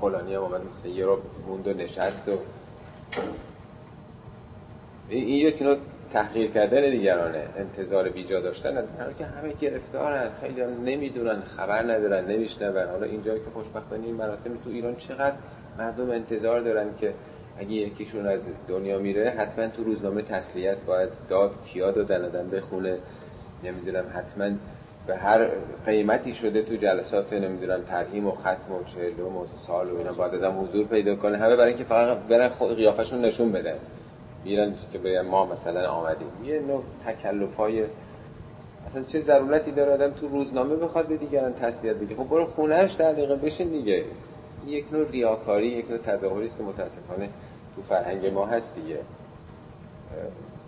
فلانی 0.00 0.34
هم 0.34 0.42
اومد 0.42 0.60
مثلا 0.68 0.90
یه 0.90 1.06
رو 1.06 1.18
موند 1.48 1.68
و 1.68 1.72
نشست 1.72 2.28
و 2.28 2.38
این 5.08 5.28
یک 5.28 5.62
نوع 5.62 5.76
تحقیر 6.12 6.50
کردن 6.50 6.90
دیگرانه 6.90 7.44
انتظار 7.56 8.08
بیجا 8.08 8.40
داشتن. 8.40 8.76
از 8.76 8.84
که 9.18 9.24
همه 9.26 9.52
گرفتارن 9.60 10.30
خیلی 10.40 10.64
نمی‌دونن 10.64 11.40
خبر 11.40 11.82
ندارن 11.82 12.24
نمیشنون. 12.24 12.88
حالا 12.88 13.06
اینجا 13.06 13.34
که 13.34 13.50
خوشبختانه 13.54 14.06
این 14.06 14.14
مراسم 14.14 14.50
تو 14.64 14.70
ایران 14.70 14.96
چقدر 14.96 15.36
مردم 15.78 16.10
انتظار 16.10 16.60
دارن 16.60 16.86
که 17.00 17.14
اگه 17.58 17.72
یکیشون 17.72 18.26
از 18.26 18.48
دنیا 18.68 18.98
میره 18.98 19.30
حتما 19.30 19.66
تو 19.66 19.84
روزنامه 19.84 20.22
تسلیت 20.22 20.78
باید 20.86 21.08
داد 21.28 21.64
کیاد 21.64 21.98
و 21.98 22.04
دندن 22.04 22.50
بخونه. 22.50 22.98
نمی‌دونم 23.64 24.04
حتما 24.14 24.50
به 25.06 25.16
هر 25.16 25.48
قیمتی 25.86 26.34
شده 26.34 26.62
تو 26.62 26.76
جلسات 26.76 27.32
نمی‌دونم 27.32 27.82
ترهیم 27.82 28.26
و 28.26 28.30
ختم 28.30 28.72
و 28.72 28.84
چهلوم 28.84 29.36
و 29.36 29.46
سال 29.46 29.90
و 29.90 29.98
اینا 29.98 30.12
باید 30.12 30.34
آدم 30.34 30.60
حضور 30.60 30.86
پیدا 30.86 31.16
کنه. 31.16 31.38
همه 31.38 31.56
برای 31.56 31.68
اینکه 31.68 31.84
فقط 31.84 32.18
برن 32.18 32.48
خود 32.48 32.76
قیافشون 32.76 33.20
نشون 33.20 33.52
بدن. 33.52 33.76
میرن 34.44 34.74
که 34.92 34.98
بگن 34.98 35.20
ما 35.20 35.46
مثلا 35.46 35.88
آمدیم. 35.88 36.28
یه 36.44 36.60
نوع 36.60 36.82
تکلف 37.06 37.56
های 37.56 37.84
اصلا 38.86 39.02
چه 39.02 39.20
ضرورتی 39.20 39.70
داره 39.70 39.92
آدم 39.92 40.10
تو 40.10 40.28
روزنامه 40.28 40.76
بخواد 40.76 41.06
به 41.06 41.16
دیگران 41.16 41.54
تسلیت 41.54 41.96
بگه 41.96 42.16
خب 42.16 42.28
برو 42.28 42.46
خونهش 42.46 42.92
در 42.92 43.12
دقیقه 43.12 43.36
بشین 43.36 43.68
دیگه. 43.68 44.04
یک 44.66 44.92
نوع 44.92 45.10
ریاکاری 45.10 45.66
یک 45.66 45.90
نوع 45.90 45.98
تظاهری 45.98 46.44
است 46.44 46.58
که 46.58 46.62
متاسفانه 46.62 47.28
تو 47.76 47.82
فرهنگ 47.82 48.26
ما 48.26 48.46
هست 48.46 48.74
دیگه. 48.74 48.98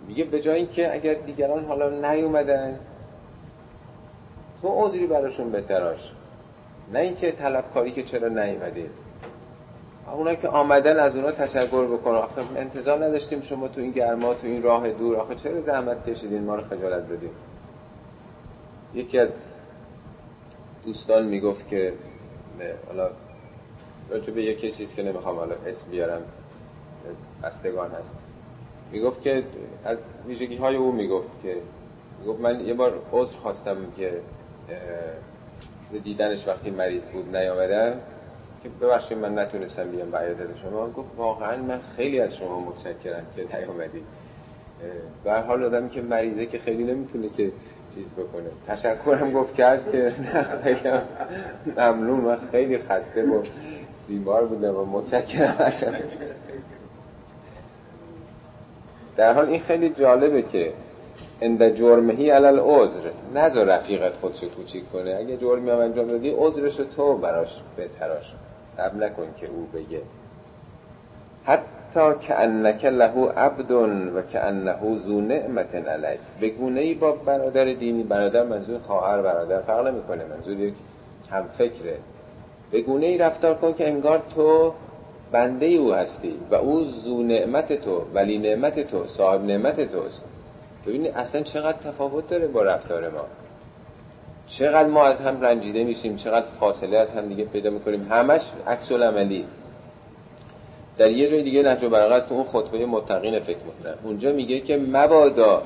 میگه 0.07 0.23
به 0.23 0.41
جای 0.41 0.57
اینکه 0.57 0.93
اگر 0.93 1.13
دیگران 1.13 1.65
حالا 1.65 2.13
نیومدن 2.13 2.79
تو 4.61 4.85
عذری 4.85 5.07
براشون 5.07 5.51
بتراش 5.51 6.11
نه 6.93 6.99
اینکه 6.99 7.31
طلبکاری 7.31 7.91
که 7.91 8.03
چرا 8.03 8.27
نیومدید 8.27 8.91
اونا 10.13 10.35
که 10.35 10.47
آمدن 10.47 10.99
از 10.99 11.15
اونا 11.15 11.31
تشکر 11.31 11.85
بکن 11.85 12.11
آخه 12.11 12.41
انتظار 12.55 13.05
نداشتیم 13.05 13.41
شما 13.41 13.67
تو 13.67 13.81
این 13.81 13.91
گرما 13.91 14.33
تو 14.33 14.47
این 14.47 14.61
راه 14.61 14.89
دور. 14.89 15.15
آخه 15.15 15.35
چرا 15.35 15.61
زحمت 15.61 16.09
کشیدین؟ 16.09 16.43
ما 16.43 16.55
رو 16.55 16.63
خجالت 16.63 17.03
بدیم 17.03 17.31
یکی 18.93 19.19
از 19.19 19.39
دوستان 20.85 21.25
می‌گفت 21.25 21.67
که 21.67 21.93
حالا 22.87 23.09
راجع 24.09 24.33
به 24.33 24.43
یک 24.43 24.59
کسی 24.59 24.85
که 24.85 25.03
نمی‌خوام 25.03 25.35
حالا 25.35 25.55
اسم 25.65 25.91
بیارم. 25.91 26.21
بستگان 27.43 27.91
هست 27.91 28.15
می‌گفت 28.91 29.21
که 29.21 29.43
از 29.85 29.97
ویژگی 30.27 30.55
های 30.55 30.75
او 30.75 30.91
می‌گفت 30.91 31.29
که 31.43 31.57
می‌گفت 32.19 32.39
من 32.39 32.59
یه 32.59 32.73
بار 32.73 33.01
عذر 33.11 33.39
خواستم 33.39 33.77
که 33.97 34.21
دیدنش 36.03 36.47
وقتی 36.47 36.69
مریض 36.71 37.09
بود 37.09 37.35
نیامدم 37.35 37.93
که 38.63 38.69
ببخشید 38.81 39.17
من 39.17 39.39
نتونستم 39.39 39.91
بیام 39.91 40.11
به 40.11 40.17
عیادت 40.17 40.57
شما. 40.57 40.89
گفت 40.89 41.09
واقعا 41.17 41.57
من 41.57 41.79
خیلی 41.95 42.19
از 42.19 42.35
شما 42.35 42.59
متشکرم 42.59 43.25
که 43.35 43.57
نیامدید 43.57 44.03
به 45.23 45.31
هر 45.31 45.41
حال 45.41 45.63
آدمی 45.63 45.89
که 45.89 46.01
مریضه 46.01 46.45
که 46.45 46.57
خیلی 46.57 46.83
نمی‌تونه 46.83 47.29
که 47.29 47.51
چیز 47.95 48.13
بکنه. 48.13 48.49
تشکرم 48.67 49.31
گفت 49.31 49.53
کرد 49.53 49.91
که 49.91 50.13
خیلی 50.63 50.91
ممنون. 51.77 52.19
من 52.19 52.37
خیلی 52.51 52.77
خسته 52.77 53.23
و 53.23 53.43
بیمار 54.07 54.45
بودم 54.45 54.75
و 54.75 54.85
متشکرم. 54.85 55.71
در 59.17 59.33
حال 59.33 59.45
این 59.45 59.59
خیلی 59.59 59.89
جالبه 59.89 60.41
که 60.41 60.73
اند 61.41 61.75
جرمهی 61.75 62.29
علل 62.29 62.59
عذر 62.59 63.09
نذار 63.35 63.65
رفیقت 63.65 64.13
خودشو 64.13 64.49
کوچیک 64.49 64.91
کنه. 64.91 65.15
اگه 65.19 65.37
جرمی 65.37 65.69
هم 65.69 65.79
انجام 65.79 66.07
دادی 66.07 66.35
عذرش 66.37 66.75
تو 66.75 67.17
براش 67.17 67.61
بتراش. 67.77 68.33
سب 68.65 68.95
نکن 68.95 69.27
که 69.39 69.47
او 69.47 69.67
بگه. 69.73 70.01
حتی 71.43 72.27
که 72.27 72.39
انک 72.39 72.85
له 72.85 73.31
عبد 73.31 73.71
و 73.71 74.21
که 74.21 74.39
انه 74.39 74.97
زو 74.97 75.21
نعمت 75.21 75.75
علیک. 75.75 76.19
به 76.41 76.49
گونه 76.49 76.79
ای 76.79 76.93
با 76.93 77.11
برادر 77.11 77.65
دینی 77.73 78.03
برادر 78.03 78.43
منظور 78.43 78.79
خواهر 78.79 79.21
برادر 79.21 79.61
فرق 79.61 79.87
نمی‌کنه. 79.87 80.25
منظور 80.25 80.59
یک 80.59 80.73
هم 81.29 81.45
فکره. 81.57 81.97
به 82.71 82.81
گونه 82.81 83.05
ای 83.05 83.17
رفتار 83.17 83.53
کن 83.53 83.73
که 83.73 83.87
انگار 83.87 84.21
تو 84.35 84.73
بنده 85.31 85.65
او 85.65 85.93
هستی 85.93 86.33
و 86.51 86.55
او 86.55 86.83
زو 86.83 87.23
نعمت 87.23 87.81
تو 87.81 88.01
ولی 88.13 88.37
نعمت 88.37 88.87
تو 88.87 89.05
صاحب 89.05 89.43
نعمت 89.43 89.91
توست. 89.91 90.25
ببینید 90.85 91.11
اصلا 91.15 91.41
چقدر 91.41 91.77
تفاوت 91.77 92.27
داره 92.27 92.47
با 92.47 92.63
رفتار 92.63 93.09
ما. 93.09 93.25
چقدر 94.47 94.87
ما 94.87 95.05
از 95.05 95.21
هم 95.21 95.41
رنجیده 95.41 95.83
میشیم 95.83 96.15
چقدر 96.15 96.45
فاصله 96.59 96.97
از 96.97 97.13
هم 97.13 97.27
دیگه 97.27 97.45
پیدا 97.45 97.69
می‌کنیم. 97.69 98.07
همش 98.11 98.41
عکس 98.67 98.91
عملی 98.91 99.45
در 100.97 101.11
یه 101.11 101.29
جای 101.29 101.43
دیگه 101.43 101.63
نهج 101.63 101.83
البلاغه 101.83 102.15
است 102.15 102.31
اون 102.31 102.43
خطبه 102.43 102.85
متقین 102.85 103.39
فکر 103.39 103.57
می‌کنم 103.57 103.97
اونجا 104.03 104.31
میگه 104.31 104.59
که 104.59 104.77
مبادا 104.77 105.63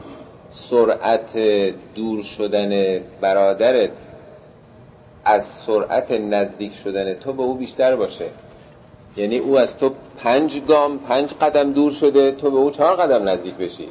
سرعت 0.47 1.37
دور 1.95 2.23
شدن 2.23 2.99
برادرت 3.21 3.91
از 5.25 5.45
سرعت 5.45 6.11
نزدیک 6.11 6.73
شدن 6.73 7.13
تو 7.13 7.33
به 7.33 7.43
او 7.43 7.53
بیشتر 7.53 7.95
باشه. 7.95 8.25
یعنی 9.17 9.37
او 9.37 9.59
از 9.59 9.77
تو 9.77 9.91
پنج 10.17 10.61
گام 10.67 10.99
پنج 10.99 11.33
قدم 11.41 11.71
دور 11.71 11.91
شده 11.91 12.31
تو 12.31 12.51
به 12.51 12.57
او 12.57 12.71
چهار 12.71 12.95
قدم 12.95 13.29
نزدیک 13.29 13.55
بشی. 13.55 13.87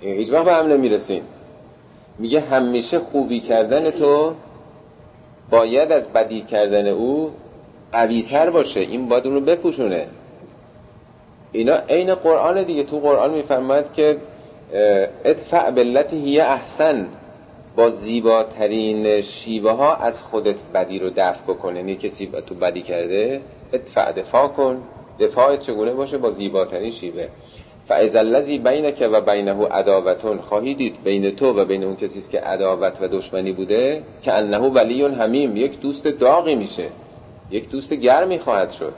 هیچ 0.00 0.30
وقت 0.32 0.44
به 0.44 0.52
هم 0.52 0.66
نمی‌رسین 0.66 1.22
میگه 2.18 2.40
همیشه 2.40 2.98
خوبی 2.98 3.40
کردن 3.40 3.90
تو 3.90 4.34
باید 5.50 5.92
از 5.92 6.08
بدی 6.08 6.40
کردن 6.40 6.86
او 6.86 7.30
قویتر 7.92 8.50
باشه. 8.50 8.80
این 8.80 9.08
باید 9.08 9.26
اون 9.26 9.34
رو 9.34 9.40
بپوشونه. 9.40 10.06
اینا 11.52 11.76
عین 11.76 12.14
قرآن 12.14 12.62
دیگه. 12.62 12.84
تو 12.84 12.98
قرآن 12.98 13.30
میفرماید 13.30 13.92
که 13.92 14.16
ادفع 15.24 15.70
بلتی 15.70 16.16
هی 16.16 16.40
احسن. 16.40 17.06
با 17.76 17.90
زیباترین 17.90 19.20
شیوه 19.20 19.70
ها 19.70 19.94
از 19.94 20.22
خودت 20.22 20.56
بدی 20.74 20.98
رو 20.98 21.10
دفع 21.16 21.42
بکنه. 21.42 21.76
یعنی 21.76 21.96
کسی 21.96 22.30
تو 22.46 22.54
بدی 22.54 22.82
کرده 22.82 23.40
ادفع 23.72 24.12
دفاع 24.12 24.48
کن. 24.48 24.82
دفاع 25.20 25.56
چگونه 25.56 25.92
باشه؟ 25.92 26.18
با 26.18 26.30
زیباترین 26.30 26.90
شیوه. 26.90 27.28
فاذا 27.88 28.18
الذی 28.18 28.58
بینک 28.58 29.08
و 29.12 29.20
بینه 29.20 29.66
عداوتون 29.66 30.38
خواهی 30.38 30.74
دید 30.74 31.02
بین 31.04 31.36
تو 31.36 31.52
و 31.52 31.64
بین 31.64 31.84
اون 31.84 31.96
کسی 31.96 32.30
که 32.30 32.40
عداوت 32.40 32.98
و 33.02 33.08
دشمنی 33.08 33.52
بوده 33.52 34.02
که 34.22 34.32
انه 34.32 34.58
ولی 34.58 35.02
همیم 35.02 35.56
یک 35.56 35.80
دوست 35.80 36.04
داغی 36.04 36.54
میشه. 36.54 36.88
یک 37.50 37.70
دوست 37.70 37.92
گرمی 37.92 38.38
خواهد 38.38 38.70
شد. 38.70 38.92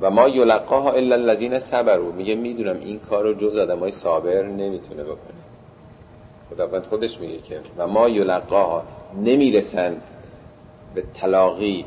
و 0.00 0.10
ما 0.10 0.28
یلقاها 0.28 0.92
الا 0.92 1.14
الذین 1.14 1.58
صبروا. 1.58 2.12
میگه 2.12 2.34
می‌دونم 2.34 2.80
این 2.80 2.98
کار 2.98 3.24
رو 3.24 3.34
جز 3.34 3.56
آدمای 3.56 3.90
صابر 3.90 4.42
نمی‌تونه 4.42 5.02
بکنه. 5.02 5.40
خداوند 6.50 6.86
خودش 6.86 7.20
میگه 7.20 7.38
که 7.38 7.60
و 7.78 7.86
ما 7.86 8.08
یلقاها. 8.08 8.82
نمی‌رسند 9.24 10.02
به 10.94 11.02
تلاقی. 11.20 11.84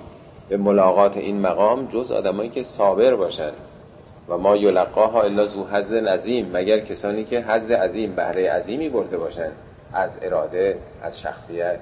به 0.49 0.57
ملاقات 0.57 1.17
این 1.17 1.41
مقام 1.41 1.85
جز 1.85 2.11
آدمایی 2.11 2.49
که 2.49 2.63
صابر 2.63 3.15
باشند 3.15 3.53
و 4.29 4.37
ما 4.37 4.55
یلقاها 4.55 5.21
الا 5.21 5.45
زو 5.45 5.65
حظ 5.65 5.93
عظیم 5.93 6.49
مگر 6.53 6.79
کسانی 6.79 7.23
که 7.23 7.41
حظ 7.41 7.71
عظیم 7.71 8.15
بهره 8.15 8.51
عظیمی 8.51 8.89
برده 8.89 9.17
باشند 9.17 9.53
از 9.93 10.19
اراده 10.21 10.77
از 11.01 11.19
شخصیت. 11.19 11.79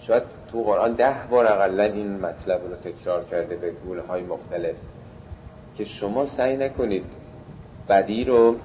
شاید 0.00 0.22
تو 0.52 0.62
قرآن 0.62 0.92
ده 0.92 1.14
بار 1.30 1.46
اقلا 1.46 1.84
این 1.84 2.20
مطلب 2.20 2.60
رو 2.68 2.92
تکرار 2.92 3.24
کرده 3.24 3.56
به 3.56 3.70
گوله 3.70 4.02
های 4.02 4.22
مختلف. 4.22 4.74
که 5.74 5.84
شما 5.84 6.26
سعی 6.26 6.56
نکنید 6.56 7.04
بدی 7.88 8.24
رو 8.24 8.56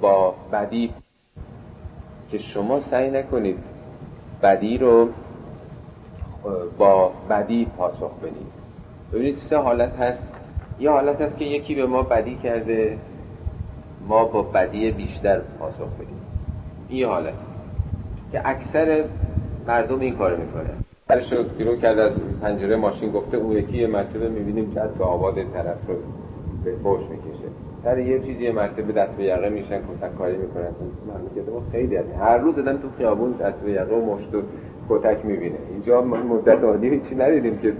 با 0.00 0.34
بدی 0.52 0.94
که 2.30 2.38
شما 2.38 2.80
سعی 2.80 3.10
نکنید 3.10 3.58
بدی 4.42 4.78
رو 4.78 5.08
با 6.78 7.12
بدی 7.30 7.66
پاسخ 7.76 8.10
بدید 8.22 8.46
ببینید 9.12 9.36
سه 9.36 9.56
حالت 9.56 9.96
هست. 9.96 10.32
یه 10.80 10.90
حالت 10.90 11.20
هست 11.20 11.36
که 11.36 11.44
یکی 11.44 11.74
به 11.74 11.86
ما 11.86 12.02
بدی 12.02 12.36
کرده 12.36 12.98
ما 14.08 14.24
با 14.24 14.42
بدی 14.42 14.90
بیشتر 14.90 15.40
پاسخ 15.58 15.94
بدیم. 15.94 16.20
این 16.88 17.04
حالت. 17.04 17.34
که 18.32 18.48
اکثر 18.48 19.04
مردم 19.66 20.00
این 20.00 20.16
کار 20.16 20.36
می‌کنه 20.36 20.70
سرش 21.08 21.32
رو 21.32 21.42
بیرون 21.58 21.80
کرد 21.80 21.98
از 21.98 22.12
پنجره 22.42 22.76
ماشین 22.76 23.12
گفته 23.12 23.36
اون 23.36 23.52
یکی 23.52 23.78
یه 23.78 23.86
مرتبه 23.86 24.28
می‌بینیم 24.28 24.74
که 24.74 24.80
از 24.80 25.00
آباد 25.00 25.34
طرف 25.34 25.78
رو 25.88 25.94
به 26.64 26.74
فوش 26.82 27.00
می‌کشه. 27.00 27.48
سر 27.84 27.98
یه 27.98 28.20
چیزی 28.20 28.44
یه 28.44 28.52
مرتبه 28.52 28.92
دست 28.92 29.12
به 29.12 29.24
یقه 29.24 29.48
میشن 29.48 29.78
کتک 29.78 30.18
کاری 30.18 30.36
می‌کنن. 30.36 30.70
مملکت 31.06 31.52
ما 31.52 31.62
خیلی 31.72 31.96
هست 31.96 32.08
هر 32.20 32.38
روز 32.38 32.56
دادن 32.56 32.78
تو 32.78 32.88
خیابون 32.98 33.32
دست 33.32 33.58
به 33.58 33.70
یقه 33.70 33.94
و 33.94 34.14
مشت 34.14 34.30
کتک 34.90 35.24
می‌بینه. 35.24 35.56
اینجا 35.70 36.02
مدت 36.02 36.64
عادی 36.64 37.00
چی 37.08 37.14
ندیدیم 37.14 37.58
که 37.58 37.72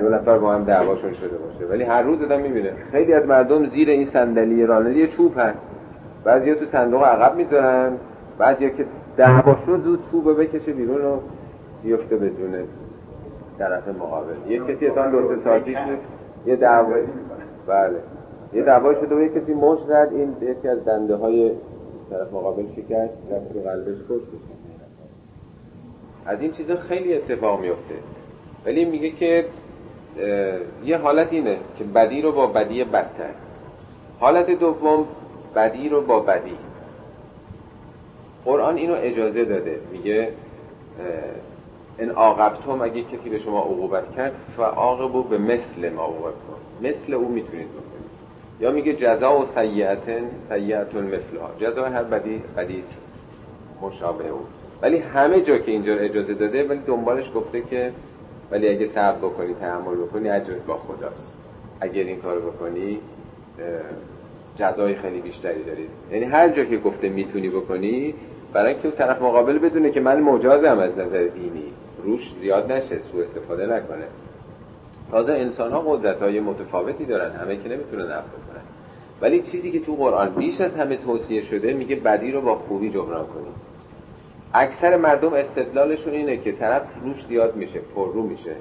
دو 0.00 0.08
نفر 0.08 0.38
با 0.38 0.52
هم 0.52 0.64
دعواشون 0.64 1.12
شده 1.14 1.38
باشه. 1.38 1.66
ولی 1.70 1.84
هر 1.84 2.02
روز 2.02 2.20
دادن 2.20 2.40
می‌بینه. 2.40 2.72
خیلی 2.92 3.12
از 3.12 3.26
مردم 3.26 3.66
زیر 3.66 3.90
این 3.90 4.08
صندلی 4.12 4.66
رانندگی 4.66 5.08
چوب 5.08 5.32
هست. 5.36 5.58
بعضیا 6.24 6.54
تو 6.54 6.64
صندوق 6.72 7.04
عقب 7.04 7.36
می‌ذارن. 7.36 7.92
بعضیا 8.38 8.68
که 8.68 8.84
دعواشون 9.16 9.80
زود 9.80 10.00
چوب 10.10 10.40
بکشه 10.40 10.72
بیرون 10.72 11.04
و 11.04 11.16
بیفته 11.82 12.16
بدون 12.16 12.54
طرف 13.58 13.88
مقابل. 13.88 14.32
یه 14.48 14.60
کسی 14.60 14.86
اصلا 14.86 15.10
دو 15.10 15.36
سه 15.44 15.62
یه 16.46 16.56
دعوا 16.56 16.94
بله. 17.66 17.96
یه 18.52 18.62
دعوا 18.62 18.94
شده 18.94 19.14
و 19.14 19.20
یه 19.20 19.28
کسی 19.28 19.54
مش 19.54 19.78
زد. 19.88 20.08
این 20.12 20.34
یکی 20.40 20.68
از 20.68 20.84
دنده 20.84 21.14
های 21.14 21.50
طرف 22.10 22.32
مقابل 22.32 22.62
شکست. 22.76 23.14
رفت 23.32 23.66
قلبش 23.66 23.98
کش 24.10 24.22
از 26.26 26.40
این 26.40 26.52
چیزا 26.52 26.76
خیلی 26.76 27.14
اتفاق 27.14 27.60
میفته. 27.60 27.94
ولی 28.66 28.84
میگه 28.84 29.10
که 29.10 29.44
یه 30.84 30.98
حالت 30.98 31.32
اینه 31.32 31.56
که 31.78 31.84
بدی 31.84 32.22
رو 32.22 32.32
با 32.32 32.46
بدی 32.46 32.84
بدتر. 32.84 33.30
حالت 34.20 34.50
دوم 34.50 35.06
بدی 35.56 35.88
رو 35.88 36.00
با 36.00 36.20
بدی. 36.20 36.56
قرآن 38.44 38.76
اینو 38.76 38.94
اجازه 38.96 39.44
داده. 39.44 39.80
میگه 39.92 40.32
ان 41.98 42.10
عاقبتم 42.10 42.82
اگه 42.82 43.02
کسی 43.02 43.30
به 43.30 43.38
شما 43.38 43.60
عقوبت 43.60 44.16
کرد 44.16 44.32
فعاقبو 44.56 45.22
به 45.22 45.38
مثل 45.38 45.92
ما 45.92 46.02
عقوبتم 46.02 46.36
مثل 46.82 47.14
او 47.14 47.28
می‌تونید 47.28 47.68
بکنید. 47.68 48.10
یا 48.60 48.70
میگه 48.70 48.94
جزا 48.94 49.38
و 49.38 49.44
سیعتن 49.44 50.30
سیعتون 50.48 51.04
مثلها. 51.04 51.50
جزا 51.58 51.84
هر 51.84 52.02
بدی 52.02 52.42
بدی 52.56 52.84
مشابه 53.82 54.28
او. 54.28 54.40
ولی 54.82 54.98
همه 54.98 55.40
جا 55.40 55.58
که 55.58 55.70
اینجا 55.70 55.94
اجازه 55.94 56.34
داده 56.34 56.68
ولی 56.68 56.80
دنبالش 56.86 57.30
گفته 57.34 57.60
که 57.60 57.92
ولی 58.50 58.68
اگه 58.68 58.86
صبر 58.86 59.18
بکنی 59.18 59.54
تحمل 59.54 59.96
بکنی 59.96 60.30
اجرت 60.30 60.66
با 60.66 60.76
خداست. 60.76 61.34
اگر 61.80 62.02
این 62.02 62.20
کار 62.20 62.40
بکنی 62.40 62.98
جزای 64.56 64.94
خیلی 64.94 65.20
بیشتری 65.20 65.64
دارید 65.64 65.90
یعنی 66.12 66.24
هر 66.24 66.48
جا 66.48 66.64
که 66.64 66.78
گفته 66.78 67.08
می‌تونی 67.08 67.48
بکنی 67.48 68.14
برای 68.52 68.72
اینکه 68.72 68.90
طرف 68.90 69.22
مقابل 69.22 69.58
بدونه 69.58 69.90
که 69.90 70.00
من 70.00 70.20
مجازم 70.20 70.78
از 70.78 70.98
نظر 70.98 71.24
دینی. 71.24 71.72
روش 72.04 72.32
زیاد 72.40 72.72
نشه 72.72 72.98
سوء 73.12 73.22
استفاده 73.22 73.66
نکنه. 73.66 74.04
تازه 75.10 75.32
انسان 75.32 75.72
ها 75.72 75.80
قدرت 75.80 76.22
های 76.22 76.40
متفاوتی 76.40 77.04
دارن 77.04 77.30
همه 77.30 77.56
که 77.56 77.68
نمی‌تونن 77.68 78.04
نفع 78.04 78.12
کنن 78.12 78.62
ولی 79.20 79.42
چیزی 79.42 79.70
که 79.70 79.80
تو 79.80 79.94
قرآن 79.94 80.34
بیش 80.34 80.60
از 80.60 80.76
همه 80.76 80.96
توصیه 80.96 81.40
شده 81.40 81.72
میگه 81.72 81.96
بدی 81.96 82.32
رو 82.32 82.40
با 82.40 82.54
خوبی 82.54 82.90
جبران 82.90 83.26
کنیم 83.26 83.54
اکثر 84.54 84.96
مردم 84.96 85.32
استدلالشون 85.32 86.12
اینه 86.12 86.36
که 86.36 86.52
طرف 86.52 86.82
روش 87.02 87.24
زیاد 87.26 87.56
میشه 87.56 87.80
پررو 87.94 88.22
میشه. 88.22 88.54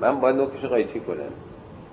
من 0.00 0.20
باید 0.20 0.36
نوکش 0.36 0.64
قیچی 0.64 1.00
کنم. 1.00 1.32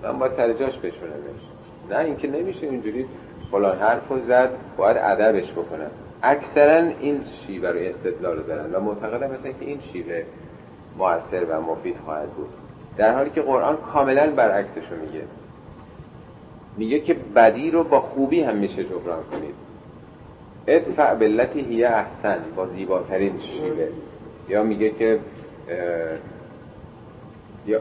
من 0.02 0.18
باید 0.18 0.32
سر 0.32 0.52
جاش 0.52 0.78
بشونمش 0.78 1.42
نه 1.90 1.98
اینکه 1.98 2.28
نمیشه 2.28 2.66
اینجوری 2.66 3.06
فلان 3.50 3.78
حرف 3.78 4.08
رو 4.08 4.20
زد 4.20 4.50
باید 4.76 4.96
ادبش 4.96 5.52
بکنم. 5.52 5.90
اکثرا 6.22 6.90
این 7.00 7.20
شیوه 7.46 7.68
رو 7.68 7.78
استدلال 7.78 8.36
رو 8.36 8.42
دارن 8.42 8.74
و 8.74 8.80
معتقدم 8.80 9.30
مثلا 9.30 9.52
که 9.52 9.64
این 9.64 9.80
شیوه 9.80 10.22
موثر 10.98 11.44
و 11.44 11.60
مفید 11.60 11.96
خواهد 12.04 12.30
بود. 12.30 12.48
در 12.96 13.14
حالی 13.14 13.30
که 13.30 13.42
قرآن 13.42 13.76
کاملا 13.76 14.30
برعکسش 14.30 14.82
رو 14.90 15.06
میگه. 15.06 15.24
میگه 16.76 17.00
که 17.00 17.14
بدی 17.14 17.70
رو 17.70 17.84
با 17.84 18.00
خوبی 18.00 18.42
هم 18.42 18.56
میشه 18.56 18.84
جبران 18.84 19.24
کنید. 19.30 19.54
ادفع 20.66 21.14
بلتی 21.14 21.60
هی 21.60 21.84
احسن 21.84 22.38
با 22.56 22.66
زیباترین 22.66 23.38
شیوه. 23.38 23.88
یا 24.48 24.62
میگه 24.62 24.90
که 24.90 25.18
یا 27.66 27.80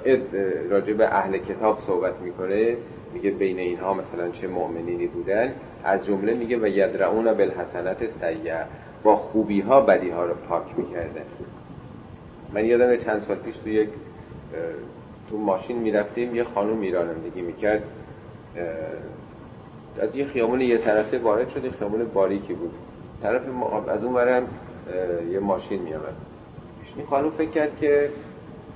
راجع 0.69 0.93
به 0.93 1.15
اهل 1.15 1.37
کتاب 1.37 1.79
صحبت 1.79 2.21
می‌کنه 2.21 2.77
میگه 3.13 3.31
بین 3.31 3.59
اینها 3.59 3.93
مثلا 3.93 4.29
چه 4.29 4.47
مؤمنینی 4.47 5.07
بودن. 5.07 5.53
از 5.83 6.05
جمله 6.05 6.33
میگه 6.33 6.57
و 6.57 6.67
یدرعون 6.67 7.33
بالحسنت 7.33 8.07
سیعه 8.07 8.65
با 9.03 9.15
خوبی 9.15 9.61
ها 9.61 9.81
بدی 9.81 10.09
ها 10.09 10.25
رو 10.25 10.33
پاک 10.33 10.63
می‌کردن. 10.77 11.25
من 12.53 12.65
یادم 12.65 12.95
چند 12.97 13.21
سال 13.21 13.35
پیش 13.35 13.55
تو 13.55 13.69
یک 13.69 13.89
تو 15.29 15.37
ماشین 15.37 15.77
می‌رفتیم 15.77 16.35
یه 16.35 16.43
خانوم 16.43 16.93
رانندگی 16.93 17.41
می‌کرد. 17.41 17.83
از 19.99 20.15
یه 20.15 20.25
خیامون 20.25 20.61
یه 20.61 20.77
طرفه 20.77 21.19
وارد 21.19 21.49
شده 21.49 21.71
خیامون 21.71 22.05
باریکی 22.13 22.53
بود. 22.53 22.73
طرف 23.21 23.41
از 23.87 24.03
اون 24.03 24.13
برم 24.13 24.47
یه 25.31 25.39
ماشین 25.39 25.81
میامد 25.81 26.15
این 26.95 27.05
خانوم 27.05 27.31
فکر 27.31 27.49
کرد 27.49 27.77
که 27.77 28.09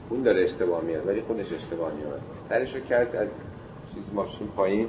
اون 0.10 0.24
داره 0.24 0.44
اشتباه 0.44 0.84
میاد 0.84 1.08
ولی 1.08 1.22
خودش 1.22 1.54
اشتباه 1.54 1.94
میاد 1.94 2.22
سرش 2.50 2.76
رو 2.76 2.82
کرد 2.82 3.16
از 3.16 3.28
چیز 3.94 4.04
ماشین 4.14 4.48
پایین 4.48 4.88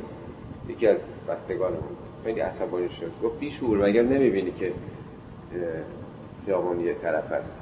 یکی 0.68 0.86
از 0.86 0.98
بستگانمون. 1.28 1.96
خیلی 2.24 2.40
عصبانی 2.40 2.88
شد. 2.88 3.10
گفت 3.22 3.38
بیشور 3.40 3.88
مگر 3.88 4.02
نمی‌بینی 4.02 4.50
که 4.50 4.72
خیابون 6.46 6.80
یه 6.80 6.94
طرف 6.94 7.32
است؟ 7.32 7.58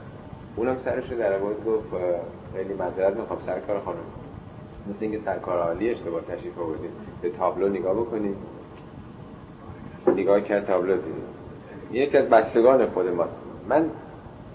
اونم 0.56 0.78
سرش 0.84 1.08
در 1.08 1.40
گفت 1.40 1.86
خیلی 2.56 2.74
مذارت 2.74 3.16
می‌خوام 3.16 3.38
سرکار 3.46 3.80
خانم. 3.80 3.98
مثل 4.86 4.98
اینکه 5.00 5.18
سرکار 5.24 5.58
عالی 5.58 5.90
اشتباه 5.90 6.22
تشریف 6.22 6.58
آوردیم 6.58 6.90
به 7.22 7.30
تابلو 7.30 7.68
نگاه 7.68 7.94
بکنیم 7.94 8.36
نگاه 10.08 10.40
کرد 10.40 10.66
تابلو 10.66 10.96
دیدیم 10.96 11.24
یکی 11.92 12.18
از 12.18 12.28
بستگان 12.28 12.86
خود 12.86 13.08
ماست. 13.08 13.36
من 13.68 13.90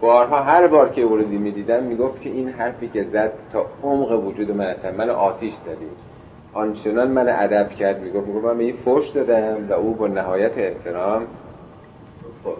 بارها 0.02 0.44
هر 0.44 0.68
بار 0.68 0.90
که 0.90 1.06
ورودی 1.06 1.38
می‌دیدم 1.38 1.84
می‌گفت 1.84 2.22
که 2.22 2.30
این 2.30 2.50
حرفی 2.50 2.88
که 2.88 3.04
زد 3.04 3.32
تا 3.54 3.66
عمق 3.84 4.26
وجود 4.26 4.52
من 4.52 4.66
اصلا 4.66 4.92
من 4.92 5.10
آتیش 5.10 5.54
زدی 5.54 5.88
آنچنان 6.54 7.12
من 7.12 7.30
ادب 7.30 7.70
کرد 7.70 8.02
می‌گفت 8.02 8.28
می‌گفت 8.28 8.46
من 8.46 8.60
این 8.60 8.76
فوش 8.76 9.10
دادم 9.10 9.70
و 9.70 9.74
او 9.74 9.94
با 9.94 10.08
نهایت 10.08 10.58
احترام 10.58 11.28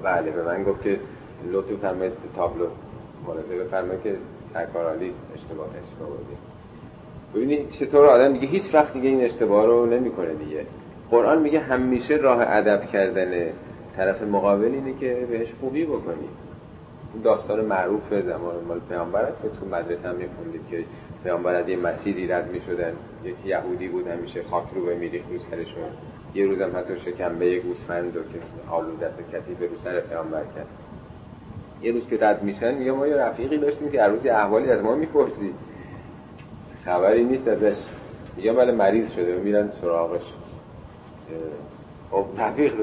بله 0.04 0.32
به 0.32 0.44
من 0.44 0.64
گفت 0.64 0.84
که 0.84 1.00
لطف 1.52 1.72
فرمایید 1.82 2.14
تابلو. 2.36 2.68
ملاحظه 3.28 3.64
بفرمایید 3.64 4.04
که 4.04 4.16
سرکارالی 4.54 5.14
اشتباه 5.36 5.68
اشتباه 5.68 6.10
بودی 6.10 6.38
ببینید 7.36 7.70
چطور 7.70 8.06
آدم 8.06 8.34
دیگه 8.34 8.48
هیچ 8.48 8.74
وقت 8.74 8.94
دیگه 8.94 9.10
این 9.10 9.24
اشتباه 9.24 9.66
رو 9.66 9.86
نمی‌کنه 9.86 10.34
دیگه. 10.34 10.66
قرآن 11.12 11.42
میگه 11.42 11.60
همیشه 11.60 12.16
راه 12.16 12.42
ادب 12.42 12.86
کردن 12.86 13.52
طرف 13.96 14.22
مقابل 14.22 14.66
اینه 14.66 14.94
که 14.94 15.28
بهش 15.30 15.54
خوبی 15.60 15.86
بکنی. 15.86 16.30
این 17.14 17.24
داستان 17.24 17.66
معروف 17.66 18.14
زمان 18.14 18.56
مال 18.68 18.80
پیامبر 18.90 19.22
است. 19.22 19.42
تو 19.42 19.66
مدرسه 19.66 20.10
هم 20.10 20.16
میخوندید 20.16 20.62
که 20.72 20.84
پیامبر 21.24 21.56
از 21.56 21.70
یه 21.70 21.78
مسیری 21.78 22.28
رد 22.28 22.52
می‌شدن. 22.52 22.94
یک 23.24 23.36
یهودی 23.46 23.88
بود 23.88 24.08
همیشه 24.08 24.44
خاک 24.44 24.64
رو 24.76 24.86
به 24.86 24.96
میریخ 24.96 25.22
رو 25.32 25.40
سرشون 25.40 25.84
یه 26.36 26.46
روزم 26.46 26.72
حتی 26.76 27.00
شکمبه 27.00 27.46
یک 27.46 27.64
گوسفند 27.64 28.16
رو 28.16 28.22
که 28.22 28.40
آلو 28.72 28.96
دست 28.96 29.20
کسی 29.34 29.54
به 29.54 29.68
رو 29.68 29.76
سر 29.76 30.00
پیامبر 30.00 30.44
کرد. 30.56 30.68
یه 31.82 31.92
روز 31.92 32.08
که 32.10 32.18
رد 32.22 32.44
میشن 32.44 32.74
میگه 32.74 32.92
ما 32.92 33.08
یه 33.08 33.16
رفیقی 33.16 33.58
داشتیم 33.58 33.92
که 33.92 34.02
هر 34.02 34.08
روز 34.08 34.26
احوالی 34.26 34.72
از 34.72 34.82
ما 34.82 34.96
می‌پرسی 34.96 35.54
خبری 36.86 37.24
نیست 37.24 37.48
ازش. 37.48 37.78
میگه 38.38 38.54
بله 38.54 38.72
مریض 38.72 39.12
شده. 39.12 39.40
و 39.40 39.44
میرن 39.44 39.72
سراغش. 39.82 40.34
خب 42.12 42.26
رفیق 42.38 42.74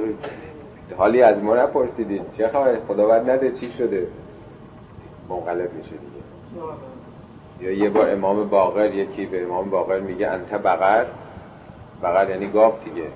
حالی 0.97 1.23
از 1.23 1.43
ما 1.43 1.57
نپرسیدین. 1.57 2.23
چه 2.37 2.49
خبر؟ 2.49 2.79
خداوند 2.89 3.31
نده 3.31 3.53
چی 3.53 3.73
شده؟ 3.79 4.07
منقلب 5.29 5.75
میشه 5.75 5.91
دیگه. 5.91 6.23
یا 7.61 7.71
یه 7.73 7.91
بار 7.91 8.11
امام 8.11 8.49
باقر 8.49 8.95
یکی 8.95 9.27
به 9.27 9.43
امام 9.45 9.71
باقر 9.71 10.01
میگه 10.01 10.29
انت 10.29 10.55
بقر. 10.55 11.07
بقر 12.03 12.31
یعنی 12.31 12.47
گاو 12.49 12.73
دیگه. 12.85 13.07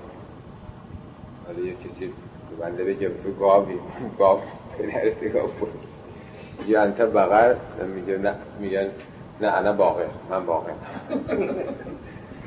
حالا 1.47 1.59
یه 1.59 1.73
کسی 1.73 2.13
بنده 2.59 2.83
بگه 2.83 3.09
تو 3.09 3.31
گاوی. 3.39 3.75
گاو 4.19 4.39
پدرت 4.77 5.43
بود. 5.59 5.69
یا 6.67 6.81
انت 6.81 7.01
بقر. 7.01 7.55
میگه 7.95 8.17
نه 8.17 8.33
میگن 8.59 8.87
نه 9.41 9.47
انا 9.47 9.73
باقر. 9.73 10.05
من 10.29 10.45
باقر 10.45 10.71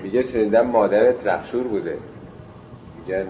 میگه 0.03 0.23
شنیدم 0.23 0.67
مادرت 0.67 1.27
رخشور 1.27 1.63
بوده. 1.63 1.99
میگن 3.07 3.27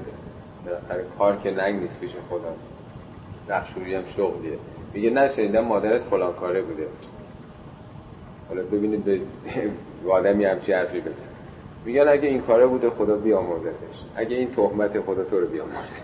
بالاخره 0.67 1.05
کار 1.19 1.37
که 1.37 1.51
ننگ 1.51 1.83
نیست 1.83 2.01
پیش 2.01 2.11
خدا 2.31 2.55
رخشوری 3.49 3.95
هم 3.95 4.05
شغلیه. 4.05 4.59
میگه 4.95 5.11
نه 5.11 5.29
شنیدم 5.29 5.65
مادرت 5.65 6.03
فلان 6.03 6.33
کاره 6.33 6.63
بوده. 6.63 6.87
حالا 8.49 8.63
ببینید 8.63 9.05
به 9.05 9.21
آدمی 10.11 10.45
همچی 10.45 10.73
حرفی 10.73 11.01
بزن. 11.01 11.23
میگن 11.85 12.09
اگه 12.09 12.29
این 12.29 12.43
کاره 12.43 12.67
بوده 12.67 12.91
خدا 12.91 13.17
بیامرزتش 13.17 13.97
اگه 14.17 14.37
این 14.37 14.51
تهمت 14.51 15.01
خدا 15.01 15.25
تو 15.25 15.41
رو 15.41 15.47
بیامرزه 15.47 16.03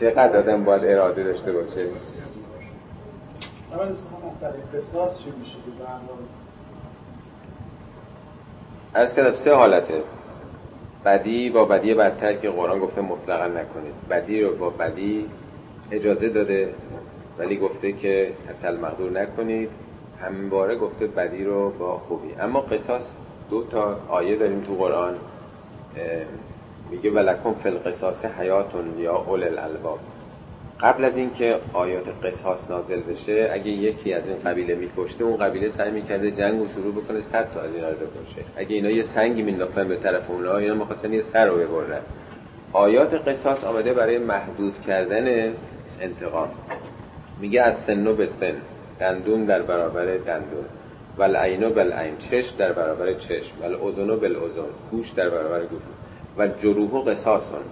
چقدر 0.00 0.36
آدم 0.36 0.64
باید 0.64 0.84
اراده 0.84 1.22
داشته 1.22 1.52
باشه؟ 1.52 1.88
از 8.94 9.14
کردم 9.14 9.32
سه 9.32 9.54
حالته. 9.54 10.02
بدی 11.04 11.50
با 11.50 11.64
بدی 11.64 11.94
بدتر 11.94 12.32
که 12.32 12.50
قرآن 12.50 12.78
گفته 12.78 13.00
مطلقا 13.00 13.46
نکنید. 13.46 13.94
بدی 14.10 14.42
رو 14.42 14.56
با 14.56 14.70
بدی 14.70 15.26
اجازه 15.90 16.28
داده 16.28 16.74
ولی 17.38 17.56
گفته 17.56 17.92
که 17.92 18.32
حتی 18.48 18.66
المقدور 18.66 19.10
نکنید. 19.10 19.70
همین 20.20 20.48
گفته 20.78 21.06
بدی 21.06 21.44
رو 21.44 21.70
با 21.70 21.98
خوبی. 21.98 22.34
اما 22.40 22.60
قصاص 22.60 23.16
دو 23.50 23.64
تا 23.64 24.00
آیه 24.08 24.36
داریم 24.36 24.60
تو 24.60 24.74
قرآن 24.74 25.14
میگه 26.90 27.10
ولکن 27.10 27.54
فی 27.54 27.68
القصاص 27.68 28.24
حیاتون 28.24 28.98
یا 28.98 29.16
اول 29.16 29.44
الالباب 29.44 29.98
قبل 30.80 31.04
از 31.04 31.16
اینکه 31.16 31.58
آیات 31.72 32.08
قصاص 32.24 32.70
نازل 32.70 33.00
بشه 33.00 33.50
اگه 33.52 33.68
یکی 33.68 34.12
از 34.12 34.28
این 34.28 34.38
قبیله 34.38 34.74
میکشته 34.74 35.24
اون 35.24 35.36
قبیله 35.36 35.68
سعی 35.68 35.90
می‌کرده 35.90 36.30
جنگ 36.30 36.62
و 36.62 36.68
شروع 36.68 36.94
بکنه 36.94 37.20
صد 37.20 37.50
تا 37.50 37.60
از 37.60 37.74
اینا 37.74 37.88
رو 37.88 37.96
بکشه. 37.96 38.42
اگه 38.56 38.76
اینا 38.76 38.90
یه 38.90 39.02
سنگی 39.02 39.42
مینداختن 39.42 39.88
به 39.88 39.96
طرف 39.96 40.30
اونها 40.30 40.56
اینا 40.56 40.74
می‌خواستن 40.74 41.12
یه 41.12 41.20
سر 41.20 41.46
رو 41.46 41.56
ببرن. 41.56 42.00
آیات 42.72 43.14
قصاص 43.28 43.64
آمده 43.64 43.94
برای 43.94 44.18
محدود 44.18 44.80
کردن 44.80 45.54
انتقام. 46.00 46.48
میگه 47.40 47.62
از 47.62 47.78
سنو 47.78 48.14
به 48.14 48.26
سن 48.26 48.54
دندون 49.00 49.44
در 49.44 49.62
برابر 49.62 50.04
دندون. 50.04 50.64
ول 51.18 51.36
عینو 51.36 51.70
بل 51.70 51.92
عین 51.92 52.16
چشم 52.16 52.56
در 52.56 52.72
برابر 52.72 53.12
چشم. 53.12 53.52
ول 53.62 53.74
اذنو 53.74 54.16
بل 54.16 54.36
اذن 54.36 54.64
گوش 54.90 55.10
در 55.10 55.30
برابر 55.30 55.66
گوش. 55.66 55.82
و 56.38 56.48
جروح 56.48 56.90
و 56.90 57.02
قصاصون 57.02 57.64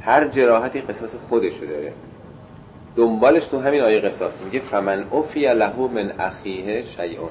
هر 0.00 0.28
جراحتی 0.28 0.80
قصاص 0.80 1.14
خودشو 1.14 1.66
داره. 1.66 1.92
دنبالش 2.96 3.46
تو 3.46 3.58
همین 3.58 3.80
آیه 3.80 4.00
قصاص. 4.00 4.42
میگه 4.42 4.60
فمن 4.60 5.04
اوفی 5.10 5.40
له 5.40 5.76
من 5.76 6.12
اخیه 6.18 6.82
شیئون. 6.82 7.30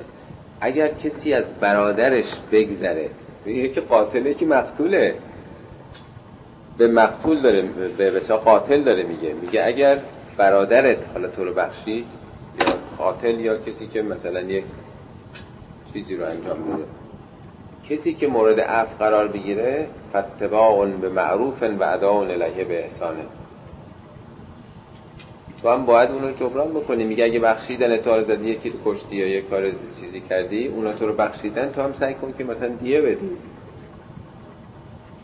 اگر 0.61 0.87
کسی 0.87 1.33
از 1.33 1.59
برادرش 1.59 2.35
بگذره 2.51 3.09
میگه 3.45 3.69
که 3.69 3.81
قاتله 3.81 4.33
که 4.33 4.45
مقتوله. 4.45 5.15
به 6.77 6.87
مقتول 6.87 7.41
داره 7.41 7.61
به 7.97 8.11
بسا 8.11 8.37
قاتل 8.37 8.81
داره 8.81 9.03
میگه. 9.03 9.33
میگه 9.33 9.65
اگر 9.65 9.99
برادرت 10.37 11.09
حالا 11.13 11.27
تو 11.27 11.45
رو 11.45 11.53
بخشید 11.53 12.05
یا 12.59 12.65
قاتل 12.97 13.39
یا 13.39 13.57
کسی 13.57 13.87
که 13.87 14.01
مثلا 14.01 14.41
یک 14.41 14.63
چیزی 15.93 16.15
رو 16.15 16.25
انجام 16.25 16.63
بده. 16.63 16.83
کسی 17.89 18.13
که 18.13 18.27
مورد 18.27 18.59
عفو 18.59 18.97
قرار 18.97 19.27
بگیره 19.27 19.87
فتباع 20.13 20.85
به 20.85 21.09
معروف 21.09 21.63
و 21.63 21.83
اداء 21.83 22.21
الیه 22.21 22.63
به 22.63 22.83
احسانه. 22.83 23.23
تو 25.61 25.69
هم 25.69 25.85
باید 25.85 26.11
اونو 26.11 26.31
جبران 26.31 26.69
بکنی. 26.73 27.03
میگه 27.03 27.23
اگه 27.23 27.39
بخشیدن 27.39 27.97
تو 27.97 28.11
رو 28.11 28.23
زدی 28.23 28.49
یکی 28.49 28.69
رو 28.69 28.75
کشتی 28.85 29.15
یا 29.15 29.27
یه 29.27 29.41
کار 29.41 29.71
چیزی 29.99 30.21
کردی 30.21 30.67
اونا 30.67 30.93
تو 30.93 31.07
رو 31.07 31.13
بخشیدن 31.13 31.71
تو 31.71 31.81
هم 31.81 31.93
سعی 31.93 32.13
کن 32.13 32.33
که 32.37 32.43
مثلا 32.43 32.67
دیه 32.67 33.01
بدی. 33.01 33.29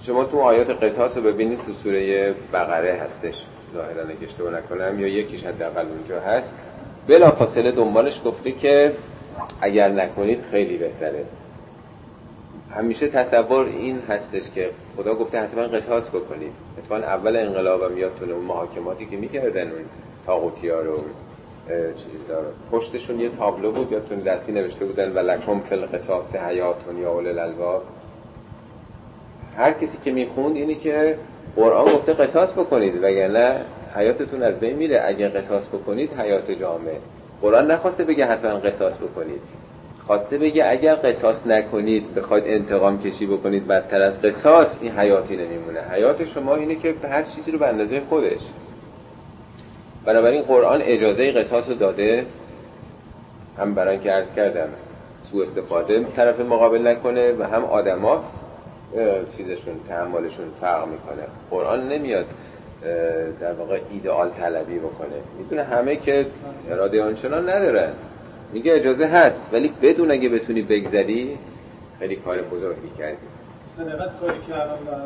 شما 0.02 0.24
تو 0.24 0.40
آیات 0.40 0.84
قصاص 0.84 1.18
رو 1.18 1.24
ببینید 1.24 1.62
تو 1.62 1.74
سوره 1.74 2.34
بقره 2.54 2.94
هستش. 2.94 3.46
ظاهرا 3.74 4.02
اگه 4.02 4.24
اشتباه 4.24 4.54
نکنم 4.54 5.00
یا 5.00 5.08
یکیش 5.08 5.46
حداقل 5.46 5.86
اونجا 5.86 6.20
هست. 6.20 6.54
بلا 7.08 7.32
فاصله 7.32 7.72
دنبالش 7.72 8.22
گفته 8.26 8.52
که 8.52 8.94
اگر 9.62 9.90
نکنید 9.90 10.42
خیلی 10.42 10.78
بهتره. 10.78 11.26
همیشه 12.72 13.08
تصور 13.08 13.66
این 13.66 14.00
هستش 14.00 14.50
که 14.50 14.70
خدا 14.98 15.16
گفته 15.16 15.40
حتما 15.40 15.62
قصاص 15.62 16.10
بکنید. 16.10 16.52
اتفاقا 16.78 17.02
اول 17.02 17.38
انقلابم 17.38 17.98
یادتونه 17.98 18.34
اون 18.34 18.46
محاکماتی 18.46 19.06
که 19.06 19.18
می‌کردن 19.18 19.72
اون 19.72 19.86
تاغوتی 20.28 20.70
ها 20.70 20.80
رو 20.80 20.98
چیزا 21.68 22.40
رو. 22.40 22.48
پشتشون 22.72 23.20
یه 23.20 23.30
تابلو 23.30 23.72
بود 23.72 23.92
یادتون 23.92 24.20
دستی 24.20 24.52
نوشته 24.52 24.86
بودن 24.86 25.14
و 25.14 25.20
لکم 25.20 25.60
فل 25.60 25.86
قصاص 25.86 26.36
حیاتون 26.36 26.98
یا 26.98 27.12
اول 27.12 27.28
الالباب 27.28 27.84
هر 29.58 29.72
کسی 29.74 29.98
که 30.04 30.12
می‌خوند 30.12 30.56
اینه 30.56 30.76
که 30.76 31.18
قرآن 31.56 31.94
گفته 31.94 32.14
قصاص 32.14 32.54
بکنید 32.54 33.04
وگرنه 33.04 33.66
حیاتتون 33.96 34.44
از 34.44 34.60
بین 34.60 34.76
میره. 34.76 35.02
اگه 35.06 35.28
قصاص 35.28 35.68
بکنید 35.68 36.14
حیات 36.14 36.52
جامعه 36.52 36.98
قرآن 37.42 37.72
نخواسته 37.72 38.04
بگه 38.04 38.26
حتما 38.26 38.60
قصاص 38.60 38.98
بکنید. 38.98 39.42
خواسته 40.08 40.38
بگه 40.38 40.70
اگر 40.70 40.96
قصاص 40.96 41.48
نکنید 41.48 42.16
بخواید 42.16 42.44
انتقام 42.48 43.00
کشی 43.00 43.28
بکنید 43.28 43.68
بدتر 43.68 44.02
از 44.02 44.22
قصاص 44.22 44.78
این 44.82 44.92
حیاتی 44.92 45.36
نمیمونه. 45.36 45.80
حیات 45.80 46.26
شما 46.26 46.56
اینه 46.56 46.76
که 46.76 46.96
هر 47.04 47.24
چیزی 47.24 47.52
رو 47.52 47.60
به 47.60 47.68
اندازه 47.68 48.00
خودش. 48.00 48.42
بنابراین 50.08 50.42
قرآن 50.42 50.82
اجازه 50.82 51.32
قصاص 51.32 51.70
رو 51.70 51.76
داده. 51.76 52.26
هم 53.58 53.76
برای 53.76 54.00
که 54.00 54.12
عرض 54.12 54.34
کردم 54.34 54.70
سو 55.20 55.38
استفاده 55.38 56.04
طرف 56.04 56.40
مقابل 56.40 56.88
نکنه 56.88 57.32
و 57.32 57.44
هم 57.44 57.66
آدما 57.66 58.24
چیزشون 59.38 59.74
تحملشون 59.90 60.46
فرق 60.62 60.88
می‌کنه. 60.88 61.28
قرآن 61.52 61.90
نمیاد 61.90 62.26
در 63.40 63.54
واقع 63.54 63.80
ایدئال 63.92 64.30
طلبی 64.30 64.80
بکنه. 64.80 65.16
می‌دونه 65.40 65.64
همه 65.64 65.96
که 65.96 66.26
اراده 66.70 67.04
آنچنان 67.04 67.50
ندارن 67.50 67.94
میگه 68.54 68.76
اجازه 68.76 69.06
هست 69.06 69.50
ولی 69.54 69.74
بدون 69.82 70.12
اگه 70.12 70.30
بتونی 70.30 70.62
بگذری 70.62 71.38
خیلی 72.00 72.16
کار 72.16 72.42
بزرگی 72.42 72.90
کردی. 72.98 73.18
مثلا 73.74 74.10
کاری 74.20 74.40
که 74.48 74.54
الان 74.54 74.84
در 74.84 74.98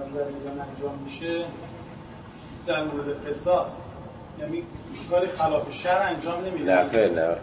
انجام 0.52 1.00
میشه 1.06 1.44
در 2.68 2.84
مورد 2.84 3.30
قصاص. 3.30 3.91
یعنی 4.42 4.64
کار 5.10 5.26
خلاف 5.28 5.72
شر 5.72 6.02
انجام 6.02 6.46
نمیده. 6.46 6.76
نه 6.76 6.90
خیلی 6.90 7.16
نه. 7.16 7.38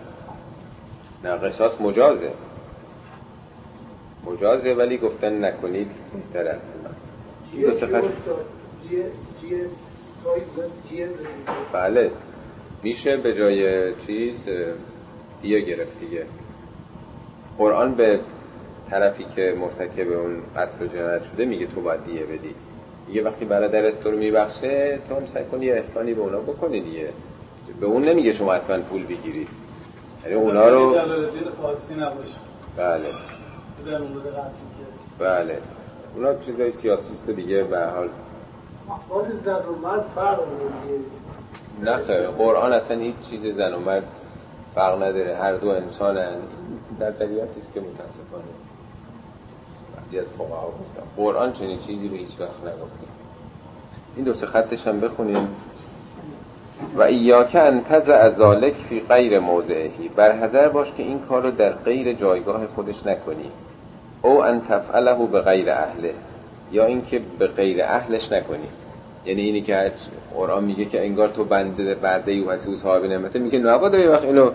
نه 1.24 1.30
قصاص 1.30 1.80
مجازه. 1.80 2.32
مجازه 4.24 4.74
ولی 4.74 4.98
گفتن 4.98 5.44
نکنید 5.44 5.90
بهتره. 6.12 6.58
دو 7.60 7.74
سفر 7.74 8.02
بله. 11.72 12.10
میشه 12.82 13.16
به 13.16 13.34
جای 13.34 13.94
چیز 13.94 14.48
دیگه 15.42 15.60
گرفت 15.60 16.00
دیگه. 16.00 16.26
قرآن 17.58 17.94
به 17.94 18.20
طرفی 18.90 19.24
که 19.24 19.56
مرتکب 19.60 20.12
اون 20.12 20.42
قتل 20.56 20.84
و 20.84 20.86
جنایت 20.86 21.22
شده 21.22 21.44
میگه 21.44 21.66
تو 21.66 21.80
باید 21.80 22.04
دیه 22.04 22.22
بدی. 22.26 22.54
دیگه 23.08 23.22
وقتی 23.22 23.44
برادرت 23.44 24.00
تو 24.00 24.10
رو 24.10 24.16
میبخشه 24.18 24.98
تو 25.08 25.14
هم 25.14 25.26
سعی 25.26 25.44
کنی 25.44 25.66
یه 25.66 25.74
احسانی 25.74 26.14
به 26.14 26.20
اونا 26.20 26.38
بکنی 26.38 26.80
دیگه. 26.80 27.08
به 27.80 27.86
اون 27.86 28.02
نمیگه 28.02 28.32
شما 28.32 28.52
حتما 28.52 28.78
پول 28.78 29.06
بگیرید. 29.06 29.48
یعنی 30.24 30.34
اونا 30.36 30.68
رو 30.68 30.90
بله. 32.76 33.08
بله. 35.18 35.58
اونا 36.14 36.34
چیزای 36.34 36.72
سیاسیست 36.72 37.30
دیگه 37.30 37.64
به 37.64 37.86
حال. 37.86 38.08
نه 41.82 42.26
قرآن 42.26 42.72
اصلا 42.72 42.98
هیچ 42.98 43.14
چیز 43.30 43.56
زن 43.56 43.74
و 43.74 43.78
مرد 43.78 44.04
فرق 44.74 45.02
نداره. 45.02 45.36
هر 45.36 45.56
دو 45.56 45.68
انسانن. 45.68 46.36
نظریاتی 47.00 47.60
است 47.60 47.72
که 47.72 47.80
متاسفانه. 47.80 48.44
بعضی 50.08 50.18
از 50.18 50.26
فقها 50.38 50.72
گفتم. 50.80 51.02
قرآن 51.16 51.52
چنین 51.52 51.78
چیزی 51.78 52.08
رو 52.08 52.16
هیچ 52.16 52.40
وقت 52.40 52.60
نگفته. 52.60 53.06
این 54.16 54.24
دو 54.24 54.34
سه 54.34 54.46
خطش 54.46 54.86
هم 54.86 55.00
بخونیم. 55.00 55.48
و 56.96 57.02
ایاک 57.02 57.54
انتز 57.54 58.08
ازالک 58.08 58.74
فی 58.74 59.00
غیر 59.00 59.38
موضعهی. 59.38 60.08
بر 60.16 60.32
حذر 60.32 60.68
باش 60.68 60.92
که 60.92 61.02
این 61.02 61.18
کار 61.18 61.42
رو 61.42 61.50
در 61.50 61.72
غیر 61.72 62.12
جایگاه 62.12 62.66
خودش 62.66 63.06
نکنی. 63.06 63.50
او 64.22 64.44
ان 64.44 64.60
تفعله 64.60 65.26
به 65.26 65.40
غیر 65.40 65.70
اهله. 65.70 66.14
یا 66.72 66.84
اینکه 66.84 67.20
به 67.38 67.46
غیر 67.46 67.82
اهلش 67.82 68.32
نکنی. 68.32 68.68
یعنی 69.26 69.42
اینی 69.42 69.60
که 69.60 69.92
قرآن 70.34 70.64
میگه 70.64 70.84
که 70.84 71.04
انگار 71.04 71.28
تو 71.28 71.44
بنده 71.44 71.94
برده 71.94 72.32
او 72.32 72.50
هستی 72.50 72.72
و 72.72 72.76
صاحب 72.76 73.04
نعمته. 73.04 73.38
میگه 73.38 73.58
نباید 73.58 73.94
وقت 73.94 74.24
اینو 74.24 74.50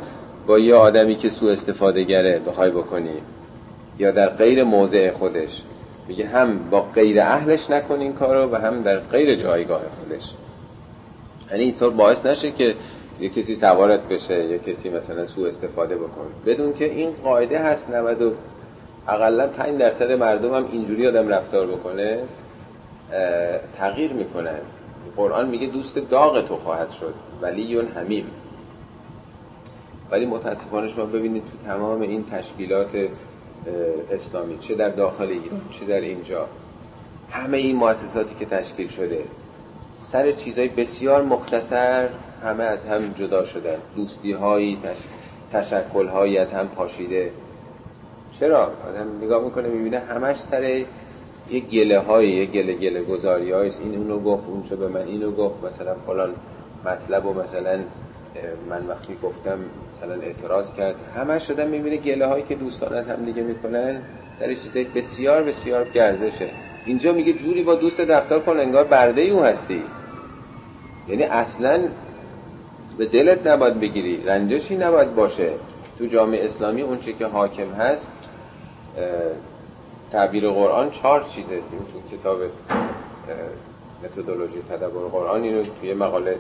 با 0.47 0.60
یه 0.60 0.76
آدمی 0.76 1.16
که 1.16 1.30
سو 1.30 1.45
استفاده 1.45 2.04
گره 2.04 2.39
بخوای 2.39 2.72
بکنی. 2.72 3.16
یا 3.98 4.12
در 4.12 4.30
غیر 4.30 4.64
موضع 4.64 5.12
خودش. 5.12 5.62
میگه 6.08 6.28
هم 6.28 6.70
با 6.70 6.82
غیر 6.82 7.22
اهلش 7.22 7.70
نکن 7.70 8.00
این 8.00 8.14
کارو 8.14 8.52
و 8.52 8.56
هم 8.56 8.82
در 8.82 9.00
غیر 9.00 9.36
جایگاه 9.36 9.82
خودش. 10.00 10.34
یعنی 11.52 11.64
اینطور 11.64 11.89
باعث 11.89 12.26
نشه 12.26 12.52
که 12.52 12.76
یه 13.20 13.30
کسی 13.30 13.56
سوارت 13.56 14.08
بشه 14.08 14.46
یه 14.46 14.60
کسی 14.60 14.89
مثلا 14.89 15.26
سو 15.26 15.41
استفاده 15.41 15.96
بکن 15.96 16.28
بدون 16.46 16.74
که 16.74 16.86
این 16.86 17.12
قاعده 17.24 17.60
هست 17.60 17.89
90 17.89 18.22
و 18.22 18.32
اقلا 19.08 19.48
5 19.48 19.80
درصد 19.80 20.12
مردم 20.12 20.54
هم 20.54 20.68
اینجوری 20.72 21.08
آدم 21.08 21.28
رفتار 21.28 21.68
بکنه 21.68 22.20
تغییر 23.78 24.14
می‌کنن. 24.14 24.60
قرآن 25.16 25.50
میگه 25.50 25.68
دوست 25.68 25.98
داغ 25.98 26.48
تو 26.48 26.56
خواهد 26.56 26.91
شد 26.91 27.14
ولی 27.41 27.62
یون 27.62 27.88
همیم 27.88 28.26
ولی 30.12 30.26
متاسفانه 30.26 30.88
شما 30.88 31.06
ببینید 31.06 31.44
تو 31.44 31.68
تمام 31.68 32.02
این 32.02 32.26
تشکیلات 32.32 32.89
اسلامی 34.11 34.57
چه 34.57 34.76
در 34.76 34.89
داخل 34.89 35.28
ایران 35.28 35.61
چه 35.70 35.86
در 35.86 36.01
اینجا. 36.01 36.47
همه 37.30 37.57
این 37.57 37.76
مؤسساتی 37.76 38.36
که 38.36 38.45
تشکیل 38.45 38.88
شده 38.88 39.24
سر 39.93 40.32
چیزهای 40.32 40.68
بسیار 40.68 41.24
مختصر 41.24 42.09
همه 42.43 42.64
از 42.64 42.86
هم 42.86 43.14
جدا 43.14 43.43
شدن. 43.43 43.78
دوستی 43.95 44.32
هایی 44.32 44.80
تش... 44.84 44.97
تشکل 45.51 46.07
هایی 46.07 46.38
از 46.38 46.53
هم 46.53 46.68
پاشیده. 46.68 47.32
چرا؟ 48.39 48.64
آدم 48.64 49.18
نگاه 49.22 49.43
می‌کنه 49.43 49.68
می‌بینه 49.68 49.99
همش 49.99 50.39
سر 50.41 50.64
یه 51.49 51.59
گله 51.59 51.99
های 51.99 52.30
یه 52.30 52.45
گله 52.45 52.74
گله 52.74 53.03
گذاری 53.03 53.51
هایست 53.51 53.82
این 53.82 53.95
اونو 53.95 54.20
گفت 54.20 54.47
اون 54.47 54.80
به 54.80 54.88
من 54.88 55.07
اینو 55.07 55.32
گفت 55.32 55.64
مثلا 55.64 55.95
فلان 55.95 56.36
مطلب 56.86 57.26
و 57.26 57.34
مثلا 57.34 57.80
من 58.69 58.88
وقتی 58.88 59.17
گفتم 59.23 59.59
مثلا 59.89 60.15
اعتراض 60.21 60.73
کرد 60.73 60.95
همه 61.15 61.39
شدن 61.39 61.67
می‌بینه 61.67 61.97
گله 61.97 62.27
هایی 62.27 62.43
که 62.43 62.55
دوستان 62.55 62.93
از 62.93 63.07
هم 63.07 63.25
دیگه 63.25 63.43
می‌کنن 63.43 64.01
سر 64.39 64.53
چیزای 64.53 64.84
بسیار 64.84 65.43
بسیار 65.43 65.89
گرزشه 65.89 66.49
اینجا 66.86 67.13
میگه 67.13 67.34
جوری 67.34 67.63
با 67.63 67.75
دوست 67.75 68.01
دفتر 68.01 68.39
کن 68.39 68.57
انگار 68.59 68.84
برده 68.84 69.21
او 69.21 69.43
هستی. 69.43 69.84
یعنی 71.07 71.23
اصلا 71.23 71.88
به 72.97 73.05
دلت 73.05 73.47
نباید 73.47 73.79
بگیری 73.79 74.23
رنجشی 74.23 74.77
نباید 74.77 75.15
باشه. 75.15 75.53
تو 75.97 76.05
جامعه 76.05 76.45
اسلامی 76.45 76.81
اون 76.81 76.99
چه 76.99 77.13
که 77.13 77.25
حاکم 77.25 77.71
هست 77.71 78.11
تعبیر 80.11 80.49
قرآن 80.49 80.89
چهار 80.89 81.23
چیزه. 81.23 81.55
تو 81.55 82.17
کتاب 82.17 82.39
متدولوژی 84.03 84.61
تدبر 84.69 85.07
قرآن 85.11 85.43
اینو 85.43 85.63
توی 85.81 85.93
مقاله 85.93 86.38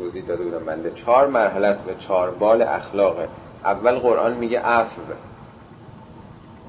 توضیح 0.00 0.24
داده 0.24 0.44
بودم 0.44 0.64
بنده. 0.64 0.90
چهار 0.90 1.26
مرحله 1.26 1.66
است 1.66 1.88
و 1.88 1.94
چهار 1.94 2.30
بال 2.30 2.62
اخلاقه 2.62 3.28
اول 3.64 3.98
قرآن 3.98 4.34
میگه 4.34 4.60
عفو. 4.60 5.02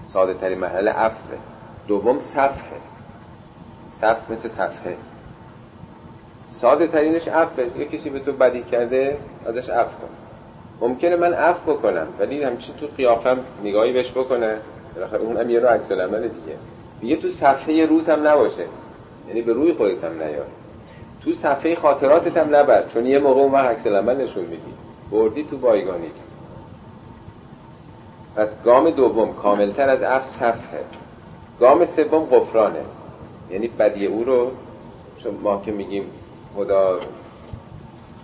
ساده 0.03 0.33
ترین 0.33 0.59
مرحله 0.59 0.91
عفو. 0.91 1.35
دوم 1.87 2.19
صفحه. 2.19 2.77
صف 3.91 4.31
مثل 4.31 4.49
صفحه. 4.49 4.95
ساده 6.47 6.87
ترینش 6.87 7.27
عفو. 7.27 7.61
یه 7.79 7.85
کسی 7.85 8.09
به 8.09 8.19
تو 8.19 8.31
بدی 8.31 8.63
کرده 8.63 9.17
ازش 9.45 9.69
عفو 9.69 9.97
کن. 9.97 10.09
ممکنه 10.87 11.15
من 11.15 11.33
عفو 11.33 11.73
بکنم 11.73 12.07
ولی 12.19 12.43
همچین 12.43 12.75
تو 12.75 12.87
قیافم 12.97 13.39
نگاهی 13.63 13.93
بهش 13.93 14.11
بکنه. 14.11 14.57
بالاخره 14.95 15.19
اونم 15.19 15.49
یه 15.49 15.59
رو 15.59 15.67
عکس 15.67 15.91
العمل 15.91 16.21
دیگه. 16.21 16.57
میگه 17.01 17.15
تو 17.15 17.29
صفحه 17.29 17.85
روت 17.85 18.09
هم 18.09 18.27
نباشه. 18.27 18.65
یعنی 19.27 19.41
به 19.41 19.53
روی 19.53 19.73
خودت 19.73 20.03
هم 20.03 20.23
نیار 20.23 20.45
تو 21.23 21.33
صفحه 21.33 21.75
خاطراتت 21.75 22.37
هم 22.37 22.55
نبر 22.55 22.87
چون 22.87 23.05
یه 23.05 23.19
موقع 23.19 23.41
اون 23.41 23.55
عکس 23.55 23.87
العمل 23.87 24.21
نشون 24.21 24.43
میدی. 24.43 24.73
بردی 25.11 25.43
تو 25.43 25.57
بایگانی. 25.57 26.11
پس 28.35 28.63
گام 28.63 28.89
دوم 28.89 29.33
کاملتر 29.33 29.89
از 29.89 30.03
اف 30.03 30.25
صفحه. 30.25 30.83
گام 31.59 31.85
سوم 31.85 32.25
قفرانه 32.25 32.81
یعنی 33.51 33.67
بدی 33.67 34.05
او 34.05 34.23
رو 34.23 34.51
چون 35.17 35.35
ما 35.43 35.61
که 35.65 35.71
میگیم 35.71 36.03
خدا 36.55 36.99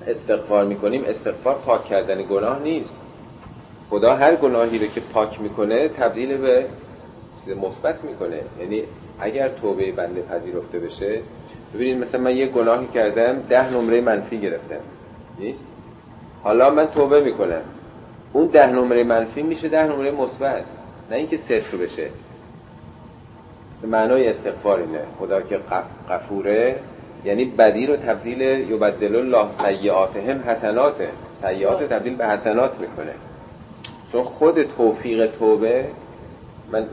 استغفار 0.07 0.65
می‌کنیم 0.65 1.03
استغفار 1.07 1.55
پاک 1.55 1.85
کردن 1.85 2.23
گناه 2.23 2.59
نیست. 2.59 2.97
خدا 3.89 4.15
هر 4.15 4.35
گناهی 4.35 4.79
رو 4.79 4.87
که 4.87 5.01
پاک 5.13 5.41
می‌کنه 5.41 5.89
تبدیل 5.89 6.37
به 6.37 6.65
مثبت 7.61 8.03
می‌کنه. 8.03 8.41
یعنی 8.59 8.83
اگر 9.19 9.49
توبه 9.49 9.91
بنده 9.91 10.21
پذیرفته 10.21 10.79
بشه 10.79 11.21
ببینید 11.73 11.97
مثلا 12.01 12.21
من 12.21 12.35
یه 12.35 12.47
گناهی 12.47 12.87
کردم 12.87 13.41
ده 13.49 13.73
نمره 13.73 14.01
منفی 14.01 14.39
گرفتم. 14.39 14.79
نیست؟ 15.39 15.63
حالا 16.43 16.69
من 16.69 16.85
توبه 16.85 17.23
می‌کنم. 17.23 17.61
اون 18.33 18.47
ده 18.47 18.71
نمره 18.71 19.03
منفی 19.03 19.41
میشه 19.41 19.67
ده 19.67 19.83
نمره 19.83 20.11
مثبت. 20.11 20.63
نه 21.11 21.15
اینکه 21.17 21.37
صفر 21.37 21.77
بشه. 21.77 22.09
معنای 23.83 24.27
استغفار 24.27 24.79
اینه. 24.79 25.01
خدا 25.19 25.41
که 25.41 25.59
قفوره 26.09 26.75
یعنی 27.25 27.45
بدی 27.45 27.85
رو 27.85 27.95
تبدیل 27.95 28.41
یبدل 28.41 29.15
الله 29.15 29.49
سیعاتهم 29.49 30.39
حسنات 30.39 30.95
سیعات 31.33 31.83
تبدیل 31.83 32.15
به 32.15 32.27
حسنات 32.27 32.79
می‌کنه. 32.79 33.13
چون 34.11 34.23
خود 34.23 34.63
توفیق 34.63 35.31
توبه 35.31 35.85
من 36.71 36.85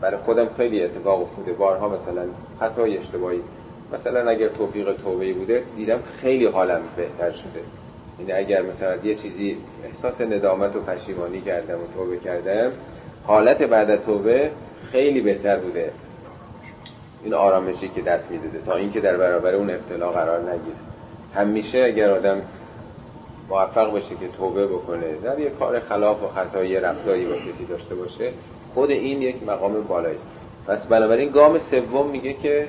برای 0.00 0.16
خودم 0.16 0.48
خیلی 0.56 0.84
اتفاق 0.84 1.22
افتاده. 1.22 1.52
بارها 1.52 1.88
مثلا 1.88 2.22
خطای 2.60 2.98
اشتباهی. 2.98 3.40
مثلا 3.92 4.30
اگر 4.30 4.48
توفیق 4.48 4.92
توبه 4.92 5.32
بوده 5.32 5.62
دیدم 5.76 6.02
خیلی 6.02 6.46
حالم 6.46 6.80
بهتر 6.96 7.30
شده. 7.30 7.60
یعنی 8.18 8.32
اگر 8.32 8.62
مثلا 8.62 8.88
از 8.88 9.04
یه 9.04 9.14
چیزی 9.14 9.56
احساس 9.84 10.20
ندامت 10.20 10.76
و 10.76 10.80
پشیمانی 10.80 11.40
کردم 11.40 11.74
و 11.74 11.86
توبه 11.94 12.16
کردم 12.16 12.72
حالت 13.24 13.62
بعد 13.62 14.04
توبه 14.04 14.50
خیلی 14.92 15.20
بهتر 15.20 15.58
بوده. 15.58 15.92
این 17.24 17.34
آرامشی 17.34 17.88
که 17.88 18.02
دست 18.02 18.30
می‌داده 18.30 18.58
تا 18.58 18.76
اینکه 18.76 19.00
در 19.00 19.16
برابر 19.16 19.54
اون 19.54 19.70
ابتلا 19.70 20.10
قرار 20.10 20.40
نگیره. 20.40 20.76
همیشه 21.34 21.84
اگر 21.84 22.10
آدم 22.10 22.42
موفق 23.48 23.96
بشه 23.96 24.14
که 24.14 24.28
توبه 24.38 24.66
بکنه 24.66 25.14
در 25.24 25.38
یه 25.38 25.50
کار 25.50 25.80
خلاف 25.80 26.22
و 26.22 26.28
خطایی 26.28 26.80
رفتاری 26.80 27.26
با 27.26 27.34
کسی 27.36 27.64
داشته 27.64 27.94
باشه 27.94 28.32
خود 28.74 28.90
این 28.90 29.22
یک 29.22 29.42
مقام 29.42 29.82
بالایی 29.82 30.14
است 30.14 30.26
پس 30.66 30.86
بنابراین 30.86 31.30
گام 31.30 31.58
سوم 31.58 32.10
میگه 32.10 32.32
که 32.32 32.68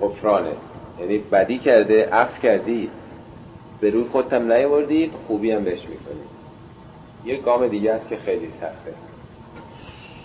غفرانه. 0.00 0.52
یعنی 1.00 1.18
بدی 1.18 1.58
کرده 1.58 2.08
اف 2.12 2.40
کردی 2.40 2.90
به 3.80 3.90
روی 3.90 4.04
خودتم 4.04 4.52
نیاوردی 4.52 5.10
خوبی 5.26 5.50
هم 5.50 5.64
بهش 5.64 5.82
می‌کنی. 5.88 6.20
یه 7.24 7.36
گام 7.36 7.68
دیگه 7.68 7.92
است 7.92 8.08
که 8.08 8.16
خیلی 8.16 8.50
سخته. 8.50 8.94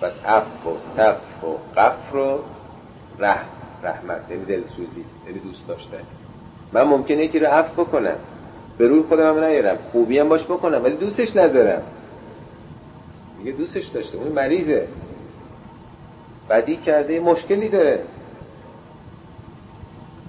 پس 0.02 0.20
اف 0.26 0.68
و 0.68 0.80
صف 0.80 1.44
و 1.44 1.80
قفر 1.80 2.18
و 2.18 2.40
رحم. 3.20 3.46
رحمت. 3.84 4.22
یعنی 4.30 4.46
دلسوزی 4.46 5.06
یعنی 5.28 5.40
دوست 5.40 5.68
داشتن. 5.68 6.02
من 6.74 6.84
ممکنه 6.84 7.24
یکی 7.24 7.40
رو 7.40 7.48
عفو 7.48 7.84
بکنم. 7.84 8.18
به 8.78 8.88
روی 8.88 9.02
خودم 9.02 9.38
هم 9.38 9.44
نیارم. 9.44 9.78
خوبی 9.92 10.20
هم 10.20 10.30
باش 10.30 10.44
بکنم 10.44 10.84
ولی 10.84 10.96
دوستش 10.96 11.38
ندارم. 11.38 11.82
میگه 13.40 13.52
دوستش 13.52 13.88
داشته. 13.88 14.18
اون 14.18 14.32
مریضه. 14.32 14.88
بدی 16.50 16.78
کرده 16.78 17.20
مشکلی 17.20 17.70
داره. 17.70 18.04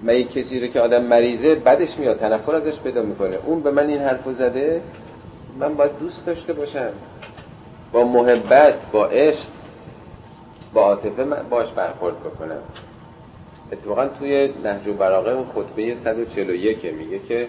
یک 0.07 0.31
کسی 0.31 0.59
رو 0.59 0.67
که 0.67 0.79
آدم 0.79 1.03
مریضه 1.03 1.55
بدش 1.55 1.97
میاد 1.97 2.17
تنفر 2.17 2.55
ازش 2.55 2.79
پیدا 2.79 3.01
می‌کنه. 3.01 3.37
اون 3.45 3.61
به 3.61 3.71
من 3.71 3.87
این 3.87 3.99
حرفو 3.99 4.33
زده 4.33 4.81
من 5.59 5.73
باید 5.73 5.99
دوست 5.99 6.25
داشته 6.25 6.53
باشم. 6.53 6.89
با 7.91 8.03
محبت 8.03 8.91
با 8.91 9.05
عشق 9.05 9.47
با 10.73 10.81
عاطفه 10.81 11.23
باش 11.23 11.71
برخورد 11.71 12.19
بکنم. 12.19 12.61
اتفاقا 13.71 14.07
توی 14.07 14.49
نهج 14.63 14.87
و 14.87 14.93
براغه 14.93 15.31
اون 15.31 15.45
خطبه 15.45 15.93
141 15.93 16.85
میگه 16.85 17.19
که 17.19 17.47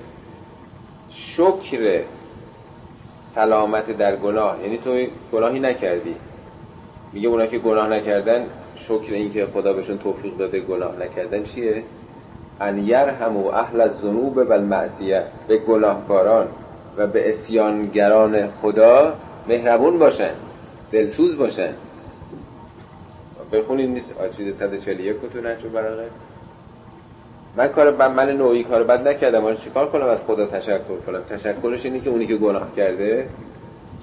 شکر 1.10 2.02
سلامت 3.34 3.98
در 3.98 4.16
گناه. 4.16 4.62
یعنی 4.62 4.78
تو 4.78 5.06
گناهی 5.32 5.60
نکردی. 5.60 6.14
میگه 7.12 7.28
اونا 7.28 7.46
که 7.46 7.58
گناه 7.58 7.88
نکردن 7.88 8.46
شکر 8.76 9.14
اینکه 9.14 9.46
خدا 9.46 9.72
بهشون 9.72 9.98
توفیق 9.98 10.36
داده 10.36 10.60
گناه 10.60 10.96
نکردن 10.96 11.42
چیه؟ 11.42 11.82
ان 12.62 12.78
یرحمو 12.78 13.46
اهل 13.46 13.80
الذنوب 13.80 14.36
و 14.36 14.52
المعصیه 14.52 15.22
به 15.48 15.58
گناهکاران 15.58 16.46
و 16.96 17.06
به 17.06 17.30
اسیانگران 17.30 18.46
خدا 18.50 19.14
مهربون 19.48 19.98
باشن 19.98 20.30
دلسوز 20.92 21.36
باشن. 21.36 21.72
بخونید 23.52 23.90
نیست؟ 23.90 24.20
آچید 24.20 24.54
141 24.54 25.16
تو 25.32 25.40
نهج 25.40 25.66
براغه 25.66 26.08
من 27.56 27.68
کار 27.68 27.90
ب... 27.90 28.02
من 28.02 28.30
نوعی 28.30 28.64
کار 28.64 28.84
بد 28.84 29.08
نکردم. 29.08 29.44
آن 29.44 29.56
چیکار 29.56 29.90
کنم 29.90 30.06
از 30.06 30.22
خدا 30.22 30.46
تشکر 30.46 30.96
کنم؟ 31.06 31.22
تشکرش 31.30 31.84
اینه 31.84 32.00
که 32.00 32.10
اونی 32.10 32.26
که 32.26 32.36
گناه 32.36 32.74
کرده 32.76 33.28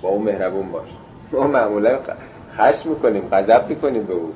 با 0.01 0.09
اون 0.09 0.23
مهربون 0.23 0.71
باش. 0.71 0.87
ما 1.31 1.47
معمولا 1.47 1.99
خشم 2.51 2.89
می‌کنیم 2.89 3.23
غضب 3.31 3.69
می‌کنیم 3.69 4.03
به 4.03 4.13
او. 4.13 4.33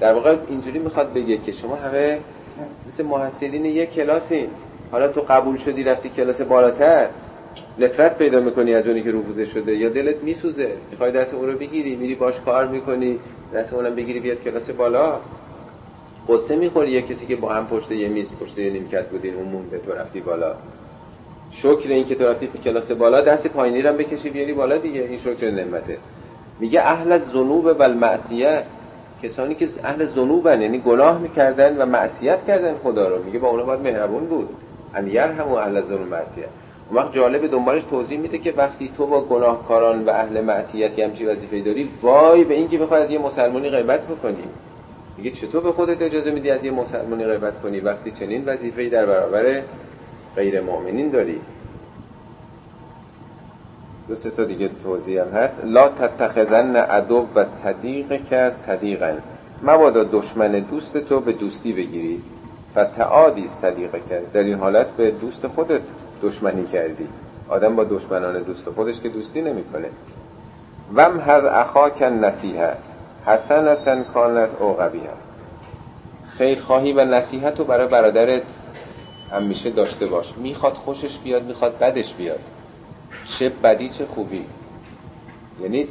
در 0.00 0.14
واقع 0.14 0.36
اینجوری 0.48 0.78
می‌خواد 0.78 1.12
بگه 1.12 1.38
که 1.38 1.52
شما 1.52 1.74
همه 1.74 2.18
مثل 2.88 3.04
محصلین 3.04 3.64
یک 3.64 3.90
کلاسین 3.90 4.48
حالا 4.92 5.08
تو 5.08 5.20
قبول 5.20 5.56
شدی 5.56 5.84
رفتی 5.84 6.08
کلاس 6.08 6.40
بالاتر 6.40 7.08
نفرت 7.78 8.18
پیدا 8.18 8.40
می‌کنی 8.40 8.74
از 8.74 8.86
اونی 8.86 9.02
که 9.02 9.10
روفوزه 9.10 9.44
شده 9.44 9.76
یا 9.76 9.88
دلت 9.88 10.22
میسوزه؟ 10.22 10.70
می‌خوای 10.90 11.12
دست 11.12 11.34
اون 11.34 11.46
رو 11.46 11.58
بگیری 11.58 11.96
میری 11.96 12.14
باش 12.14 12.40
کار 12.40 12.66
می‌کنی 12.66 13.18
دست 13.54 13.74
اونم 13.74 13.94
بگیری 13.94 14.20
بیاد 14.20 14.40
کلاس 14.40 14.70
بالا. 14.70 15.20
قصه 16.28 16.56
می‌خوری 16.56 16.90
یه 16.90 17.02
کسی 17.02 17.26
که 17.26 17.36
با 17.36 17.52
هم 17.54 17.66
پشت 17.66 17.90
یه 17.90 18.08
میز 18.08 18.32
پشت 18.40 18.58
یه 18.58 18.70
نیمکت 18.70 19.08
بودین 19.08 19.34
اون 19.34 19.48
مونده 19.48 19.78
تو 19.78 19.92
رفتی 19.92 20.20
بالا. 20.20 20.54
شکر 21.50 21.88
این 21.88 22.04
که 22.04 22.14
تو 22.14 22.24
رفتی 22.24 22.46
کلاس 22.64 22.90
بالا 22.90 23.20
دست 23.20 23.46
پایینی 23.46 23.82
رو 23.82 23.92
بکشی 23.92 24.30
بیاری 24.30 24.52
بالا 24.52 24.78
دیگه. 24.78 25.00
این 25.00 25.18
شکر 25.18 25.50
نعمته. 25.50 25.98
میگه 26.60 26.80
اهل 26.80 27.12
از 27.12 27.24
ذنوب 27.24 27.64
و 27.64 27.82
المعصیه 27.82 28.62
کسانی 29.22 29.54
که 29.54 29.66
اهل 29.84 30.04
ذنوبن 30.04 30.62
یعنی 30.62 30.78
گناه 30.78 31.20
می‌کردن 31.20 31.76
و 31.76 31.86
معصیت 31.86 32.44
کردن 32.46 32.74
خدا 32.74 33.08
رو. 33.08 33.22
میگه 33.22 33.38
با 33.38 33.48
اونها 33.48 33.66
باید 33.66 33.80
مهربون 33.80 34.26
بود. 34.26 34.48
ان 34.94 35.06
یرحم 35.08 35.52
اهل 35.52 35.82
ذنوب 35.82 36.08
معصیه 36.08 36.48
اون 36.88 36.98
وقت 36.98 37.12
جالب 37.12 37.46
دنبالش 37.46 37.82
توضیح 37.84 38.18
میده 38.18 38.38
که 38.38 38.54
وقتی 38.56 38.90
تو 38.96 39.06
با 39.06 39.20
گناهکاران 39.20 40.04
و 40.04 40.10
اهل 40.10 40.40
معصیتی 40.40 41.02
همچی 41.02 41.26
وظیفه 41.26 41.60
داری 41.60 41.90
وای 42.02 42.44
به 42.44 42.54
اینکه 42.54 42.78
بخوای 42.78 43.02
از 43.02 43.10
یه 43.10 43.18
مسلمانی 43.18 43.70
غیبت 43.70 44.06
بکنی. 44.06 44.44
میگه 45.18 45.30
چطور 45.30 45.62
به 45.62 45.72
خودت 45.72 46.02
اجازه 46.02 46.30
میدی 46.30 46.50
از 46.50 46.64
یه 46.64 46.70
مسلمانی 46.70 47.24
غیبت 47.24 47.62
کنی 47.62 47.80
وقتی 47.80 48.10
چنین 48.10 48.44
وظیفه‌ای 48.44 48.88
در 48.88 49.06
برابر 49.06 49.62
غیر 50.36 50.60
مؤمنین 50.60 51.10
داری؟ 51.10 51.40
دو 54.08 54.14
سه 54.14 54.30
تا 54.30 54.44
دیگه 54.44 54.70
توضیح 54.82 55.22
هم 55.22 55.28
هست. 55.28 55.64
لا 55.64 55.88
تتخذن 55.88 56.76
ادب 56.76 57.24
و 57.34 57.44
صدیق 57.44 58.24
که 58.24 58.50
صدیقن. 58.50 59.22
مبادا 59.62 60.04
دشمن 60.04 60.52
دوست 60.52 60.98
تو 60.98 61.20
به 61.20 61.32
دوستی 61.32 61.72
بگیری. 61.72 62.22
فتعادی 62.72 63.48
صدیق 63.48 63.90
که 64.08 64.22
در 64.32 64.40
این 64.40 64.58
حالت 64.58 64.86
به 64.86 65.10
دوست 65.10 65.46
خودت 65.46 65.80
دشمنی 66.22 66.64
کردی. 66.64 67.08
آدم 67.48 67.76
با 67.76 67.84
دشمنان 67.84 68.42
دوست 68.42 68.70
خودش 68.70 69.00
که 69.00 69.08
دوستی 69.08 69.42
نمی‌کنه. 69.42 69.88
وم 70.94 71.20
هر 71.20 71.46
اخاک 71.46 72.02
نصیحه 72.02 72.76
حسنتن 73.26 74.02
کانت 74.02 74.50
او 74.60 74.72
قبیه 74.72 75.10
خیر 76.28 76.60
خواهی 76.60 76.92
و 76.92 77.04
نصیحت 77.04 77.58
رو 77.58 77.64
برای 77.64 77.86
برادرت 77.88 78.42
همیشه 79.30 79.70
داشته 79.70 80.06
باش. 80.06 80.34
می‌خواد 80.36 80.72
خوشش 80.72 81.18
بیاد 81.18 81.44
می‌خواد 81.44 81.78
بدش 81.78 82.14
بیاد. 82.14 82.40
چه 83.26 83.48
بدی 83.48 83.88
چه 83.88 84.06
خوبی. 84.06 84.44
یعنی 85.60 85.88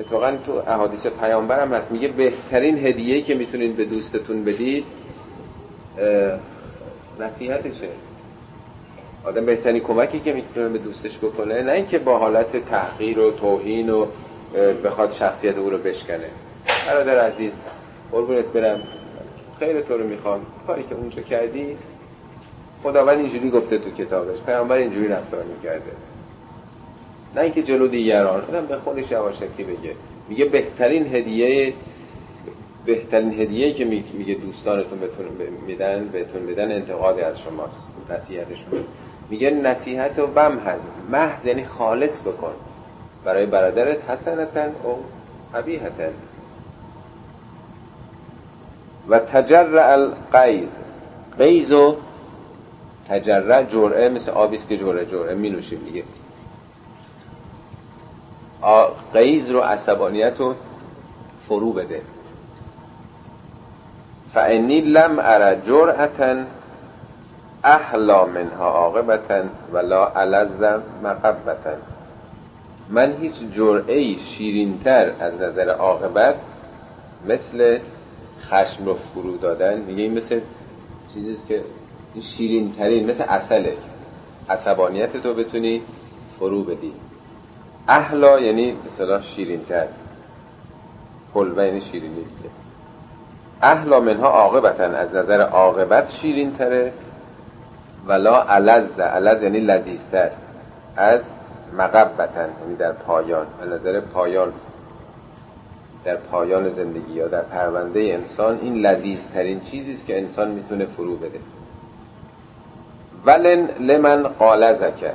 اتفاقا 0.00 0.36
تو 0.46 0.52
احادیث 0.52 1.06
پیامبر 1.06 1.60
هم 1.60 1.72
هست. 1.72 1.92
میگه 1.92 2.08
بهترین 2.08 2.86
هدیه 2.86 3.22
که 3.22 3.34
می‌تونید 3.34 3.76
به 3.76 3.84
دوستتون 3.84 4.44
بدید 4.44 4.84
نصیحتشه. 7.20 7.88
آدم 9.24 9.46
بهترین 9.46 9.82
کمکی 9.82 10.20
که 10.20 10.32
می‌تونه 10.32 10.68
به 10.68 10.78
دوستش 10.78 11.18
بکنه 11.18 11.62
نه 11.62 11.72
اینکه 11.72 11.98
با 11.98 12.18
حالت 12.18 12.56
تحقیر 12.56 13.18
و 13.18 13.30
توهین 13.30 13.90
و 13.90 14.06
بخواد 14.84 15.10
شخصیت 15.10 15.58
او 15.58 15.70
رو 15.70 15.78
بشکنه. 15.78 16.30
برادر 16.86 17.18
عزیز 17.18 17.52
قربونت 18.12 18.44
برم. 18.44 18.82
خیر 19.58 19.80
تو 19.80 19.98
رو 19.98 20.06
می‌خوام. 20.06 20.40
کاری 20.66 20.82
که 20.82 20.94
اونجا 20.94 21.22
کردی 21.22 21.76
خداوند 22.82 23.18
اینجوری 23.18 23.50
گفته 23.50 23.78
تو 23.78 23.90
کتابش. 23.90 24.40
پیامبر 24.40 24.76
اینجوری 24.76 25.08
رفتار 25.08 25.44
می‌کرده. 25.44 25.92
نه 27.36 27.40
اینکه 27.40 27.62
جلو 27.62 27.88
دیگران 27.88 28.40
آدم 28.40 28.66
به 28.66 28.76
خودش 28.76 29.10
یواشکی 29.10 29.64
بگه. 29.64 29.94
میگه 30.28 30.44
بهترین 30.44 31.14
هدیه 31.14 31.72
بهترین 32.86 33.40
هدیه 33.40 33.72
که 33.72 33.84
میگه 34.12 34.34
دوستانتون 34.34 34.98
بهتون 34.98 35.26
میدن 35.66 36.08
بهتون 36.08 36.42
میدن 36.42 36.72
انتقادی 36.72 37.20
از 37.20 37.40
شماست 37.40 37.76
نصیحت 38.10 38.46
شماست 38.46 38.88
میگه 39.30 39.50
نصیحت 39.50 40.18
و 40.18 40.26
بم 40.26 40.58
هز 40.58 40.80
محض 41.10 41.46
یعنی 41.46 41.64
خالص 41.64 42.22
بکن. 42.22 42.52
برای 43.24 43.46
برادرت 43.46 44.10
حسنتن 44.10 44.68
و 44.68 44.94
قبیحتن 45.56 46.12
و 49.08 49.18
تجرع 49.18 49.92
القیز 49.92 50.68
قیز 51.38 51.72
و 51.72 51.96
تجرع 53.08 53.62
جرعه 53.62 54.08
مثل 54.08 54.30
آبیست 54.30 54.68
که 54.68 54.76
جرعه 54.76 55.06
جرعه 55.06 55.34
می 55.34 55.50
نوشیم. 55.50 55.78
دیگه 55.84 56.02
قیز 59.12 59.50
رو 59.50 59.60
عصبانیت 59.60 60.34
رو 60.38 60.54
فرو 61.48 61.72
بده. 61.72 62.02
فعنی 64.34 64.80
لم 64.80 65.18
ار 65.18 65.54
جرعتا 65.54 66.44
احلا 67.64 68.26
منها 68.26 68.70
عاقبتا 68.70 69.42
ولا 69.72 70.06
علز 70.06 70.62
مقبتا 71.02 71.76
من 72.88 73.16
هیچ 73.20 73.34
جرعه 73.52 74.16
شیرینتر 74.16 75.12
از 75.20 75.34
نظر 75.34 75.70
عاقبت 75.70 76.34
مثل 77.28 77.78
خشم 78.40 78.84
رو 78.84 78.94
فرو 78.94 79.36
دادن 79.36 79.78
میگه 79.80 80.02
این 80.02 80.14
مثل 80.14 80.40
چیزیست 81.14 81.46
که 81.46 81.62
شیرین 82.20 82.72
ترین 82.72 83.10
مثل 83.10 83.24
اصله 83.28 83.76
عصبانیت 84.50 85.16
تو 85.16 85.34
بتونی 85.34 85.82
فرو 86.38 86.62
بدی. 86.64 86.92
احلا 87.88 88.40
یعنی 88.40 88.76
مثلا 88.86 89.20
شیرین 89.20 89.64
تر 89.64 89.86
حلوه 91.34 91.64
یعنی 91.66 91.80
شیرینی 91.80 92.14
دیگه. 92.14 92.50
احلا 93.62 94.00
منها 94.00 94.28
عاقبتا 94.28 94.84
از 94.84 95.14
نظر 95.14 95.40
عاقبت 95.40 96.10
شیرین 96.10 96.56
تره 96.56 96.92
ولا 98.06 98.42
علز. 98.42 99.00
علز 99.00 99.42
یعنی 99.42 99.60
لذیذتر. 99.60 100.30
از 100.96 101.20
مقبتن. 101.78 102.48
یعنی 102.62 102.76
در 102.76 102.92
پایان. 102.92 103.46
به 103.60 103.66
نظر 103.66 104.00
پایان. 104.00 104.52
در 106.04 106.16
پایان 106.16 106.70
زندگی 106.70 107.12
یا 107.12 107.28
در 107.28 107.42
پرونده 107.42 108.00
انسان 108.00 108.58
این 108.62 108.74
لذیذترین 108.74 109.60
چیزی 109.60 109.92
است 109.92 110.06
که 110.06 110.18
انسان 110.18 110.50
می‌تونه 110.50 110.84
فرو 110.84 111.16
بده. 111.16 111.40
ولن 113.26 113.68
لمن 113.80 114.22
قال 114.22 114.74
زکه 114.74 115.12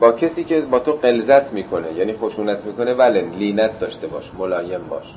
با 0.00 0.12
کسی 0.12 0.44
که 0.44 0.60
با 0.60 0.78
تو 0.78 0.92
قلزت 0.92 1.52
می‌کنه 1.52 1.92
یعنی 1.92 2.12
خشونت 2.12 2.64
می‌کنه 2.64 2.94
ولن 2.94 3.30
لینت 3.30 3.78
داشته 3.78 4.06
باش 4.06 4.30
ملایم 4.38 4.80
باش. 4.90 5.14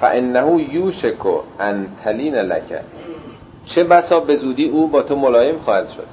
فانه 0.00 0.72
یوشکو 0.74 1.40
ان 1.60 1.86
تلین 2.04 2.34
لکه 2.34 2.80
چه 3.64 3.84
بسا 3.84 4.20
به 4.20 4.34
زودی 4.34 4.68
او 4.68 4.88
با 4.88 5.02
تو 5.02 5.16
ملایم 5.16 5.58
خواهد 5.58 5.88
شد. 5.88 6.06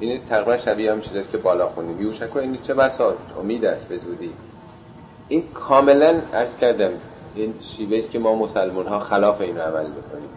این 0.00 0.20
تقریبا 0.24 0.56
شبیه 0.56 0.92
هم 0.92 1.00
چیزی 1.00 1.22
که 1.32 1.38
بالا 1.38 1.68
خونیم 1.68 2.00
یوشکو 2.00 2.38
این 2.38 2.58
چه 2.62 2.74
بسا؟ 2.74 3.14
امید 3.40 3.64
است 3.64 3.88
به 3.88 3.98
زودی. 3.98 4.30
این 5.28 5.42
کاملا 5.54 6.14
ارز 6.32 6.56
کردم 6.56 6.90
این 7.34 7.54
شیوه 7.62 7.98
است 7.98 8.10
که 8.10 8.18
ما 8.18 8.34
مسلمان 8.34 8.86
ها 8.86 8.98
خلاف 8.98 9.40
این 9.40 9.56
رو 9.56 9.62
عمل 9.62 9.86
می‌کنیم. 9.86 10.28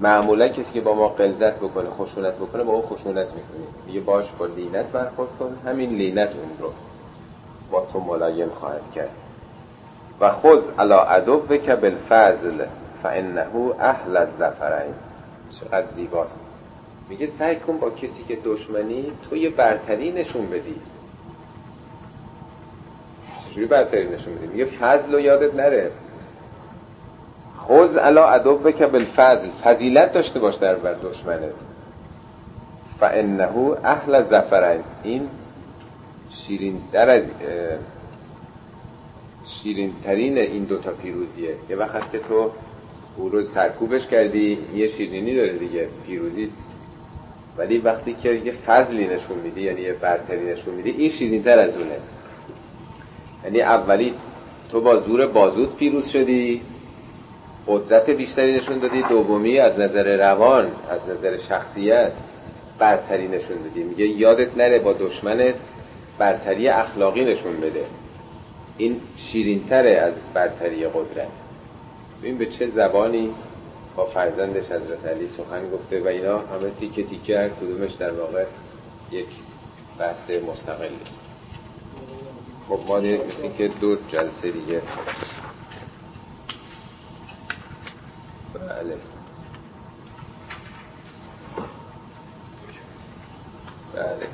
معمولا 0.00 0.48
کسی 0.48 0.72
که 0.72 0.80
با 0.80 0.94
ما 0.94 1.08
غلظت 1.08 1.54
بکنه 1.54 1.90
خشونت 1.90 2.34
بکنه 2.34 2.62
با 2.62 2.72
اون 2.72 2.82
خشونت 2.82 3.26
می‌کنیم. 3.26 3.68
میگه 3.86 4.00
باش 4.00 4.32
با 4.38 4.46
لینت 4.46 4.86
برخورد 4.86 5.30
کن 5.38 5.56
همین 5.66 5.90
لینت 5.90 6.30
اون 6.30 6.50
رو 6.58 6.72
با 7.70 7.86
تو 7.92 8.00
ملایم 8.00 8.48
خواهد 8.48 8.90
کرد. 8.92 9.10
و 10.20 10.30
خذ 10.30 10.70
علی 10.78 11.02
عدوک 11.02 11.74
بالفضل 11.74 12.66
فانه 13.02 13.46
احلی 13.78 14.16
الظفرین 14.16 14.94
چقدر 15.60 15.86
زیباست. 15.90 16.40
میگه 17.08 17.26
سعی 17.26 17.56
کن 17.56 17.78
با 17.78 17.90
کسی 17.90 18.24
که 18.24 18.38
دشمنی 18.44 19.12
تو 19.30 19.36
یه 19.36 19.50
برتری 19.50 20.12
نشون 20.12 20.46
بدی. 20.46 20.74
چجوری 23.50 23.66
برتری 23.66 24.08
نشون 24.08 24.34
بدی؟ 24.34 24.46
میگه 24.46 24.64
فضل 24.64 25.14
و 25.14 25.20
یادت 25.20 25.54
نره. 25.54 25.90
خوز 27.56 27.96
علا 27.96 28.24
عدو 28.28 28.72
که 28.72 28.86
بالفضل. 28.86 29.48
فضیلت 29.64 30.12
داشته 30.12 30.40
باش 30.40 30.54
در 30.54 30.74
بر 30.74 30.94
دشمنت. 30.94 31.52
فانه 33.00 33.76
اهل 33.84 34.22
زفرین. 34.22 34.84
این 35.02 35.28
شیرین 36.30 36.80
در 36.92 37.22
شیرین 39.44 39.92
ترین 40.04 40.38
این 40.38 40.64
دوتا 40.64 40.92
پیروزیه. 40.92 41.54
یه 41.68 41.76
وقت 41.76 41.94
هست 41.94 42.12
که 42.12 42.18
تو 42.18 42.50
او 43.16 43.28
رو 43.28 43.42
سرکوبش 43.42 44.06
کردی 44.06 44.58
یه 44.74 44.88
شیرینی 44.88 45.34
داره 45.34 45.58
دیگه 45.58 45.88
پیروزی. 46.06 46.50
ولی 47.56 47.78
وقتی 47.78 48.12
که 48.12 48.32
یه 48.32 48.52
فضلی 48.52 49.06
نشون 49.06 49.38
میدی 49.38 49.60
یعنی 49.60 49.80
یه 49.80 49.92
برتری 49.92 50.52
نشون 50.52 50.74
میدی 50.74 50.90
این 50.90 51.08
شیرین 51.08 51.42
تر 51.42 51.58
از 51.58 51.76
اونه. 51.76 51.96
یعنی 53.44 53.60
اولی 53.60 54.14
تو 54.70 54.80
با 54.80 54.96
زور 54.96 55.26
بازود 55.26 55.76
پیروز 55.76 56.08
شدی. 56.08 56.62
قدرت 57.68 58.10
بیشتری 58.10 58.56
نشون 58.56 58.78
دادی 58.78 59.02
دومی 59.02 59.58
از 59.58 59.78
نظر 59.78 60.16
روان 60.16 60.72
از 60.90 61.08
نظر 61.08 61.36
شخصیت 61.36 62.12
برتری 62.78 63.28
نشون 63.28 63.56
دادی. 63.62 63.82
میگه 63.82 64.06
یادت 64.06 64.56
نره 64.56 64.78
با 64.78 64.92
دشمنت 64.92 65.54
برتری 66.18 66.68
اخلاقی 66.68 67.24
نشون 67.24 67.60
بده. 67.60 67.86
این 68.78 69.00
شیرینتره 69.16 69.90
از 69.90 70.14
برتری 70.34 70.86
قدرت. 70.86 71.28
ببین 72.22 72.38
به 72.38 72.46
چه 72.46 72.66
زبانی 72.66 73.34
با 73.96 74.06
فرزندش 74.06 74.64
حضرت 74.64 75.06
علی 75.06 75.28
سخن 75.28 75.70
گفته 75.70 76.00
و 76.00 76.06
اینا 76.06 76.38
همه 76.38 76.70
تیکه 76.80 77.02
تیکه 77.02 77.38
هر 77.38 77.48
کدومش 77.48 77.92
در 77.92 78.10
واقع 78.10 78.44
یک 79.12 79.26
بحث 79.98 80.30
مستقل 80.30 80.88
است 81.02 81.20
خب 82.68 82.78
ما 82.88 83.00
مثل 83.00 83.48
که 83.58 83.68
دو 83.80 83.96
جلسه 84.08 84.50
دیگه 84.50 84.82
بله. 88.54 88.96
بله. 93.94 94.28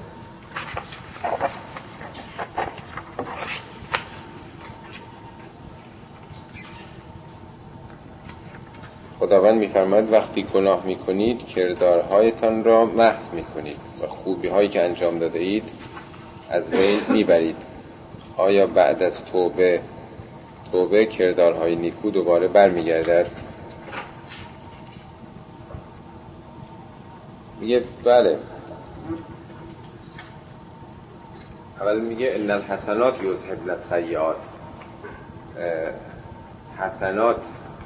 خداوند 9.18 9.58
میفرماید 9.58 10.12
وقتی 10.12 10.42
گناه 10.42 10.86
می‌کنید 10.86 11.46
کردارهایتان 11.46 12.64
را 12.64 12.84
محو 12.84 13.34
می‌کنید 13.34 13.76
و 14.02 14.06
خوبی 14.06 14.48
هایی 14.48 14.68
که 14.68 14.82
انجام 14.82 15.18
داده 15.18 15.38
اید 15.38 15.64
از 16.50 16.70
بین 16.70 17.00
می‌برید. 17.08 17.56
آیا 18.36 18.66
بعد 18.66 19.02
از 19.02 19.24
توبه 19.24 19.80
توبه 20.72 21.06
کردارهای 21.06 21.76
نیکو 21.76 22.10
دوباره 22.10 22.48
برمیگردد؟ 22.48 23.26
میگه 27.60 27.84
بله. 28.04 28.38
اول 31.80 32.00
میگه 32.00 32.32
ان 32.34 32.50
الحسنات 32.50 33.22
یذهبن 33.22 33.70
السیئات. 33.70 34.36
حسنات 36.78 37.42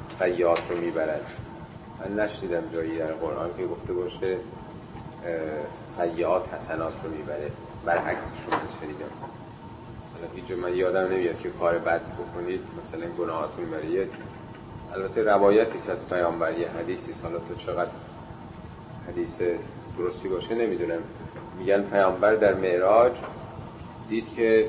سیئات 0.07 0.59
رو 0.69 0.77
می‌برن. 0.77 1.19
من 1.99 2.19
نشنیدم 2.23 2.69
جایی 2.73 2.97
در 2.97 3.13
قرآن 3.13 3.49
که 3.57 3.65
گفته 3.65 3.93
باشه 3.93 4.37
سیئات 5.83 6.53
حسنات 6.53 6.93
رو 7.03 7.09
می‌بره. 7.09 7.51
برعکسش 7.85 8.39
رو 8.45 8.51
شنیدم. 8.81 9.11
هیچ 10.35 10.51
من 10.51 10.75
یادم 10.75 11.13
نمیاد 11.13 11.39
که 11.39 11.49
کار 11.49 11.77
بد 11.77 12.01
بکنید 12.01 12.61
مثلا 12.79 13.07
گناهاتون 13.09 13.71
بریه 13.71 14.07
البته 14.93 15.23
روایتی 15.23 15.91
از 15.91 16.09
پیامبر 16.09 16.57
یه 16.57 16.67
حدیثی 16.69 17.13
حالا 17.23 17.39
تو 17.39 17.55
چقدر 17.55 17.89
حدیث 19.09 19.41
درستی 19.97 20.29
باشه 20.29 20.55
نمی‌دونم. 20.55 20.99
میگن 21.59 21.81
پیامبر 21.83 22.35
در 22.35 22.53
معراج 22.53 23.11
دید 24.09 24.35
که 24.35 24.67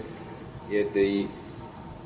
یه 0.71 0.83
دی 0.83 1.29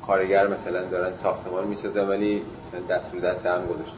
کارگر 0.07 0.47
مثلا 0.47 0.85
دارن 0.85 1.13
ساختمان 1.13 1.67
می‌سازن 1.67 2.09
ولی 2.09 2.41
مثلا 2.61 2.97
دست 2.97 3.13
رو 3.13 3.19
دست 3.19 3.45
هم 3.45 3.67
گذاشتن 3.67 3.97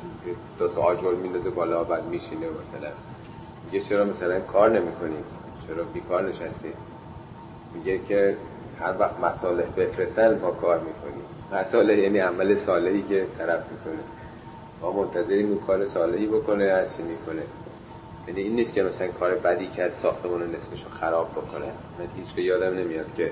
دو 0.59 0.67
تا 0.67 0.81
آجر 0.81 1.11
میندازه 1.11 1.49
بالا 1.49 1.83
بعد 1.83 2.05
میشینه 2.05 2.45
مثلا 2.61 2.89
میگه 3.65 3.85
چرا 3.85 4.05
مثلا 4.05 4.39
کار 4.39 4.69
نمی‌کنی؟ 4.69 5.15
چرا 5.67 5.83
بیکار 5.83 6.29
نشستی؟ 6.29 6.73
میگه 7.73 7.99
که 8.07 8.37
هر 8.79 8.93
وقت 8.99 9.19
مساله 9.19 9.63
بفرستن 9.63 10.39
ما 10.39 10.51
کار 10.51 10.79
می‌کنیم. 10.79 11.23
مساله 11.61 11.97
یعنی 11.97 12.19
عمل 12.19 12.55
صالحی 12.55 13.01
که 13.01 13.25
طرف 13.37 13.63
می‌کنه. 13.71 14.03
ما 14.81 14.91
منتظریم 14.91 15.49
اون 15.49 15.59
کار 15.67 15.85
صالحی 15.85 16.27
بکنه 16.27 16.63
هر 16.73 16.85
چی 16.85 17.03
می‌کنه. 17.03 17.43
یعنی 18.27 18.41
این 18.41 18.55
نیست 18.55 18.73
که 18.73 18.83
مثلا 18.83 19.07
کار 19.07 19.35
بدی 19.35 19.67
کرد 19.67 19.95
ساختمون 19.95 20.55
نصفشو 20.55 20.89
خراب 20.89 21.31
بکنه. 21.31 21.65
من 21.99 22.07
هیچ 22.15 22.37
یادم 22.37 22.77
نمیاد 22.77 23.15
که 23.15 23.31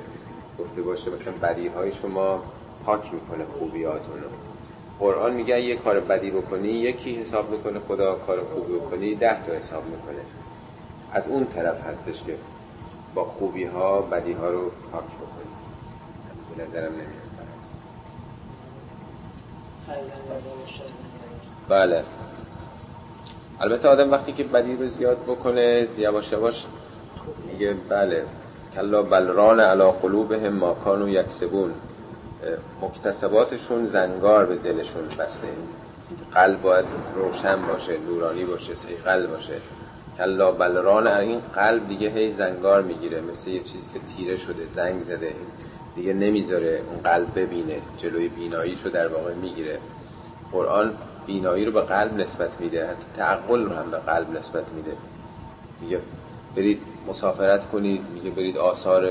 گفته 0.59 0.81
باشه 0.81 1.11
مثلا 1.11 1.33
بدی 1.33 1.67
های 1.67 1.91
شما 1.91 2.43
پاک 2.85 3.13
می‌کنه 3.13 3.45
خوبیاتون 3.59 4.21
رو. 4.21 4.29
قرآن 4.99 5.33
میگه 5.33 5.61
یه 5.61 5.75
کار 5.75 5.99
بدی 5.99 6.31
بکنی 6.31 6.67
یکی 6.67 7.15
حساب 7.15 7.49
می‌کنه 7.49 7.79
خدا 7.79 8.15
کار 8.15 8.43
خوبی 8.43 8.73
بکنی 8.73 9.15
ده 9.15 9.45
تا 9.45 9.51
حساب 9.53 9.83
می‌کنه. 9.85 10.25
از 11.11 11.27
اون 11.27 11.45
طرف 11.45 11.87
هستش 11.87 12.23
که 12.23 12.35
با 13.15 13.23
خوبی 13.23 13.63
ها 13.63 14.01
بدی 14.01 14.33
ها 14.33 14.49
رو 14.49 14.71
پاک 14.91 15.05
بکنی. 15.05 15.51
به 16.55 16.63
نظرم 16.63 16.91
نمیاد 16.91 17.31
بله. 21.69 22.03
البته 23.61 23.87
آدم 23.87 24.11
وقتی 24.11 24.31
که 24.31 24.43
بدی 24.43 24.75
رو 24.75 24.87
زیاد 24.87 25.17
بکنه 25.27 25.87
یواش 25.97 26.31
یواش 26.31 26.65
میگه 27.51 27.75
بله 27.89 28.23
کلا 28.75 29.03
بلران 29.03 29.59
علا 29.59 29.91
قلوبهم 29.91 30.53
ما 30.53 30.73
کانوا 30.73 31.09
یکسبون. 31.09 31.71
مکتسباتشون 32.81 33.87
زنگار 33.87 34.45
به 34.45 34.55
دلشون 34.55 35.07
بسته. 35.19 35.47
قلب 36.33 36.61
باید 36.61 36.85
روشن 37.15 37.67
باشه 37.67 37.97
نورانی 37.97 38.45
باشه 38.45 38.73
سیقل 38.73 39.27
باشه. 39.27 39.53
کلا 40.17 40.51
بلران 40.51 41.07
این 41.07 41.39
قلب 41.55 41.87
دیگه 41.87 42.09
هی 42.09 42.31
زنگار 42.31 42.81
می‌گیره. 42.81 43.21
مثل 43.21 43.49
یه 43.49 43.63
چیزی 43.63 43.89
که 43.93 43.99
تیره 43.99 44.37
شده 44.37 44.67
زنگ 44.67 45.01
زده 45.01 45.33
دیگه 45.95 46.13
نمی‌ذاره 46.13 46.81
اون 46.89 47.03
قلب 47.03 47.27
ببینه 47.35 47.81
جلوی 47.97 48.29
بیناییشو 48.29 48.89
در 48.89 49.07
واقع 49.07 49.33
می‌گیره. 49.33 49.79
قرآن 50.51 50.93
بینایی 51.27 51.65
رو 51.65 51.71
به 51.71 51.81
قلب 51.81 52.13
نسبت 52.13 52.61
میده 52.61 52.87
حتی 52.87 53.05
تعقل 53.17 53.63
رو 53.63 53.75
هم 53.75 53.91
به 53.91 53.97
قلب 53.97 54.29
نسبت 54.37 54.73
میده. 54.73 54.97
میگه 55.81 55.99
برید 56.55 56.81
مسافرت 57.07 57.69
کنید 57.69 58.01
میگه 58.13 58.29
برید 58.29 58.57
آثار 58.57 59.09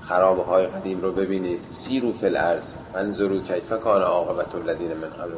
خرابه 0.00 0.42
های 0.42 0.66
قدیم 0.66 1.00
رو 1.00 1.12
ببینید. 1.12 1.60
سیرو 1.72 2.12
فی 2.12 2.26
الارض 2.26 2.72
منظرو 2.94 3.42
کیف 3.42 3.72
کان 3.72 4.02
عاقبت 4.02 4.54
الذین 4.54 4.92
من 4.92 5.10
قبل 5.10 5.32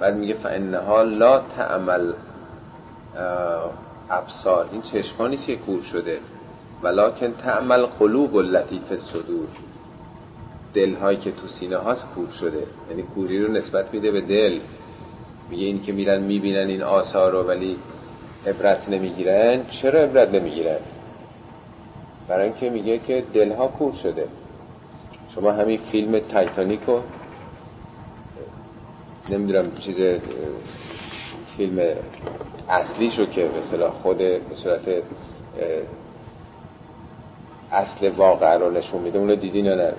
بعد 0.00 0.14
میگه 0.14 0.34
فانها 0.34 1.02
لا 1.02 1.40
تعمل 1.56 2.12
ابصار. 4.10 4.68
این 4.72 4.82
چشمانی 4.82 5.36
که 5.36 5.56
کور 5.56 5.82
شده 5.82 6.20
ولکن 6.82 7.32
تعمل 7.32 7.86
قلوب 7.86 8.36
لطیف 8.36 8.96
صدور 8.96 9.46
دل 9.46 9.71
هایی 10.76 11.16
که 11.16 11.32
تو 11.32 11.48
سینه 11.48 11.76
هاست 11.76 12.08
کور 12.14 12.28
شده. 12.28 12.66
یعنی 12.90 13.02
کوری 13.02 13.42
رو 13.42 13.52
نسبت 13.52 13.94
میده 13.94 14.10
به 14.10 14.20
دل. 14.20 14.60
میگه 15.50 15.64
این 15.64 15.82
که 15.82 15.92
میرن 15.92 16.22
می‌بینن 16.22 16.68
این 16.68 16.82
آثار 16.82 17.32
رو 17.32 17.42
ولی 17.42 17.76
عبرت 18.46 18.88
نمی‌گیرن. 18.88 19.66
چرا 19.70 20.00
عبرت 20.00 20.28
نمی‌گیرن؟ 20.28 20.78
برای 22.28 22.44
اینکه 22.44 22.70
میگه 22.70 22.98
که 22.98 23.24
دل 23.34 23.52
ها 23.52 23.68
کور 23.68 23.92
شده. 23.92 24.26
شما 25.34 25.52
همین 25.52 25.80
فیلم 25.92 26.18
تایتانیک 26.18 26.80
رو 26.86 27.02
نمی‌دونم 29.30 29.72
چیز 29.78 30.20
فیلم 31.56 31.80
اصلیش 32.68 33.18
رو 33.18 33.26
که 33.26 33.50
مثلا 33.58 33.90
خود 33.90 34.18
به 34.18 34.54
صورت 34.54 35.02
اصل 37.72 38.08
واقع 38.08 38.58
رو 38.58 38.70
نشون 38.70 39.02
میده 39.02 39.18
اونو 39.18 39.36
دیدین 39.36 39.64
یا 39.64 39.74
نه؟ 39.74 39.92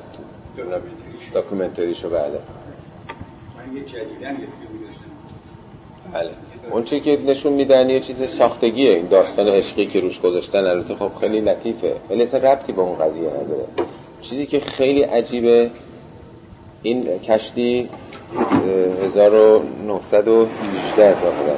داکومنتریشو 1.33 2.09
بله. 2.09 2.19
من 2.19 3.77
یه 3.77 3.83
جدیدن 3.83 4.31
یه 4.31 4.47
بله. 6.13 6.29
اون 6.71 6.83
چی 6.83 6.99
که 6.99 7.19
نشون 7.25 7.53
میدن 7.53 7.89
یه 7.89 7.99
چیز 7.99 8.29
ساختگیه. 8.29 8.93
این 8.93 9.07
داستان 9.07 9.47
عشقی 9.47 9.85
که 9.85 9.99
روش 9.99 10.21
گذاشتن. 10.21 10.65
البته 10.65 10.95
خب 10.95 11.11
خیلی 11.19 11.41
لطیفه. 11.41 11.95
ولی 12.09 12.23
اصلا 12.23 12.51
ربطی 12.51 12.73
به 12.73 12.81
اون 12.81 12.95
قضیه 12.95 13.29
نداره. 13.29 13.65
چیزی 14.21 14.45
که 14.45 14.59
خیلی 14.59 15.01
عجیبه 15.01 15.71
این 16.83 17.19
کشتی 17.19 17.89
1918 19.05 21.21
ظاهرا 21.21 21.57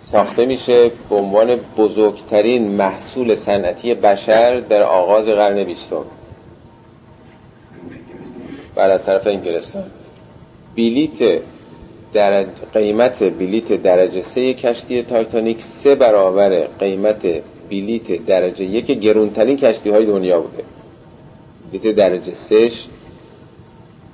ساخته 0.00 0.46
میشه 0.46 0.90
به 1.10 1.16
عنوان 1.16 1.56
بزرگترین 1.76 2.68
محصول 2.68 3.34
صنعتی 3.34 3.94
بشر 3.94 4.60
در 4.60 4.82
آغاز 4.82 5.26
قرن 5.26 5.64
بیستم. 5.64 6.04
بعد 8.78 8.90
از 8.90 9.04
طرف 9.04 9.26
انگلستان 9.26 9.84
بیلیت 10.74 11.42
درج... 12.12 12.46
قیمت 12.72 13.22
بلیت 13.22 13.72
درجه 13.82 14.20
سه 14.20 14.54
کشتی 14.54 15.02
تایتانیک 15.02 15.62
سه 15.62 15.94
برابر 15.94 16.66
قیمت 16.78 17.22
بلیت 17.70 18.26
درجه 18.26 18.64
یک 18.64 18.86
گرونترین 18.86 19.56
کشتی 19.56 19.90
های 19.90 20.06
دنیا 20.06 20.40
بوده. 20.40 20.64
بلیت 21.72 21.96
درجه 21.96 22.32
سهش 22.32 22.88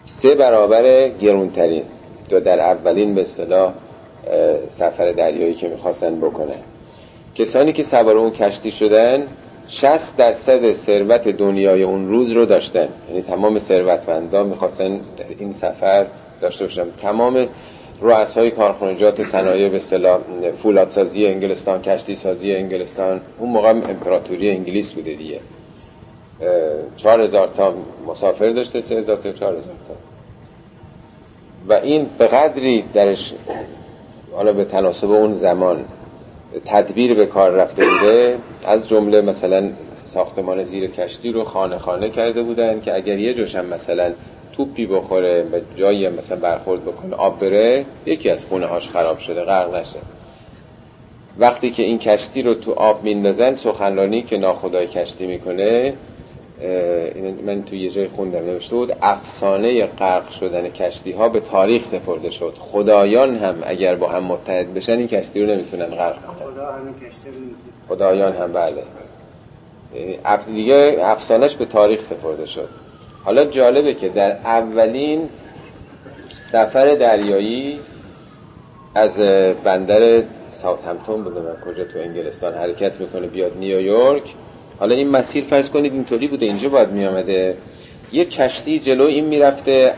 سه 0.05 0.35
برابر 0.35 1.09
گرونترین. 1.09 1.83
تا 2.29 2.39
در 2.39 2.61
اولین 2.61 3.15
به 3.15 3.21
اصطلاح 3.21 3.73
سفر 4.69 5.13
دریایی 5.13 5.55
که 5.55 5.69
می‌خواستن 5.69 6.21
بکنن. 6.21 6.61
کسانی 7.35 7.73
که 7.73 7.83
سوار 7.83 8.17
اون 8.17 8.31
کشتی 8.31 8.71
شدن 8.71 9.27
60 9.69 10.17
درصد 10.17 10.73
ثروت 10.73 11.29
دنیای 11.29 11.83
اون 11.83 12.09
روز 12.09 12.31
رو 12.31 12.47
داشتن. 12.47 12.89
یعنی 13.09 13.23
تمام 13.23 13.59
ثروتمندان 13.59 14.47
می‌خواستن 14.47 14.97
در 14.97 15.25
این 15.39 15.53
سفر 15.53 16.07
داشته 16.41 16.65
باشن. 16.65 16.91
تمام 16.91 17.49
رؤسای 18.01 18.51
کارخانجات 18.51 19.23
صنایع 19.23 19.69
به 19.69 19.77
اصطلاح 19.77 20.19
فولادسازی 20.63 21.27
انگلستان 21.27 21.83
کشتی 21.83 22.17
سازی 22.17 22.55
انگلستان. 22.55 23.21
اون 23.39 23.51
موقع 23.51 23.69
امپراتوری 23.69 24.51
انگلیس 24.51 24.93
بوده 24.93 25.15
دیگه. 25.15 25.41
چهار 26.97 27.21
هزار 27.21 27.49
تا 27.57 27.75
مسافر 28.07 28.51
داشته 28.51 28.81
سه 28.81 28.95
هزار 28.95 29.17
تا 29.17 29.33
چهار 29.33 29.53
هزار 29.53 29.75
تا. 29.89 29.95
و 31.69 31.73
این 31.73 32.07
به 32.19 32.27
قدری 32.27 32.85
درش 32.95 33.35
حالا 34.33 34.53
به 34.53 34.65
تناسب 34.65 35.11
اون 35.11 35.35
زمان 35.35 35.85
تدبیر 36.65 37.15
به 37.15 37.27
کار 37.27 37.51
رفته 37.51 37.85
بوده 37.85 38.39
از 38.65 38.89
جمله 38.89 39.21
مثلا 39.21 39.71
ساختمان 40.03 40.65
زیر 40.65 40.91
کشتی 40.91 41.33
رو 41.33 41.45
خانه 41.45 41.79
خانه 41.79 42.11
کرده 42.11 42.43
بودن 42.43 42.81
که 42.81 42.95
اگر 42.95 43.19
یه 43.19 43.35
جوشم 43.35 43.67
مثلا 43.67 44.13
توپی 44.53 44.87
بخوره 44.87 45.43
و 45.53 45.61
جایی 45.77 46.09
مثلا 46.09 46.37
برخورد 46.37 46.85
بکنه 46.85 47.17
آب 47.17 47.41
بره 47.41 47.87
یکی 48.07 48.31
از 48.31 48.45
خونه 48.45 48.67
هاش 48.67 48.89
خراب 48.89 49.19
شده 49.19 49.45
غرق 49.45 49.75
نشه. 49.75 49.99
وقتی 51.39 51.71
که 51.71 51.83
این 51.83 51.99
کشتی 51.99 52.43
رو 52.43 52.55
تو 52.55 52.73
آب 52.73 53.05
میندازن 53.05 53.55
سخنرانی 53.55 54.23
که 54.23 54.37
ناخدای 54.37 54.87
کشتی 54.87 55.27
می‌کنه 55.27 55.95
من 57.47 57.63
تو 57.63 57.75
یه 57.75 57.91
جای 57.91 58.09
خوندم 58.09 58.39
نوشته 58.39 58.77
بود 58.77 58.97
افسانه 59.03 59.87
غرق 59.87 60.31
شدن 60.31 60.69
کشتی 60.69 61.13
ها 61.13 61.29
به 61.29 61.41
تاریخ 61.41 61.85
سپرده 61.85 62.31
شد. 62.31 62.55
خدایان 62.59 63.37
هم 63.37 63.55
اگر 63.63 63.95
با 63.95 64.09
هم 64.09 64.25
متحد 64.25 64.75
بشن 64.75 64.99
این 64.99 65.09
کشتی 65.09 65.43
رو 65.43 65.55
نمی‌تونن 65.55 65.87
غرق 65.87 66.17
کنن. 66.17 66.35
خدایان 67.89 68.33
هم 68.33 68.53
بله. 68.53 68.83
دیگه 70.47 70.97
افسانش 71.01 71.57
به 71.57 71.65
تاریخ 71.65 72.01
سپرده 72.01 72.47
شد. 72.47 72.69
حالا 73.25 73.45
جالبه 73.45 73.95
که 73.95 74.09
در 74.09 74.33
اولین 74.33 75.29
سفر 76.53 76.95
دریایی 76.95 77.81
از 78.95 79.21
بندر 79.65 80.23
همتون 80.87 81.25
بوده. 81.25 81.41
من 81.41 81.57
کجا 81.67 81.85
تو 81.85 81.99
انگلستان 81.99 82.55
حرکت 82.55 83.01
می‌کنه 83.01 83.27
بیاد 83.27 83.57
نیویورک. 83.57 84.35
حالا 84.79 84.95
این 84.95 85.09
مسیر 85.09 85.45
فرض 85.45 85.71
کنید 85.71 85.93
اینطوری 85.93 86.29
بوده 86.29 86.47
اینجا 86.47 86.69
باید 86.69 86.91
میامده 86.91 87.57
یه 88.13 88.25
کشتی 88.25 88.79
جلو 88.79 89.05
این 89.05 89.25
می‌رفته 89.25 89.95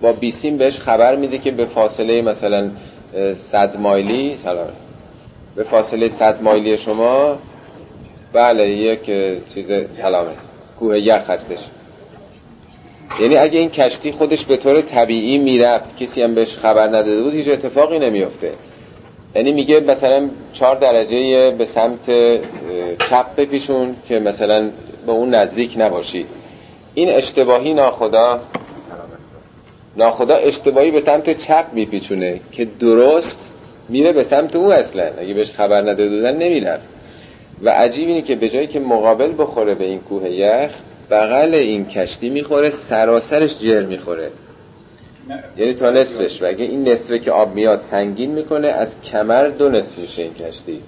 با 0.00 0.12
بیسیم 0.12 0.56
بهش 0.56 0.78
خبر 0.80 1.16
میده 1.16 1.38
که 1.38 1.50
به 1.50 1.66
فاصله 1.66 2.22
مثلا 2.22 2.70
صد 3.34 3.76
مایلی 3.76 4.36
سلام 4.36 4.68
به 5.56 5.62
فاصله 5.62 6.08
صد 6.08 6.42
مایلی 6.42 6.78
شما 6.78 7.38
بله 8.32 8.70
یک 8.70 9.06
چیز 9.54 9.72
سلامه 9.96 10.30
کوه 10.78 10.98
یخ 10.98 11.30
هستش. 11.30 11.58
یعنی 13.20 13.36
اگه 13.36 13.58
این 13.58 13.70
کشتی 13.70 14.12
خودش 14.12 14.44
به 14.44 14.56
طور 14.56 14.80
طبیعی 14.80 15.38
می‌رفت 15.38 15.96
کسی 15.96 16.22
هم 16.22 16.34
بهش 16.34 16.56
خبر 16.56 16.88
نداده 16.88 17.22
بود 17.22 17.34
هیچ 17.34 17.48
اتفاقی 17.48 17.98
نمیفته 17.98 18.52
یعنی 19.36 19.52
میگه 19.52 19.80
مثلا 19.80 20.28
چهار 20.52 20.76
درجه 20.76 21.50
به 21.50 21.64
سمت 21.64 22.10
چپ 22.98 23.36
بپیشون 23.36 23.96
که 24.08 24.18
مثلا 24.18 24.70
به 25.06 25.12
اون 25.12 25.34
نزدیک 25.34 25.74
نباشی. 25.78 26.26
این 26.94 27.08
اشتباهی 27.08 27.74
ناخدا 27.74 28.40
ناخدا 29.96 30.34
اشتباهی 30.34 30.90
به 30.90 31.00
سمت 31.00 31.38
چپ 31.38 31.64
میپیچونه 31.72 32.40
که 32.52 32.64
درست 32.64 33.52
میره 33.88 34.12
به 34.12 34.22
سمت 34.22 34.56
او 34.56 34.72
اصلا. 34.72 35.10
اگه 35.18 35.34
بهش 35.34 35.50
خبر 35.50 35.80
نداده 35.80 36.08
بودن 36.08 36.36
نمی‌رفت. 36.36 36.84
و 37.62 37.70
عجیب 37.70 38.08
اینه 38.08 38.22
که 38.22 38.36
به 38.36 38.48
جایی 38.48 38.66
که 38.66 38.80
مقابل 38.80 39.32
بخوره 39.38 39.74
به 39.74 39.84
این 39.84 40.00
کوه 40.00 40.30
یخ 40.30 40.70
بغل 41.10 41.54
این 41.54 41.86
کشتی 41.86 42.28
می‌خوره 42.28 42.70
سراسرش 42.70 43.58
جر 43.58 43.82
می‌خوره. 43.82 44.30
یعنی 45.56 45.74
تا 45.74 45.90
نصفش. 45.90 46.42
و 46.42 46.46
اگه 46.46 46.64
این 46.64 46.88
نصفه 46.88 47.18
که 47.18 47.32
آب 47.32 47.54
میاد 47.54 47.80
سنگین 47.80 48.30
می‌کنه 48.30 48.68
از 48.68 49.00
کمر 49.00 49.48
دو 49.48 49.68
نصف 49.68 49.98
میشه 49.98 50.22
این 50.22 50.34
کشتی. 50.34 50.80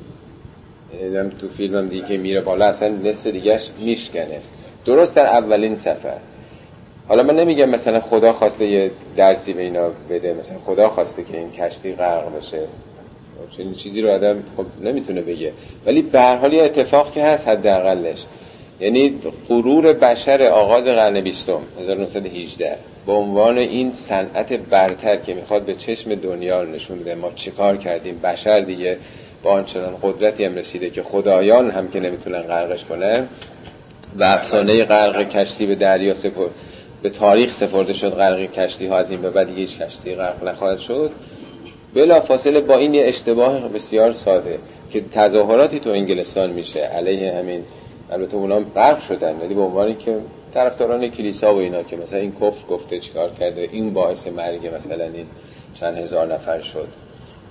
یعنی 1.03 1.31
تو 1.31 1.49
فیلمم 1.49 1.89
دیگه 1.89 2.17
میره 2.17 2.41
بالا 2.41 2.67
اصلا 2.67 2.89
نصف 2.89 3.27
دیگهش 3.27 3.71
میشکنه. 3.79 4.41
درست 4.85 5.17
در 5.17 5.27
اولین 5.27 5.77
سفر. 5.77 6.17
حالا 7.09 7.23
من 7.23 7.37
نمیگم 7.37 7.69
مثلا 7.69 8.01
خدا 8.01 8.33
خواسته 8.33 8.67
یه 8.67 8.91
درسی 9.17 9.53
به 9.53 9.63
اینا 9.63 9.91
بده. 10.11 10.35
مثلا 10.35 10.59
خدا 10.59 10.89
خواسته 10.89 11.25
که 11.25 11.37
این 11.37 11.51
کشتی 11.51 11.93
غرق 11.93 12.37
بشه 12.37 12.61
چنین 13.57 13.73
چیزی 13.73 14.03
رو 14.03 14.11
آدم 14.11 14.43
خب 14.57 14.67
نمی‌تونه 14.81 15.23
بگه. 15.23 15.53
ولی 15.87 16.03
به 16.03 16.21
هر 16.21 16.37
حال 16.37 16.53
یه 16.53 16.63
اتفاق 16.63 17.13
که 17.13 17.25
هست 17.25 17.49
حداقلش. 17.49 18.25
یعنی 18.81 19.19
غرور 19.49 19.93
بشر 19.93 20.43
آغاز 20.43 20.85
قرن 20.85 21.21
بیستم 21.21 21.61
1918 21.81 22.77
به 23.09 23.15
عنوان 23.15 23.59
این 23.59 23.93
صنعت 23.93 24.53
برتر 24.53 25.17
که 25.17 25.35
می‌خواد 25.35 25.63
به 25.63 25.75
چشم 25.75 26.15
دنیا 26.15 26.65
نشون 26.65 26.99
بده. 26.99 27.15
ما 27.15 27.31
چیکار 27.35 27.77
کردیم؟ 27.77 28.19
بشر 28.19 28.61
دیگه 28.61 28.99
با 29.43 29.51
آنچنان 29.51 29.97
قدرتی 30.03 30.45
هم 30.45 30.55
رسیده 30.55 30.91
که 30.91 31.03
خدایان 31.03 31.71
هم 31.71 31.89
که 31.89 32.01
نمی‌تونن 32.01 32.41
غرقش 32.41 32.85
کنن. 32.85 33.29
و 34.19 34.25
افسانه 34.25 34.85
غرق 34.85 35.29
کشتی 35.29 35.67
به 35.67 35.75
دریا 35.75 36.15
سپر 36.15 36.49
به 37.03 37.11
تاریخ 37.11 37.53
سپرده 37.53 37.93
شد 37.93 38.11
غرق 38.11 38.53
کشتی 38.53 38.87
ها. 38.87 38.97
از 38.97 39.11
این 39.11 39.23
به 39.23 39.31
بعد 39.31 39.51
هیچ 39.51 39.79
کشتی 39.79 40.15
غرق 40.15 40.45
نخواهد 40.45 40.79
شد. 40.79 41.11
بلا 41.95 42.21
فاصله 42.21 42.61
با 42.61 42.77
این 42.77 42.95
یه 42.95 43.05
اشتباه 43.07 43.69
بسیار 43.69 44.13
ساده 44.13 44.59
که 44.91 45.01
تظاهراتی 45.13 45.81
تو 45.81 45.91
انگلستان 45.91 46.51
میشه. 46.51 46.81
علیه 46.81 47.33
همین. 47.33 47.65
البته 48.11 48.37
اونا 48.37 48.61
غرق 48.61 49.01
شدن 49.01 49.37
ولی 49.41 49.55
به 49.55 49.61
عنوانی 49.61 49.95
که 49.95 50.17
طرفداران 50.55 51.09
کلیسا 51.09 51.55
و 51.55 51.59
اینا 51.59 51.83
که 51.83 51.97
مثلا 51.97 52.19
این 52.19 52.33
کفر 52.33 52.67
گفته 52.71 52.99
چیکار 52.99 53.31
کرده 53.31 53.69
این 53.73 53.93
باعث 53.93 54.27
مرگ 54.27 54.71
مثلا 54.79 55.05
این 55.05 55.27
چند 55.75 55.97
هزار 55.97 56.35
نفر 56.35 56.61
شد. 56.61 56.89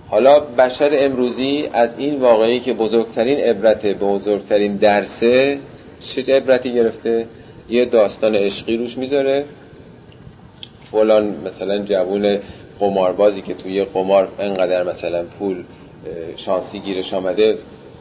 حالا 0.09 0.39
بشر 0.39 0.89
امروزی 0.93 1.69
از 1.73 1.99
این 1.99 2.19
واقعی 2.19 2.59
که 2.59 2.73
بزرگترین 2.73 3.37
عبرت 3.37 3.81
به 3.81 3.93
بزرگترین 3.93 4.75
درسه 4.75 5.59
چه 5.99 6.37
عبرتی 6.37 6.73
گرفته؟ 6.73 7.25
یه 7.69 7.85
داستان 7.85 8.35
عشقی 8.35 8.77
روش 8.77 8.97
می‌ذاره. 8.97 9.45
فلان 10.91 11.37
مثلا 11.45 11.77
جوون 11.77 12.39
قماربازی 12.79 13.41
که 13.41 13.53
توی 13.53 13.85
قمار 13.85 14.27
انقدر 14.39 14.83
مثلا 14.83 15.23
پول 15.23 15.63
شانسی 16.35 16.79
گیرش 16.79 17.13
آمده 17.13 17.57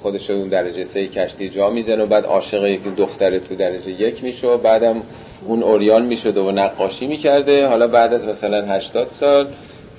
خودش 0.06 0.30
اون 0.30 0.48
درجه 0.48 0.84
سه 0.84 1.06
کشتی 1.06 1.48
جا 1.48 1.70
می‌زنه 1.70 2.02
و 2.02 2.06
بعد 2.06 2.24
عاشق 2.24 2.64
یکی 2.64 2.90
دختر 2.90 3.38
تو 3.38 3.56
درجه 3.56 3.90
یک 3.90 4.24
میشه 4.24 4.46
و 4.46 4.58
بعدم 4.58 5.02
اون 5.46 5.62
اوریان 5.62 6.06
می‌شده 6.06 6.40
و 6.40 6.50
نقاشی 6.50 7.06
می‌کرده. 7.06 7.66
حالا 7.66 7.86
بعد 7.86 8.14
از 8.14 8.26
مثلا 8.26 8.66
80 8.66 9.08
سال 9.10 9.46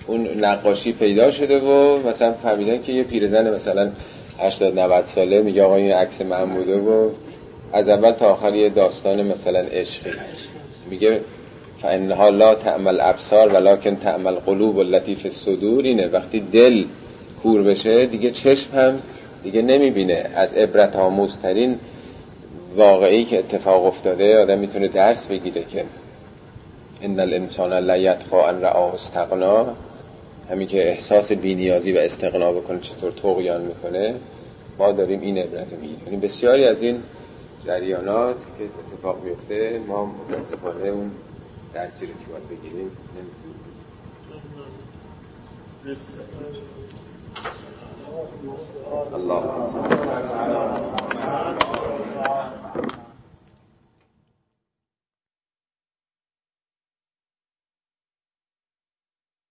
اون 0.07 0.27
نقاشی 0.39 0.93
پیدا 0.93 1.31
شده 1.31 1.59
و 1.59 1.97
مثلا 2.07 2.33
فهمیدن 2.33 2.81
که 2.81 2.93
یه 2.93 3.03
پیرزن 3.03 3.55
مثلا 3.55 3.91
80 4.39 4.79
90 4.79 5.05
ساله 5.05 5.41
میگه 5.41 5.63
آقا 5.63 5.75
این 5.75 5.91
عکس 5.91 6.21
من 6.21 6.45
بوده 6.45 6.77
و 6.77 7.09
از 7.73 7.89
اول 7.89 8.11
تا 8.11 8.25
آخر 8.25 8.55
یه 8.55 8.69
داستان 8.69 9.21
مثلا 9.21 9.59
عشقی. 9.59 10.11
میگه 10.89 11.21
فانها 11.81 12.29
لا 12.29 12.55
تعمل 12.55 12.99
ابصار 13.01 13.53
ولکن 13.53 13.95
تعمل 13.95 14.35
قلوب 14.35 14.79
التي 14.79 15.15
في 15.15 15.25
الصدور 15.25 15.83
اینه 15.83 16.07
وقتی 16.07 16.39
دل 16.39 16.85
کور 17.43 17.63
بشه 17.63 18.05
دیگه 18.05 18.31
چشم 18.31 18.77
هم 18.77 18.99
دیگه 19.43 19.61
نمی‌بینه. 19.61 20.29
از 20.35 20.53
عبرت 20.53 20.95
آموزترین 20.95 21.79
واقعی 22.75 23.25
که 23.25 23.39
اتفاق 23.39 23.85
افتاده 23.85 24.37
آدم 24.37 24.59
می‌تونه 24.59 24.87
درس 24.87 25.27
بگیره 25.27 25.63
که 25.63 25.85
ان 27.01 27.19
الانسان 27.19 27.73
لا 27.73 27.97
یطغى 27.97 28.37
ان 28.37 28.61
رآه 28.61 28.93
استغنا 28.93 29.73
همین 30.49 30.67
که 30.67 30.89
احساس 30.89 31.31
بینیازی 31.31 31.93
و 31.93 31.97
استقنا 31.97 32.51
بکنه 32.51 32.79
چطور 32.79 33.11
تقیان 33.11 33.61
می‌کنه 33.61 34.15
ما 34.77 34.91
داریم 34.91 35.21
این 35.21 35.37
عبرت 35.37 35.73
می‌گیریم. 35.73 36.01
یعنی 36.05 36.17
بسیاری 36.17 36.65
از 36.65 36.81
این 36.81 37.03
جریانات 37.65 38.37
که 38.57 38.63
اتفاق 38.63 39.23
میفته 39.23 39.81
ما 39.87 40.05
متاسفانه 40.05 40.87
اون 40.87 41.11
درسی 41.73 42.05
رو 42.05 42.13
که 42.13 42.25
باید 42.31 42.49
بگیریم 42.49 42.91
نمی‌تونیم. 43.15 43.57
اللہ 48.17 49.41